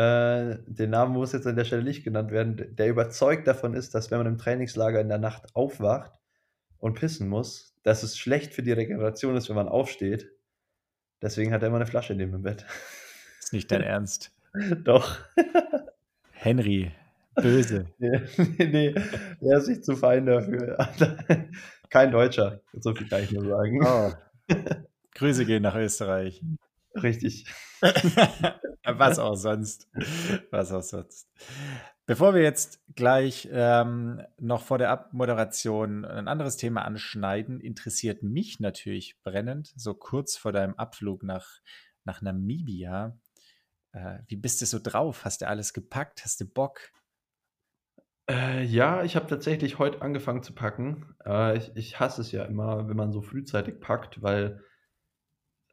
äh, 0.00 0.56
den 0.66 0.90
Namen 0.90 1.12
muss 1.12 1.32
jetzt 1.32 1.46
an 1.46 1.56
der 1.56 1.66
Stelle 1.66 1.82
nicht 1.82 2.04
genannt 2.04 2.30
werden, 2.30 2.74
der 2.74 2.88
überzeugt 2.88 3.46
davon 3.46 3.74
ist, 3.74 3.94
dass 3.94 4.10
wenn 4.10 4.16
man 4.16 4.28
im 4.28 4.38
Trainingslager 4.38 4.98
in 4.98 5.10
der 5.10 5.18
Nacht 5.18 5.54
aufwacht 5.54 6.12
und 6.78 6.94
pissen 6.94 7.28
muss, 7.28 7.74
dass 7.82 8.02
es 8.02 8.16
schlecht 8.16 8.54
für 8.54 8.62
die 8.62 8.72
Regeneration 8.72 9.36
ist, 9.36 9.50
wenn 9.50 9.56
man 9.56 9.68
aufsteht. 9.68 10.30
Deswegen 11.20 11.52
hat 11.52 11.60
er 11.62 11.68
immer 11.68 11.76
eine 11.76 11.86
Flasche 11.86 12.14
neben 12.14 12.32
dem 12.32 12.42
Bett. 12.42 12.64
Ist 13.40 13.52
nicht 13.52 13.70
dein 13.70 13.82
Ernst. 13.82 14.32
Doch. 14.84 15.18
Henry, 16.32 16.92
böse. 17.34 17.86
Nee, 17.98 18.20
nee, 18.58 18.94
er 19.40 19.58
ist 19.58 19.66
sich 19.66 19.82
zu 19.82 19.96
fein 19.96 20.26
dafür. 20.26 20.76
Kein 21.90 22.10
Deutscher, 22.12 22.60
so 22.72 22.94
viel 22.94 23.08
kann 23.08 23.22
ich 23.22 23.32
nur 23.32 23.44
sagen. 23.44 23.80
Oh. 23.84 24.12
Grüße 25.14 25.44
gehen 25.44 25.62
nach 25.62 25.74
Österreich. 25.74 26.42
Richtig. 26.94 27.46
Was 28.84 29.18
auch 29.18 29.34
sonst. 29.34 29.88
Was 30.50 30.72
auch 30.72 30.82
sonst. 30.82 31.28
Bevor 32.06 32.34
wir 32.34 32.42
jetzt 32.42 32.80
gleich 32.96 33.48
ähm, 33.52 34.20
noch 34.38 34.62
vor 34.62 34.78
der 34.78 34.90
Abmoderation 34.90 36.04
ein 36.04 36.26
anderes 36.26 36.56
Thema 36.56 36.82
anschneiden, 36.82 37.60
interessiert 37.60 38.24
mich 38.24 38.58
natürlich 38.58 39.20
brennend, 39.22 39.72
so 39.76 39.94
kurz 39.94 40.36
vor 40.36 40.50
deinem 40.50 40.74
Abflug 40.74 41.22
nach, 41.22 41.60
nach 42.02 42.20
Namibia. 42.20 43.16
Äh, 43.92 44.18
wie 44.26 44.34
bist 44.34 44.60
du 44.60 44.66
so 44.66 44.80
drauf? 44.82 45.24
Hast 45.24 45.42
du 45.42 45.46
alles 45.46 45.72
gepackt? 45.72 46.24
Hast 46.24 46.40
du 46.40 46.46
Bock? 46.46 46.90
Äh, 48.30 48.62
ja, 48.62 49.02
ich 49.02 49.16
habe 49.16 49.26
tatsächlich 49.26 49.80
heute 49.80 50.02
angefangen 50.02 50.44
zu 50.44 50.52
packen. 50.52 51.16
Äh, 51.26 51.58
ich, 51.58 51.72
ich 51.74 51.98
hasse 51.98 52.20
es 52.20 52.30
ja 52.30 52.44
immer, 52.44 52.88
wenn 52.88 52.96
man 52.96 53.10
so 53.10 53.22
frühzeitig 53.22 53.80
packt, 53.80 54.22
weil 54.22 54.62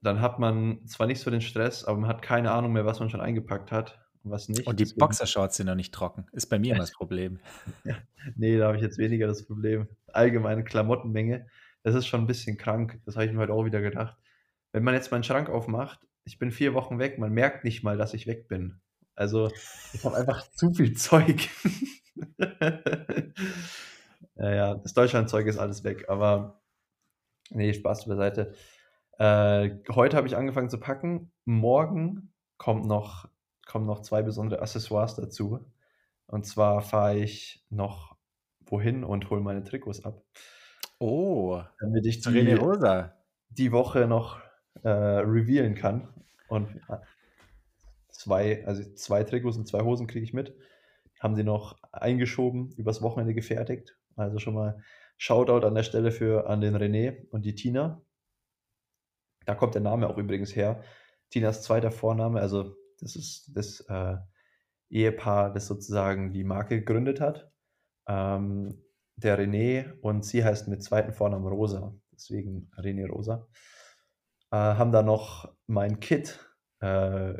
dann 0.01 0.21
hat 0.21 0.39
man 0.39 0.83
zwar 0.87 1.05
nicht 1.05 1.19
so 1.19 1.29
den 1.29 1.41
Stress, 1.41 1.83
aber 1.85 1.99
man 1.99 2.09
hat 2.09 2.23
keine 2.23 2.51
Ahnung 2.51 2.73
mehr, 2.73 2.85
was 2.85 2.99
man 2.99 3.11
schon 3.11 3.21
eingepackt 3.21 3.71
hat 3.71 3.99
und 4.23 4.31
was 4.31 4.49
nicht. 4.49 4.65
Und 4.65 4.79
die 4.79 4.85
Deswegen, 4.85 4.99
Boxershorts 4.99 5.57
sind 5.57 5.67
noch 5.67 5.75
nicht 5.75 5.93
trocken. 5.93 6.25
Ist 6.31 6.47
bei 6.47 6.57
mir 6.57 6.71
immer 6.71 6.81
das 6.81 6.93
Problem. 6.93 7.39
nee, 8.35 8.57
da 8.57 8.67
habe 8.67 8.77
ich 8.77 8.83
jetzt 8.83 8.97
weniger 8.97 9.27
das 9.27 9.45
Problem. 9.45 9.87
Allgemeine 10.07 10.63
Klamottenmenge, 10.63 11.45
das 11.83 11.93
ist 11.93 12.07
schon 12.07 12.21
ein 12.21 12.27
bisschen 12.27 12.57
krank. 12.57 12.99
Das 13.05 13.15
habe 13.15 13.25
ich 13.25 13.33
mir 13.33 13.39
heute 13.39 13.53
auch 13.53 13.65
wieder 13.65 13.81
gedacht. 13.81 14.17
Wenn 14.71 14.83
man 14.83 14.95
jetzt 14.95 15.11
meinen 15.11 15.23
Schrank 15.23 15.49
aufmacht, 15.49 15.99
ich 16.23 16.39
bin 16.39 16.49
vier 16.49 16.73
Wochen 16.73 16.97
weg, 16.97 17.19
man 17.19 17.31
merkt 17.31 17.63
nicht 17.63 17.83
mal, 17.83 17.97
dass 17.97 18.15
ich 18.15 18.25
weg 18.25 18.47
bin. 18.47 18.79
Also 19.13 19.51
ich 19.93 20.03
habe 20.03 20.17
einfach 20.17 20.49
zu 20.51 20.73
viel 20.73 20.95
Zeug. 20.95 21.49
ja, 24.35 24.51
ja, 24.51 24.75
das 24.75 24.93
Deutschlandzeug 24.93 25.47
ist 25.47 25.57
alles 25.57 25.83
weg, 25.83 26.09
aber 26.09 26.61
nee, 27.49 27.73
Spaß 27.73 28.05
beiseite. 28.07 28.53
Äh, 29.19 29.71
heute 29.89 30.15
habe 30.17 30.27
ich 30.27 30.37
angefangen 30.37 30.69
zu 30.69 30.79
packen. 30.79 31.31
Morgen 31.45 32.33
kommt 32.57 32.85
noch, 32.85 33.27
kommen 33.65 33.85
noch 33.85 34.01
zwei 34.01 34.21
besondere 34.21 34.61
Accessoires 34.61 35.15
dazu. 35.15 35.65
Und 36.27 36.45
zwar 36.45 36.81
fahre 36.81 37.17
ich 37.17 37.65
noch 37.69 38.15
wohin 38.65 39.03
und 39.03 39.29
hole 39.29 39.41
meine 39.41 39.63
Trikots 39.63 40.03
ab. 40.03 40.23
Oh, 40.99 41.61
damit 41.79 42.05
ich 42.05 42.21
die, 42.21 42.53
Rosa. 42.53 43.13
die 43.49 43.71
Woche 43.71 44.07
noch 44.07 44.39
äh, 44.83 44.89
revealen 44.89 45.75
kann. 45.75 46.07
Und 46.49 46.75
äh, 46.89 46.97
zwei, 48.09 48.65
also 48.65 48.83
zwei 48.95 49.23
Trikots 49.23 49.57
und 49.57 49.67
zwei 49.67 49.81
Hosen 49.81 50.07
kriege 50.07 50.23
ich 50.23 50.33
mit. 50.33 50.55
Haben 51.19 51.35
sie 51.35 51.43
noch 51.43 51.77
eingeschoben, 51.91 52.71
übers 52.77 53.01
Wochenende 53.01 53.33
gefertigt. 53.33 53.97
Also 54.15 54.39
schon 54.39 54.53
mal 54.53 54.81
Shoutout 55.17 55.65
an 55.65 55.75
der 55.75 55.83
Stelle 55.83 56.11
für 56.11 56.47
an 56.47 56.61
den 56.61 56.75
René 56.75 57.27
und 57.29 57.43
die 57.45 57.55
Tina. 57.55 58.01
Da 59.45 59.55
kommt 59.55 59.73
der 59.73 59.81
Name 59.81 60.09
auch 60.09 60.17
übrigens 60.17 60.55
her. 60.55 60.83
Tinas 61.29 61.63
zweiter 61.63 61.91
Vorname, 61.91 62.39
also 62.39 62.75
das 62.99 63.15
ist 63.15 63.51
das 63.55 63.81
äh, 63.89 64.17
Ehepaar, 64.89 65.53
das 65.53 65.67
sozusagen 65.67 66.31
die 66.31 66.43
Marke 66.43 66.79
gegründet 66.79 67.19
hat. 67.19 67.51
Ähm, 68.07 68.83
der 69.15 69.39
René 69.39 69.99
und 70.01 70.23
sie 70.23 70.43
heißt 70.43 70.67
mit 70.67 70.83
zweiten 70.83 71.11
Vornamen 71.11 71.47
Rosa, 71.47 71.95
deswegen 72.11 72.69
René 72.77 73.07
Rosa. 73.07 73.47
Äh, 74.51 74.57
haben 74.57 74.91
da 74.91 75.01
noch 75.01 75.53
mein 75.65 75.99
Kit 75.99 76.39
äh, 76.79 77.33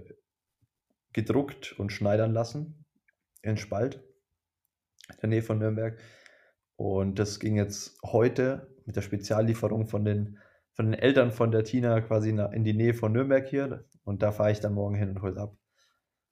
gedruckt 1.13 1.73
und 1.79 1.91
schneidern 1.91 2.33
lassen 2.33 2.86
in 3.41 3.57
Spalt, 3.57 4.03
in 5.09 5.17
der 5.21 5.29
Nähe 5.29 5.41
von 5.41 5.59
Nürnberg. 5.59 5.99
Und 6.75 7.19
das 7.19 7.39
ging 7.39 7.55
jetzt 7.55 7.97
heute 8.03 8.75
mit 8.85 8.95
der 8.95 9.01
Speziallieferung 9.01 9.87
von 9.87 10.05
den 10.05 10.39
von 10.77 10.91
den 10.91 10.93
Eltern 10.93 11.31
von 11.31 11.49
der 11.49 11.63
Tina 11.63 12.01
quasi 12.01 12.29
in 12.29 12.63
die 12.63 12.75
Nähe 12.75 12.93
von 12.93 13.11
Nürnberg 13.11 13.47
hier. 13.47 13.85
Und 14.03 14.21
da 14.21 14.31
fahre 14.31 14.51
ich 14.51 14.59
dann 14.59 14.75
morgen 14.75 14.95
hin 14.95 15.09
und 15.09 15.23
hole 15.23 15.31
es 15.31 15.37
ab. 15.37 15.57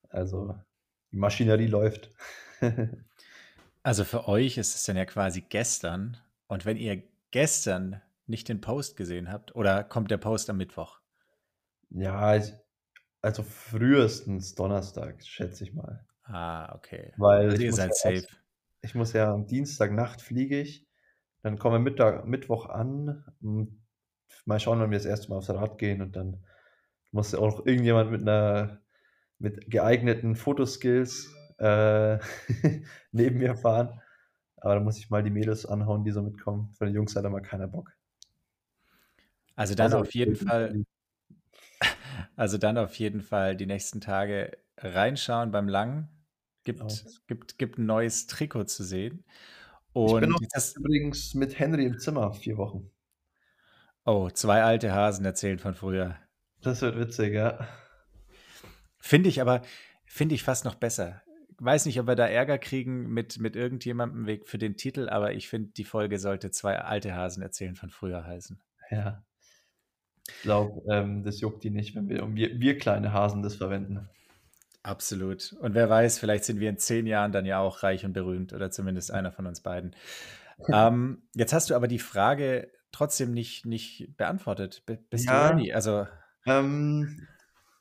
Also 0.10 0.56
die 1.12 1.18
Maschinerie 1.18 1.66
läuft. 1.66 2.12
also 3.84 4.04
für 4.04 4.28
euch 4.28 4.60
ist 4.60 4.76
es 4.76 4.84
dann 4.84 4.98
ja 4.98 5.06
quasi 5.06 5.42
gestern. 5.42 6.18
Und 6.46 6.64
wenn 6.64 6.78
ihr 6.78 7.02
gestern 7.32 8.04
nicht 8.28 8.48
den 8.48 8.62
Post 8.62 8.98
gesehen 8.98 9.32
habt, 9.32 9.56
oder 9.56 9.84
kommt 9.84 10.12
der 10.12 10.18
Post 10.18 10.48
am 10.52 10.58
Mittwoch? 10.58 11.00
Ja, 11.90 12.40
also 13.22 13.42
frühestens 13.42 14.54
Donnerstag, 14.54 15.24
schätze 15.26 15.64
ich 15.64 15.74
mal. 15.74 16.06
Ah, 16.26 16.74
okay. 16.76 17.14
Weil 17.18 17.50
also 17.50 17.62
ihr 17.62 17.74
seid 17.74 17.90
ja 17.90 17.94
safe. 17.94 18.16
Erst, 18.16 18.42
ich 18.82 18.96
muss 18.96 19.14
ja 19.14 19.34
am 19.34 19.48
Dienstagnacht 19.48 20.22
fliege 20.22 20.60
ich, 20.60 20.86
dann 21.42 21.58
komme 21.58 21.80
Mittag, 21.80 22.26
Mittwoch 22.26 22.68
an, 22.68 23.24
mal 24.46 24.60
schauen, 24.60 24.80
wenn 24.80 24.92
wir 24.92 24.98
das 24.98 25.06
erste 25.06 25.30
Mal 25.30 25.38
aufs 25.38 25.50
Rad 25.50 25.78
gehen 25.78 26.02
und 26.02 26.16
dann 26.16 26.44
muss 27.12 27.34
auch 27.34 27.58
noch 27.60 27.66
irgendjemand 27.66 28.12
mit 28.12 28.22
einer 28.22 28.82
mit 29.38 29.70
geeigneten 29.70 30.36
Fotoskills 30.36 31.34
äh, 31.58 32.20
neben 33.12 33.38
mir 33.38 33.56
fahren. 33.56 34.02
Aber 34.58 34.76
da 34.76 34.80
muss 34.80 34.98
ich 34.98 35.10
mal 35.10 35.24
die 35.24 35.30
Mädels 35.30 35.66
anhauen, 35.66 36.04
die 36.04 36.12
so 36.12 36.22
mitkommen. 36.22 36.72
Von 36.72 36.88
den 36.88 36.96
Jungs 36.96 37.16
hat 37.16 37.26
da 37.26 37.30
mal 37.30 37.42
keiner 37.42 37.68
Bock. 37.68 37.92
Also 39.56 39.76
dann 39.76 39.86
also, 39.86 40.00
auf 40.00 40.14
jeden 40.14 40.36
Fall, 40.36 40.86
also 42.36 42.58
dann 42.58 42.78
auf 42.78 42.96
jeden 42.96 43.22
Fall 43.22 43.56
die 43.56 43.66
nächsten 43.66 44.02
Tage 44.02 44.58
reinschauen 44.78 45.52
beim 45.52 45.68
Lang. 45.68 46.10
Gibt, 46.66 46.80
genau. 46.80 46.94
gibt, 47.28 47.58
gibt 47.58 47.78
ein 47.78 47.86
neues 47.86 48.28
Trikot 48.28 48.66
zu 48.66 48.84
sehen. 48.84 49.24
Und 49.94 50.16
ich 50.16 50.20
bin 50.20 50.30
noch 50.30 50.76
übrigens 50.76 51.34
mit 51.36 51.58
Henry 51.58 51.86
im 51.86 52.00
Zimmer 52.00 52.34
vier 52.34 52.58
Wochen. 52.58 52.92
Oh, 54.04 54.30
zwei 54.30 54.62
alte 54.62 54.92
Hasen 54.92 55.24
erzählen 55.24 55.58
von 55.58 55.74
früher. 55.74 56.18
Das 56.62 56.82
wird 56.82 57.00
witzig, 57.00 57.34
ja. 57.34 57.68
Finde 58.98 59.30
ich 59.30 59.40
aber, 59.40 59.62
finde 60.06 60.36
ich 60.36 60.44
fast 60.44 60.66
noch 60.66 60.76
besser. 60.76 61.22
Weiß 61.60 61.86
nicht, 61.86 62.00
ob 62.00 62.08
wir 62.08 62.16
da 62.16 62.28
Ärger 62.28 62.58
kriegen 62.58 63.14
mit, 63.14 63.40
mit 63.40 63.56
irgendjemandem 63.56 64.42
für 64.44 64.58
den 64.58 64.76
Titel, 64.76 65.08
aber 65.08 65.34
ich 65.34 65.48
finde, 65.48 65.70
die 65.70 65.86
Folge 65.86 66.20
sollte 66.20 66.52
zwei 66.52 66.80
alte 66.80 67.16
Hasen 67.16 67.42
erzählen 67.42 67.76
von 67.76 67.90
früher 67.90 68.26
heißen. 68.26 68.60
Ja. 68.92 69.24
Ich 70.28 70.42
glaube, 70.42 70.82
ähm, 70.92 71.24
das 71.24 71.40
juckt 71.40 71.64
die 71.64 71.70
nicht, 71.70 71.96
wenn 71.96 72.10
wir, 72.10 72.28
wir, 72.36 72.60
wir 72.60 72.78
kleine 72.78 73.14
Hasen 73.14 73.44
das 73.44 73.56
verwenden. 73.56 74.10
Absolut. 74.86 75.54
Und 75.62 75.74
wer 75.74 75.90
weiß, 75.90 76.20
vielleicht 76.20 76.44
sind 76.44 76.60
wir 76.60 76.70
in 76.70 76.78
zehn 76.78 77.08
Jahren 77.08 77.32
dann 77.32 77.48
ja 77.48 77.60
auch 77.60 77.82
reich 77.82 78.06
und 78.06 78.14
berühmt 78.14 78.54
oder 78.54 78.70
zumindest 78.70 79.10
einer 79.10 79.32
von 79.32 79.48
uns 79.48 79.62
beiden. 79.62 79.96
ähm, 80.72 81.24
jetzt 81.34 81.54
hast 81.54 81.72
du 81.72 81.76
aber 81.76 81.88
die 81.88 81.98
Frage 81.98 82.72
trotzdem 82.92 83.32
nicht, 83.32 83.66
nicht 83.66 84.16
beantwortet. 84.16 84.84
bist 84.86 85.28
ja, 85.28 85.50
du 85.50 85.56
ready? 85.56 85.74
Also. 85.74 86.06
Ähm, 86.46 87.28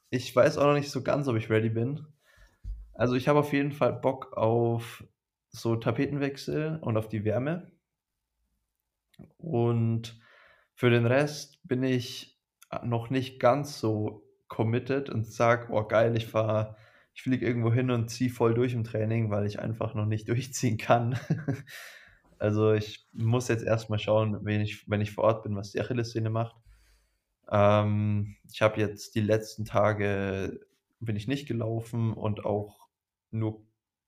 ich 0.08 0.34
weiß 0.34 0.56
auch 0.56 0.64
noch 0.64 0.72
nicht 0.72 0.90
so 0.90 1.02
ganz, 1.02 1.28
ob 1.28 1.36
ich 1.36 1.50
ready 1.50 1.68
bin. 1.68 2.06
Also 2.94 3.16
ich 3.16 3.28
habe 3.28 3.40
auf 3.40 3.52
jeden 3.52 3.72
Fall 3.72 3.92
Bock 3.92 4.34
auf 4.38 5.04
so 5.50 5.76
Tapetenwechsel 5.76 6.78
und 6.80 6.96
auf 6.96 7.08
die 7.08 7.26
Wärme. 7.26 7.70
Und 9.36 10.18
für 10.74 10.88
den 10.88 11.04
Rest 11.04 11.60
bin 11.64 11.82
ich 11.82 12.40
noch 12.82 13.10
nicht 13.10 13.40
ganz 13.40 13.78
so 13.78 14.26
committed 14.48 15.10
und 15.10 15.26
sage: 15.26 15.66
„Oh 15.70 15.84
geil, 15.84 16.16
ich 16.16 16.26
fahre 16.26 16.76
ich 17.14 17.22
fliege 17.22 17.46
irgendwo 17.46 17.72
hin 17.72 17.90
und 17.90 18.08
ziehe 18.10 18.30
voll 18.30 18.54
durch 18.54 18.74
im 18.74 18.84
Training“, 18.84 19.30
weil 19.30 19.46
ich 19.46 19.60
einfach 19.60 19.94
noch 19.94 20.06
nicht 20.06 20.28
durchziehen 20.30 20.78
kann. 20.78 21.18
Also, 22.38 22.72
ich 22.74 23.06
muss 23.12 23.48
jetzt 23.48 23.64
erst 23.64 23.90
mal 23.90 23.98
schauen, 23.98 24.44
wenn 24.44 24.60
ich 24.60 24.88
wenn 24.90 25.00
ich 25.00 25.12
vor 25.12 25.24
Ort 25.24 25.44
bin, 25.44 25.56
was 25.56 25.72
die 25.72 25.80
Achillessehne 25.80 26.30
macht. 26.30 26.56
Ähm, 27.50 28.36
ich 28.50 28.62
habe 28.62 28.80
jetzt 28.80 29.14
die 29.14 29.20
letzten 29.20 29.64
Tage 29.64 30.60
bin 31.00 31.16
ich 31.16 31.28
nicht 31.28 31.46
gelaufen 31.48 32.12
und 32.14 32.44
auch 32.44 32.88
nur 33.30 33.62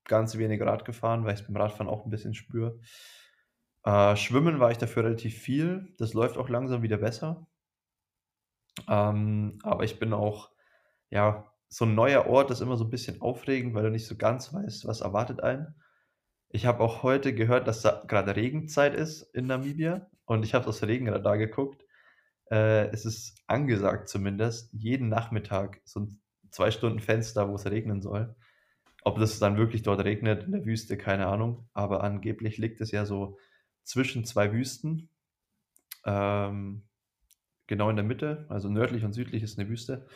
ganz 0.05 0.37
wenig 0.37 0.61
Rad 0.61 0.85
gefahren, 0.85 1.25
weil 1.25 1.33
ich's 1.35 1.45
beim 1.45 1.57
Radfahren 1.57 1.89
auch 1.89 2.05
'n 2.05 2.09
bisschen 2.11 2.33
spüre. 2.33 2.79
Äh, 3.83 4.15
schwimmen 4.15 4.59
war 4.59 4.69
ich 4.69 4.77
dafür 4.77 5.05
relativ 5.05 5.35
viel. 5.35 5.91
Das 5.97 6.13
läuft 6.13 6.37
auch 6.37 6.47
langsam 6.49 6.83
wieder 6.83 6.97
besser. 6.97 7.47
Ähm, 8.87 9.59
aber 9.63 9.83
ich 9.83 9.99
bin 9.99 10.13
auch 10.13 10.51
ja, 11.09 11.51
so 11.69 11.85
'n 11.85 11.95
neuer 11.95 12.27
Ort 12.27 12.51
ist 12.51 12.61
immer 12.61 12.77
so 12.77 12.85
'n 12.85 12.89
bisschen 12.91 13.21
aufregend, 13.21 13.73
weil 13.75 13.83
du 13.83 13.91
nicht 13.91 14.07
so 14.07 14.15
ganz 14.17 14.53
weißt, 14.53 14.87
was 14.87 15.01
erwartet 15.01 15.41
einen. 15.43 15.75
Ich 16.51 16.65
habe 16.67 16.81
auch 16.81 17.03
heute 17.03 17.33
gehört, 17.35 17.67
dass 17.67 17.81
da 17.83 18.03
grade 18.07 18.35
Regenzeit 18.37 18.95
ist 18.95 19.23
in 19.35 19.47
Namibia 19.47 20.07
und 20.25 20.43
ich 20.45 20.53
habe 20.55 20.67
aufs 20.67 20.83
Regenradar 20.83 21.37
geguckt. 21.39 21.83
Äh, 22.51 22.89
es 22.91 23.05
ist 23.05 23.43
angesagt 23.47 24.09
zumindest, 24.09 24.71
jeden 24.73 25.09
Nachmittag 25.09 25.81
so 25.85 26.01
'n 26.01 26.21
2 26.51 26.71
Stunden 26.71 26.99
Fenster, 27.01 27.49
wo's 27.49 27.65
regnen 27.67 28.01
soll. 28.01 28.35
Ob 29.03 29.19
das 29.19 29.39
dann 29.39 29.57
wirklich 29.57 29.83
dort 29.83 30.03
regnet 30.05 30.45
in 30.45 30.53
der 30.53 30.65
Wüste, 30.65 30.97
keine 30.97 31.27
Ahnung, 31.27 31.69
aber 31.73 32.03
angeblich 32.03 32.57
liegt 32.59 32.81
es 32.81 32.91
ja 32.91 33.05
so 33.05 33.37
zwischen 33.83 34.25
2 34.25 34.53
Wüsten. 34.53 35.09
Ähm, 36.05 36.83
genau 37.67 37.89
in 37.91 37.97
der 37.97 38.05
Mitte, 38.05 38.45
also 38.49 38.69
nördlich 38.69 39.05
und 39.05 39.13
südlich 39.13 39.43
ist 39.43 39.57
'ne 39.59 39.69
Wüste. 39.69 40.07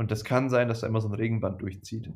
Und 0.00 0.10
das 0.10 0.24
kann 0.24 0.48
sein, 0.48 0.68
dass 0.68 0.80
da 0.80 0.86
immer 0.86 1.02
so 1.02 1.08
'n 1.08 1.14
Regenband 1.14 1.60
durchzieht. 1.60 2.10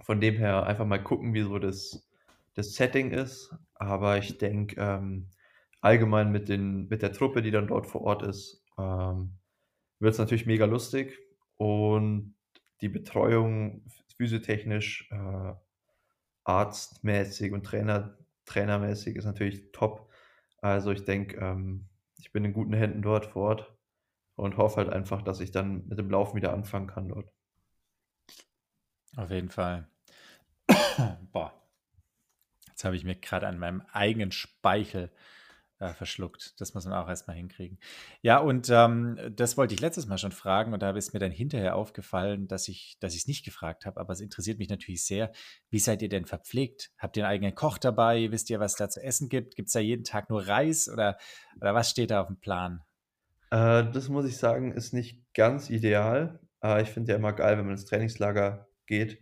Von 0.00 0.20
dem 0.20 0.34
her 0.36 0.66
einfach 0.66 0.84
mal 0.84 1.02
gucken, 1.02 1.32
wie 1.32 1.42
so 1.42 1.58
das 1.58 2.08
das 2.54 2.74
Setting 2.74 3.12
ist. 3.12 3.54
Aber 3.74 4.18
ich 4.18 4.38
denke, 4.38 4.76
ähm, 4.80 5.30
allgemein 5.80 6.32
mit 6.32 6.48
den 6.48 6.88
mit 6.88 7.02
der 7.02 7.12
Truppe, 7.12 7.40
die 7.42 7.52
dann 7.52 7.68
dort 7.68 7.86
vor 7.86 8.00
Ort 8.02 8.22
ist, 8.24 8.64
ähm, 8.78 9.38
wird's 10.00 10.18
natürlich 10.18 10.46
mega 10.46 10.66
lustig 10.66 11.18
und 11.56 12.36
die 12.82 12.88
Betreuung 12.88 13.84
physiotechnisch, 14.16 15.08
äh, 15.12 15.54
arztmäßig 16.44 17.52
und 17.52 17.64
Trainer 17.66 18.18
trainermäßig 18.46 19.16
ist 19.16 19.26
natürlich 19.26 19.72
top. 19.72 20.10
Also, 20.62 20.92
ich 20.92 21.04
denke, 21.04 21.38
ähm, 21.38 21.88
ich 22.18 22.32
bin 22.32 22.44
in 22.44 22.52
guten 22.54 22.74
Händen 22.74 23.02
dort 23.02 23.26
vor 23.26 23.44
Ort 23.50 23.75
und 24.36 24.56
hoffe 24.58 24.76
halt 24.78 24.90
einfach, 24.90 25.22
dass 25.22 25.40
ich 25.40 25.50
dann 25.50 25.86
mit 25.88 25.98
dem 25.98 26.10
Laufen 26.10 26.36
wieder 26.36 26.52
anfangen 26.52 26.86
kann 26.86 27.08
dort. 27.08 27.30
Auf 29.16 29.30
jeden 29.30 29.50
Fall. 29.50 29.88
Boah. 31.32 31.52
Jetzt 32.68 32.84
habe 32.84 32.96
ich 32.96 33.04
mir 33.04 33.16
grad 33.16 33.44
an 33.44 33.58
meinem 33.58 33.82
eigenen 33.92 34.32
Speichel, 34.32 35.10
äh, 35.78 35.92
verschluckt. 35.94 36.60
Das 36.60 36.74
muss 36.74 36.84
man 36.86 36.94
auch 36.94 37.08
erst 37.08 37.28
mal 37.28 37.34
hinkriegen. 37.34 37.78
Ja, 38.22 38.38
und, 38.38 38.68
ähm, 38.70 39.18
das 39.34 39.56
wollte 39.56 39.74
ich 39.74 39.80
letztes 39.80 40.06
Mal 40.06 40.18
schon 40.18 40.32
fragen 40.32 40.72
und 40.74 40.80
da 40.82 40.90
ist 40.90 41.12
mir 41.14 41.20
dann 41.20 41.30
hinterher 41.32 41.76
aufgefallen, 41.76 42.48
dass 42.48 42.68
ich 42.68 42.98
ich's 43.02 43.26
nicht 43.26 43.44
gefragt 43.44 43.86
habe, 43.86 44.00
aber 44.00 44.12
es 44.12 44.20
interessiert 44.20 44.58
mich 44.58 44.68
natürlich 44.68 45.04
sehr. 45.04 45.32
Wie 45.70 45.78
seid 45.78 46.02
ihr 46.02 46.08
denn 46.08 46.26
verpflegt? 46.26 46.90
Habt 46.98 47.16
ihr 47.16 47.24
'n 47.24 47.26
eigenen 47.28 47.54
Koch 47.54 47.78
dabei? 47.78 48.30
Wisst 48.30 48.50
ihr, 48.50 48.60
was 48.60 48.74
da 48.76 48.88
zu 48.88 49.02
essen 49.02 49.28
gibt? 49.28 49.56
Gibt's 49.56 49.72
da 49.72 49.80
jeden 49.80 50.04
Tag 50.04 50.30
nur 50.30 50.46
Reis 50.46 50.88
oder 50.88 51.18
oder 51.60 51.74
was 51.74 51.90
steht 51.90 52.10
da 52.10 52.22
aufm 52.22 52.38
Plan? 52.40 52.82
Äh, 53.50 53.90
das 53.92 54.08
muss 54.08 54.26
ich 54.26 54.36
sagen, 54.38 54.72
ist 54.72 54.92
nicht 54.92 55.22
ganz 55.34 55.70
ideal. 55.70 56.40
Äh, 56.62 56.82
ich 56.82 56.88
finde 56.90 57.12
ja 57.12 57.18
immer 57.18 57.32
geil, 57.32 57.58
wenn 57.58 57.64
man 57.66 57.74
ins 57.74 57.84
Trainingslager 57.86 58.68
geht, 58.86 59.20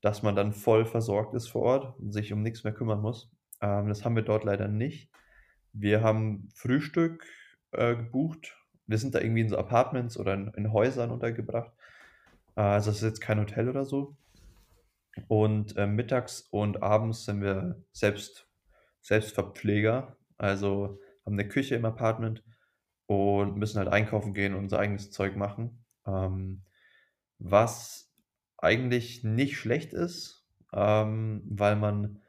dass 0.00 0.22
man 0.22 0.36
dann 0.36 0.52
voll 0.52 0.84
versorgt 0.86 1.34
ist 1.34 1.48
vor 1.48 1.62
Ort 1.62 1.98
und 2.00 2.12
sich 2.12 2.32
um 2.32 2.42
nix 2.42 2.64
mehr 2.64 2.72
kümmern 2.74 3.00
muss. 3.00 3.30
Ähm, 3.60 3.88
das 3.88 4.04
haben 4.04 4.16
wir 4.16 4.22
dort 4.22 4.44
leider 4.44 4.68
nicht. 4.68 5.10
Wir 5.72 6.02
haben 6.02 6.48
Frühstück, 6.54 7.24
äh, 7.72 7.96
gebucht. 7.96 8.56
Wir 8.86 8.98
sind 8.98 9.14
da 9.14 9.20
irgendwie 9.20 9.42
in 9.42 9.48
so 9.50 9.58
Apartments 9.58 10.18
oder 10.18 10.34
in 10.34 10.72
Häusern 10.72 11.10
untergebracht. 11.10 11.72
Also, 12.56 12.90
es 12.90 12.98
ist 12.98 13.02
jetzt 13.04 13.20
kein 13.20 13.40
Hotel 13.40 13.68
oder 13.68 13.84
so. 13.84 14.16
Und, 15.28 15.76
mittags 15.76 16.42
und 16.50 16.82
abends 16.82 17.24
sind 17.26 17.42
wir 17.42 17.82
selbst 17.92 18.48
Selbstverpfleger, 19.02 20.16
also 20.38 20.98
haben 21.26 21.36
'ne 21.36 21.48
Küche 21.48 21.74
im 21.76 21.84
Apartment 21.84 22.42
und 23.08 23.58
müssen 23.58 23.80
halt 23.80 23.88
einkaufen 23.90 24.34
gehen 24.34 24.54
und 24.54 24.60
unser 24.64 24.80
eigenes 24.80 25.12
Zeug 25.12 25.36
machen. 25.36 25.84
Ähm, 26.06 26.62
was 27.38 28.12
eigentlich 28.58 29.24
nicht 29.24 29.56
schlecht 29.58 29.92
ist, 29.92 30.46
ähm, 30.72 31.42
weil 31.46 31.76
man 31.76 32.20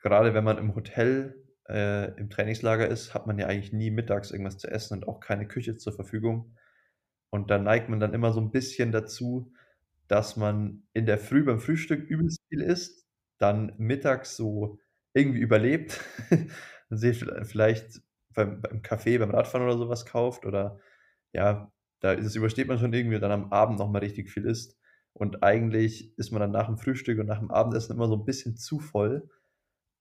grade 0.00 0.34
wenn 0.34 0.44
man 0.44 0.58
im 0.58 0.74
Hotel, 0.74 1.44
äh, 1.68 2.12
im 2.18 2.30
Trainingslager 2.30 2.88
ist, 2.88 3.14
hat 3.14 3.26
man 3.26 3.38
ja 3.38 3.46
eigentlich 3.48 3.72
nie 3.72 3.90
mittags 3.90 4.30
irgendwas 4.32 4.58
zu 4.58 4.68
essen 4.70 4.98
und 4.98 5.08
auch 5.08 5.20
keine 5.20 5.48
Küche 5.48 5.76
zur 5.76 5.92
Verfügung. 5.94 6.56
Und 7.30 7.50
da 7.50 7.58
neigt 7.58 7.88
man 7.88 8.00
dann 8.00 8.14
immer 8.14 8.32
so 8.32 8.40
'n 8.40 8.50
bisschen 8.52 8.92
dazu, 8.92 9.52
dass 10.08 10.36
man 10.36 10.84
in 10.94 11.06
der 11.06 11.18
Früh 11.18 11.44
beim 11.44 11.60
Frühstück 11.60 12.08
übelst 12.10 12.40
viel 12.48 12.62
isst, 12.62 13.06
dann 13.38 13.74
mittags 13.78 14.36
so 14.36 14.78
irgendwie 15.14 15.40
überlebt, 15.40 16.00
vielleicht 17.44 18.02
beim 18.34 18.60
beim 18.62 18.82
Kaffee, 18.82 19.18
beim 19.18 19.30
Radfahren 19.32 19.66
oder 19.66 19.78
so 19.78 19.88
was 19.88 20.06
kauft 20.06 20.46
oder 20.46 20.78
ja, 21.32 21.72
da 22.00 22.16
das 22.16 22.34
übersteht 22.36 22.68
man 22.68 22.78
schon 22.78 22.92
irgendwie 22.92 23.16
und 23.16 23.22
dann 23.22 23.32
am 23.32 23.52
Abend 23.52 23.78
noch 23.78 23.90
mal 23.90 24.00
richtig 24.00 24.30
viel 24.30 24.46
isst. 24.46 24.78
Und 25.14 25.42
eigentlich 25.44 26.16
ist 26.18 26.32
man 26.32 26.40
dann 26.40 26.52
nach 26.52 26.66
dem 26.68 26.78
Frühstück 26.78 27.18
und 27.20 27.26
nach 27.26 27.38
dem 27.40 27.50
Abendessen 27.50 27.94
immer 27.96 28.08
so 28.08 28.14
'n 28.16 28.24
bisschen 28.26 28.56
zu 28.56 28.78
voll. 28.80 29.28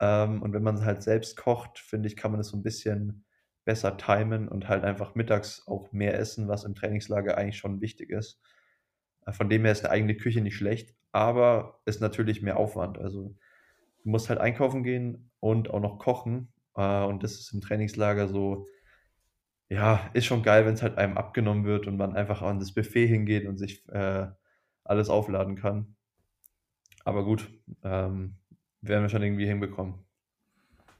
Ähm, 0.01 0.41
und 0.43 0.53
wenn 0.53 0.63
man 0.63 0.85
halt 0.85 1.03
selbst 1.03 1.37
kocht, 1.37 1.79
finde 1.79 2.07
ich, 2.09 2.17
kann 2.17 2.31
man 2.31 2.39
das 2.39 2.49
so 2.49 2.57
'n 2.57 2.63
bisschen 2.63 3.25
besser 3.65 3.97
timen 3.97 4.47
und 4.49 4.69
halt 4.69 4.83
einfach 4.85 5.15
mittags 5.15 5.67
auch 5.67 5.91
mehr 5.93 6.19
essen, 6.19 6.47
was 6.49 6.65
im 6.65 6.75
Trainingslager 6.75 7.37
eigentlich 7.37 7.57
schon 7.59 7.81
wichtig 7.81 8.09
ist. 8.11 8.41
Äh, 9.27 9.33
von 9.33 9.49
dem 9.49 9.63
her 9.65 9.73
ist 9.73 9.83
'ne 9.85 9.91
eigene 9.91 10.15
Küche 10.17 10.41
nicht 10.41 10.57
schlecht, 10.57 10.95
aber 11.13 11.81
ist 11.85 12.01
natürlich 12.01 12.41
mehr 12.43 12.57
Aufwand. 12.59 12.99
Also, 12.99 13.35
du 14.03 14.09
musst 14.11 14.29
halt 14.29 14.39
einkaufen 14.41 14.83
gehen 14.83 15.31
und 15.41 15.69
auch 15.71 15.81
noch 15.81 15.99
kochen. 15.99 16.53
Äh, 16.75 17.03
und 17.05 17.23
das 17.23 17.33
ist 17.39 17.53
im 17.53 17.61
Trainingslager 17.61 18.27
so 18.27 18.67
ja, 19.71 20.09
ist 20.13 20.25
schon 20.25 20.43
geil, 20.43 20.65
wenn's 20.65 20.81
halt 20.81 20.97
einem 20.97 21.17
abgenommen 21.17 21.63
wird 21.63 21.87
und 21.87 21.95
man 21.95 22.13
einfach 22.13 22.41
an 22.41 22.59
das 22.59 22.73
Buffet 22.73 23.07
hingeht 23.07 23.45
und 23.47 23.57
sich, 23.57 23.87
äh, 23.87 24.27
alles 24.83 25.09
aufladen 25.09 25.55
kann. 25.55 25.95
Aber 27.05 27.23
gut, 27.25 27.49
ähm, 27.83 28.37
werden 28.81 29.03
wir 29.03 29.09
schon 29.09 29.23
irgendwie 29.23 29.47
hinbekommen. 29.47 30.05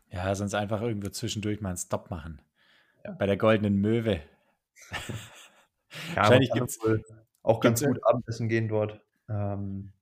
Ja, 0.10 0.34
sonst 0.36 0.54
einfach 0.56 0.82
irgendwo 0.82 1.10
zwischendurch 1.10 1.62
mal 1.62 1.72
'n 1.72 1.78
Stop 1.78 2.10
machen. 2.10 2.42
Ja. 3.06 3.18
Bei 3.18 3.26
der 3.28 3.38
Goldenen 3.38 3.78
Möwe. 3.82 4.22
Ja, 6.16 6.30
Wahrscheinlich 6.30 6.52
gibt's 6.54 6.80
wohl 6.84 7.04
auch 7.44 7.62
ganz 7.62 7.84
gut 7.84 8.00
Abendessen 8.06 8.50
gehen 8.50 8.68
dort. 8.68 9.02
Ähm, 9.30 9.94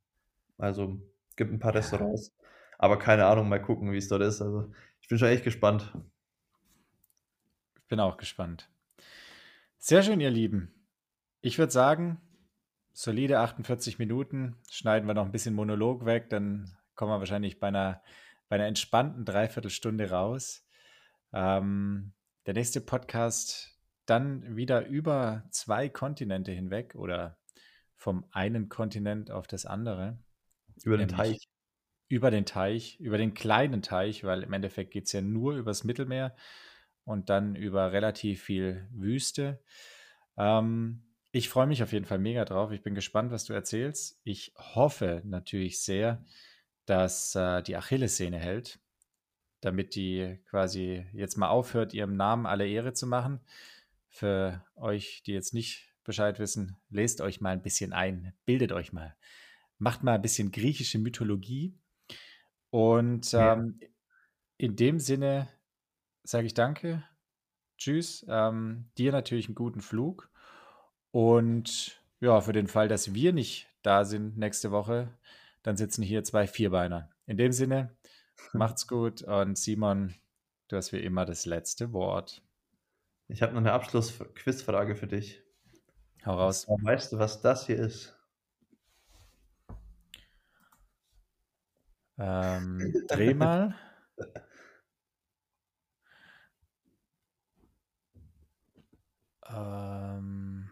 also, 0.58 1.02
gibt 1.38 1.52
'n 1.54 1.60
paar. 1.60 1.76
Restaurants, 1.76 2.36
aber 2.80 3.00
keine 3.00 3.26
Ahnung, 3.28 3.50
mal 3.50 3.62
gucken, 3.62 3.92
wie's 3.94 4.10
dort 4.10 4.24
ist. 4.24 4.42
Also, 4.42 4.72
bin 5.10 5.18
schon 5.20 5.28
echt 5.30 5.44
gespannt. 5.44 5.92
Ich 7.78 7.88
bin 7.88 8.00
auch 8.00 8.18
gespannt. 8.18 8.70
Sehr 9.82 10.04
schön, 10.04 10.20
ihr 10.20 10.30
Lieben. 10.30 10.74
Ich 11.42 11.58
würde 11.58 11.72
sagen, 11.72 12.20
solide 12.94 13.40
48 13.40 13.98
Minuten. 13.98 14.58
Schneiden 14.70 15.08
wir 15.08 15.14
noch 15.14 15.26
'n 15.26 15.32
bisschen 15.32 15.56
Monolog 15.56 16.06
weg, 16.06 16.30
dann 16.30 16.76
kommen 16.96 17.12
wir 17.12 17.20
wahrscheinlich 17.20 17.60
bei 17.60 17.72
'ner 17.72 18.04
bei 18.50 18.58
'ner 18.58 18.68
entspannten 18.68 19.26
3/4 19.26 19.70
Stunde 19.70 20.10
raus. 20.12 20.68
Ähm, 21.34 22.14
der 22.46 22.56
nächste 22.56 22.82
Podcast 22.82 23.80
dann 24.06 24.56
wieder 24.58 24.88
über 24.88 25.46
2 25.52 25.90
Kontinente 25.90 26.52
hinweg 26.52 26.96
oder 26.96 27.40
vom 27.96 28.26
einen 28.32 28.70
Kontinent 28.70 29.32
auf 29.32 29.48
das 29.48 29.66
andere, 29.66 30.20
Über 30.84 30.98
den 30.98 31.08
Teich. 31.10 31.48
Über 32.10 32.32
den 32.32 32.46
Teich, 32.46 33.00
über 33.00 33.18
den 33.18 33.34
kleinen 33.36 33.82
Teich, 33.84 34.24
weil 34.26 34.44
im 34.44 34.54
Endeffekt 34.54 34.92
geht's 34.92 35.14
ja 35.14 35.22
nur 35.22 35.56
übers 35.56 35.84
Mittelmeer 35.86 36.36
und 37.06 37.30
dann 37.30 37.56
über 37.56 37.92
relativ 37.94 38.44
viel 38.44 38.88
Wüste. 38.92 39.62
Ähm, 40.38 41.04
ich 41.32 41.50
freue 41.50 41.68
mich 41.68 41.84
auf 41.84 41.94
jeden 41.94 42.06
Fall 42.06 42.20
mega 42.20 42.46
drauf. 42.46 42.72
Ich 42.72 42.84
bin 42.84 42.96
gespannt, 42.96 43.32
was 43.32 43.46
du 43.46 43.54
erzählst. 43.54 44.20
Ich 44.24 44.54
hoffe 44.58 45.22
natürlich 45.26 45.82
sehr, 45.84 46.26
dass, 46.86 47.36
äh, 47.36 47.62
die 47.64 47.78
Achillessehne 47.78 48.40
hält, 48.40 48.80
damit 49.62 49.96
die 49.96 50.40
quasi 50.50 51.06
jetzt 51.14 51.38
mal 51.38 51.50
aufhört, 51.50 51.94
ihrem 51.94 52.16
Namen 52.18 52.46
alle 52.48 52.68
Ehre 52.68 52.94
zu 52.94 53.08
machen. 53.08 53.42
Für 54.10 54.66
euch, 54.76 55.24
die 55.26 55.34
jetzt 55.34 55.54
nicht 55.54 55.94
Bescheid 56.06 56.40
wissen, 56.40 56.78
lest 56.90 57.22
euch 57.22 57.42
mal 57.42 57.54
'n 57.56 57.62
bisschen 57.64 57.94
ein, 57.94 58.34
bildet 58.46 58.72
euch 58.74 58.94
mal. 58.94 59.16
Macht 59.80 60.04
mal 60.04 60.16
'n 60.18 60.22
bisschen 60.24 60.52
griechische 60.52 61.00
Mythologie. 61.00 61.76
Und, 62.74 63.34
Ja. 63.36 63.56
ähm, 63.58 63.80
in 64.58 64.76
dem 64.78 65.00
Sinne 65.00 65.50
sage 66.24 66.48
ich 66.48 66.54
danke. 66.56 67.04
Tschüss. 67.78 68.26
Ähm, 68.30 68.92
dir 68.98 69.12
natürlich 69.14 69.50
'n 69.50 69.56
guten 69.56 69.82
Flug 69.82 70.32
und 71.12 72.02
ja, 72.22 72.42
für 72.42 72.54
den 72.54 72.68
Fall, 72.68 72.88
dass 72.90 73.14
wir 73.16 73.34
nicht 73.34 73.70
da 73.84 74.06
sind 74.06 74.38
nächste 74.38 74.72
Woche, 74.72 75.18
dann 75.64 75.78
sitzen 75.78 76.04
hier 76.04 76.24
zwei 76.26 76.48
Vierbeiner. 76.48 77.12
In 77.28 77.38
dem 77.38 77.52
Sinne, 77.54 77.98
macht's 78.54 78.88
gut 78.88 79.24
und 79.24 79.58
Simon, 79.58 80.16
du 80.70 80.78
hast 80.78 80.94
wie 80.94 81.00
immer 81.00 81.26
das 81.26 81.46
letzte 81.48 81.94
Wort. 81.94 82.44
Ich 83.32 83.44
habe 83.44 83.54
noch 83.54 83.60
eine 83.62 83.74
Abschluss-Quizfrage 83.74 84.96
für 84.96 85.06
dich. 85.06 85.44
Hau 86.26 86.36
raus. 86.38 86.68
Weißt 86.68 87.14
du, 87.14 87.20
was 87.20 87.42
das 87.42 87.66
hier 87.68 87.78
ist? 87.78 88.19
Ähm, 92.20 92.94
dreh 93.08 93.34
mal. 93.34 93.76
ähm, 99.50 100.70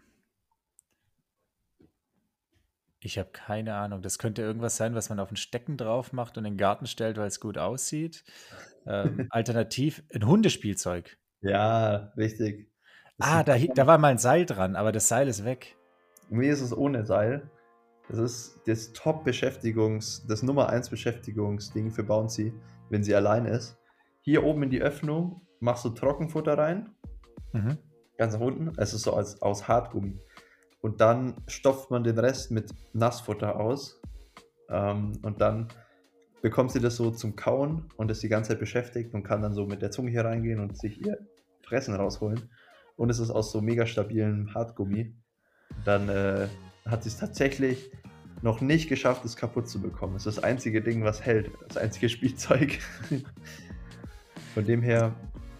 ich 3.00 3.18
habe 3.18 3.30
keine 3.32 3.76
Ahnung. 3.76 4.02
Das 4.02 4.20
könnte 4.20 4.42
irgendwas 4.42 4.78
sein, 4.78 4.94
was 4.94 5.10
man 5.10 5.20
auf 5.20 5.32
ein 5.32 5.38
Stecken 5.38 5.78
drauf 5.78 6.12
macht 6.12 6.38
und 6.38 6.46
in 6.46 6.54
den 6.54 6.58
Garten 6.58 6.86
stellt, 6.86 7.18
weil 7.18 7.28
es 7.28 7.40
gut 7.40 7.58
aussieht. 7.58 8.24
Ähm, 8.86 9.28
alternativ 9.32 10.04
ein 10.14 10.28
Hundespielzeug. 10.28 11.18
Ja, 11.42 12.12
richtig. 12.18 12.70
Das 13.18 13.28
ah, 13.30 13.44
da, 13.44 13.58
da 13.58 13.88
war 13.88 13.98
mal 13.98 14.10
ein 14.10 14.18
Seil 14.18 14.46
dran, 14.46 14.76
aber 14.76 14.92
das 14.92 15.08
Seil 15.08 15.28
ist 15.28 15.46
weg. 15.46 15.76
Mir 16.30 16.52
ist 16.52 16.62
es 16.62 16.76
ohne 16.76 17.06
Seil. 17.06 17.50
Das 18.10 18.20
ist 18.20 18.60
das 18.66 18.94
Top-Beschäftigungs-, 18.94 20.28
das 20.28 20.44
Nummer 20.44 20.70
1 20.70 20.90
Beschäftigungsding 20.90 21.92
für 21.92 22.04
Bouncy, 22.04 22.54
wenn 22.90 23.04
sie 23.04 23.16
allein 23.16 23.46
ist. 23.46 23.78
Hier 24.22 24.44
oben 24.44 24.64
in 24.64 24.70
die 24.70 24.82
Öffnung 24.82 25.42
machst 25.60 25.84
du 25.86 25.90
Trockenfutter 25.90 26.58
rein. 26.58 26.90
Mhm. 27.54 27.78
Ganz 28.18 28.34
nach 28.34 28.42
unten. 28.42 28.72
Es 28.78 28.94
ist 28.94 29.04
so 29.04 29.14
als, 29.14 29.42
aus 29.42 29.68
Hartgummi. 29.68 30.20
Und 30.82 31.02
dann 31.02 31.36
stopft 31.48 31.92
man 31.92 32.04
den 32.04 32.18
Rest 32.18 32.52
mit 32.52 32.72
Nassfutter 32.94 33.60
aus. 33.60 34.02
Ähm, 34.70 35.14
und 35.22 35.42
dann 35.42 35.68
bekommt 36.42 36.72
sie 36.72 36.80
das 36.80 36.96
so 36.96 37.12
zum 37.12 37.36
Kauen 37.36 37.90
und 37.98 38.12
ist 38.12 38.24
die 38.24 38.30
ganze 38.30 38.50
Zeit 38.50 38.60
beschäftigt 38.60 39.14
und 39.14 39.24
kann 39.24 39.42
dann 39.42 39.54
so 39.54 39.66
mit 39.66 39.82
der 39.82 39.92
Zunge 39.92 40.12
hier 40.12 40.24
reingehen 40.24 40.60
und 40.60 40.78
sich 40.78 41.06
ihr 41.06 41.18
Fressen 41.64 41.96
rausholen. 41.96 42.50
Und 42.96 43.10
es 43.10 43.20
ist 43.20 43.32
aus 43.32 43.52
so 43.52 43.62
mega 43.62 43.86
stabilem 43.86 44.54
Hartgummi. 44.54 45.14
Dann 45.84 46.10
äh, 46.10 46.48
hat 46.90 47.04
sie 47.04 47.10
es 47.10 47.18
tatsächlich 47.18 47.92
noch 48.42 48.62
nicht 48.62 48.88
geschafft, 48.88 49.26
es 49.26 49.36
kaputt 49.36 49.68
zu 49.70 49.82
bekommen. 49.82 50.16
Es 50.16 50.26
ist 50.26 50.38
das 50.38 50.44
einzige 50.44 50.82
Ding, 50.82 51.04
was 51.04 51.22
hält. 51.22 51.52
Das 51.68 51.78
einzige 51.78 52.10
Spielzeug. 52.10 52.80
Von 54.54 54.66
dem 54.66 54.82
her, 54.82 55.14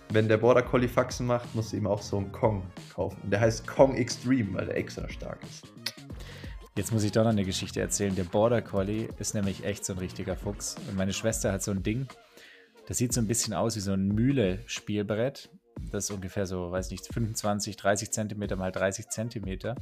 wenn 0.10 0.28
der 0.28 0.38
Border 0.38 0.62
Collie 0.62 0.88
Faxen 0.88 1.28
macht, 1.28 1.54
musst 1.56 1.74
du 1.74 1.78
ihm 1.78 1.88
auch 1.88 2.02
so 2.02 2.18
einen 2.18 2.32
Kong 2.32 2.64
kaufen. 2.94 3.20
Und 3.24 3.32
der 3.32 3.42
heißt 3.42 3.68
Kong 3.68 3.96
Extreme, 3.96 4.54
weil 4.54 4.66
der 4.68 4.78
extra 4.78 5.10
stark 5.10 5.40
ist. 5.44 5.68
Jetzt 6.76 6.92
muss 6.92 7.04
ich 7.04 7.12
doch 7.12 7.24
noch 7.24 7.32
eine 7.32 7.44
Geschichte 7.44 7.82
erzählen. 7.82 8.16
Der 8.16 8.24
Border 8.24 8.62
Collie 8.62 9.10
ist 9.18 9.34
nämlich 9.34 9.66
echt 9.66 9.84
so 9.84 9.94
ein 9.94 10.00
richtiger 10.00 10.36
Fuchs. 10.36 10.76
Und 10.88 10.96
meine 10.96 11.14
Schwester 11.14 11.52
hat 11.52 11.64
so 11.64 11.72
ein 11.72 11.82
Ding, 11.82 12.08
das 12.88 13.00
sieht 13.00 13.14
so 13.14 13.20
ein 13.20 13.28
bisschen 13.28 13.54
aus 13.54 13.76
wie 13.76 13.82
so 13.82 13.94
ein 13.94 14.10
Mühle-Spielbrett. 14.10 15.50
Das 15.92 16.06
ist 16.06 16.12
ungefähr 16.12 16.46
so, 16.46 16.72
weiß 16.72 16.92
nicht, 16.92 17.06
25, 17.12 17.76
30 17.76 18.12
Zentimeter 18.12 18.56
mal 18.56 18.72
30 18.72 19.10
Zentimeter. 19.10 19.76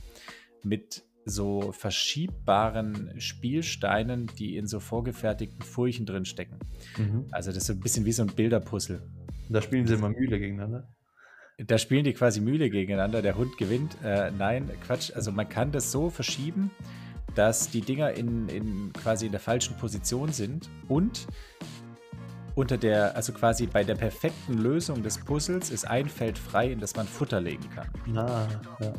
Mit 0.63 1.03
so 1.26 1.71
verschiebbaren 1.71 3.19
Spielsteinen, 3.19 4.28
die 4.38 4.57
in 4.57 4.67
so 4.67 4.80
vorgefertigten 4.80 5.63
Furchen 5.63 6.05
drin 6.05 6.26
stecken. 6.26 6.59
Mhm. 6.97 7.26
Also 7.32 7.49
das 7.49 7.57
ist 7.57 7.67
so 7.67 7.73
ein 7.73 7.80
bisschen 7.80 8.05
wie 8.05 8.11
so 8.11 8.23
ein 8.23 8.30
Bilderpuzzle. 8.30 9.01
Da 9.49 9.61
spielen 9.61 9.88
sie 9.88 9.95
immer 9.95 10.09
Mühle 10.09 10.39
gegeneinander. 10.39 10.88
Da 11.57 11.78
spielen 11.78 12.03
die 12.03 12.13
quasi 12.13 12.41
Mühle 12.41 12.69
gegeneinander. 12.69 13.21
Der 13.21 13.38
Hund 13.38 13.57
gewinnt. 13.57 13.97
Äh, 14.03 14.32
nein, 14.32 14.69
Quatsch. 14.86 15.11
Also 15.15 15.32
man 15.32 15.49
kann 15.49 15.71
das 15.71 15.91
so 15.91 16.09
verschieben, 16.09 16.69
dass 17.34 17.69
die 17.69 17.82
Dinger 17.82 18.11
in, 18.11 18.49
in 18.49 18.93
quasi 18.93 19.26
in 19.26 19.32
der 19.32 19.41
falschen 19.41 19.76
Position 19.78 20.32
sind 20.32 20.69
und 20.88 21.28
unter 22.55 22.78
der, 22.78 23.15
also 23.15 23.34
quasi 23.34 23.67
bei 23.67 23.84
der 23.84 23.95
perfekten 23.95 24.57
Lösung 24.57 25.03
des 25.03 25.17
Puzzles 25.17 25.71
ist 25.71 25.86
ein 25.86 26.07
Feld 26.07 26.38
frei, 26.38 26.71
in 26.71 26.80
das 26.80 26.95
man 26.95 27.05
Futter 27.05 27.41
legen 27.41 27.69
kann. 27.76 28.17
Ah, 28.17 28.47
ja. 28.80 28.93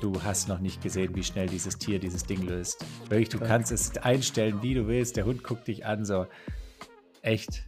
Du 0.00 0.22
hast 0.22 0.48
noch 0.48 0.60
nicht 0.60 0.80
gesehen, 0.80 1.16
wie 1.16 1.24
schnell 1.24 1.48
dieses 1.48 1.76
Tier 1.76 1.98
dieses 1.98 2.22
Ding 2.24 2.42
löst. 2.42 2.84
Wirklich, 3.08 3.30
du 3.30 3.40
kannst 3.40 3.72
es 3.72 3.96
einstellen, 3.96 4.62
wie 4.62 4.74
du 4.74 4.86
willst. 4.86 5.16
Der 5.16 5.24
Hund 5.24 5.42
guckt 5.42 5.66
dich 5.66 5.86
an, 5.86 6.04
so 6.04 6.26
echt 7.22 7.64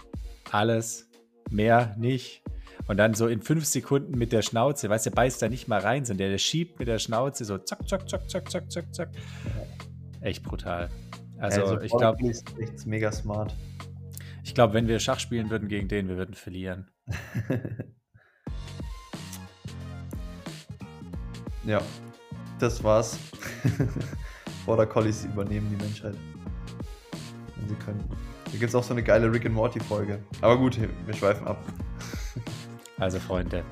alles, 0.53 1.09
mehr 1.51 1.97
nicht. 1.99 2.43
Und 2.87 2.99
dann 2.99 3.15
so 3.15 3.27
in 3.27 3.43
fünf 3.43 3.65
Sekunden 3.67 4.17
mit 4.17 4.31
der 4.33 4.43
Schnauze, 4.43 4.89
weißt 4.89 5.07
du, 5.07 5.11
der 5.11 5.17
beißt 5.17 5.43
da 5.43 5.49
nicht 5.49 5.67
mal 5.67 5.81
rein, 5.81 6.05
sondern 6.05 6.19
der, 6.19 6.31
der 6.31 6.39
schiebt 6.39 6.79
mit 6.79 6.87
der 6.87 7.01
Schnauze 7.01 7.45
so 7.45 7.59
zack, 7.59 7.89
zack, 7.89 8.09
zack, 8.09 8.31
zack, 8.31 8.51
zack, 8.51 8.71
zack, 8.71 8.95
zack. 8.95 9.09
Echt 10.21 10.45
brutal. 10.45 10.89
Also, 11.39 11.63
also 11.63 11.81
ich 11.81 11.91
glaube. 11.91 12.29
ist 12.29 12.47
echt 12.59 12.87
mega 12.87 13.11
smart. 13.11 13.57
Ich 14.45 14.55
glaube, 14.55 14.75
wenn 14.75 14.87
wir 14.87 15.01
Schach 15.01 15.19
spielen 15.19 15.51
würden 15.51 15.69
gegen 15.69 15.89
den, 15.89 16.09
wir 16.09 16.17
würden 16.17 16.35
verlieren. 16.35 16.91
ja, 21.65 21.81
das 22.61 22.83
war's. 22.83 23.19
Border 24.67 24.87
Collies 24.87 25.25
übernehmen 25.25 25.69
die 25.71 25.85
Menschheit. 25.85 26.15
Wenn 27.57 27.69
sie 27.69 27.75
können. 27.77 28.05
Da 28.45 28.53
gibt 28.53 28.65
es 28.65 28.75
auch 28.75 28.83
so 28.83 28.93
eine 28.95 29.03
geile 29.03 29.33
Rick 29.33 29.47
and 29.47 29.55
Morty 29.55 29.81
Folge. 29.81 30.19
Aber 30.41 30.59
gut, 30.59 30.79
wir 31.07 31.15
schweifen 31.15 31.47
ab. 31.47 31.59
Also 32.99 33.19
Freunde, 33.19 33.65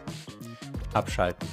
abschalten. 0.95 1.47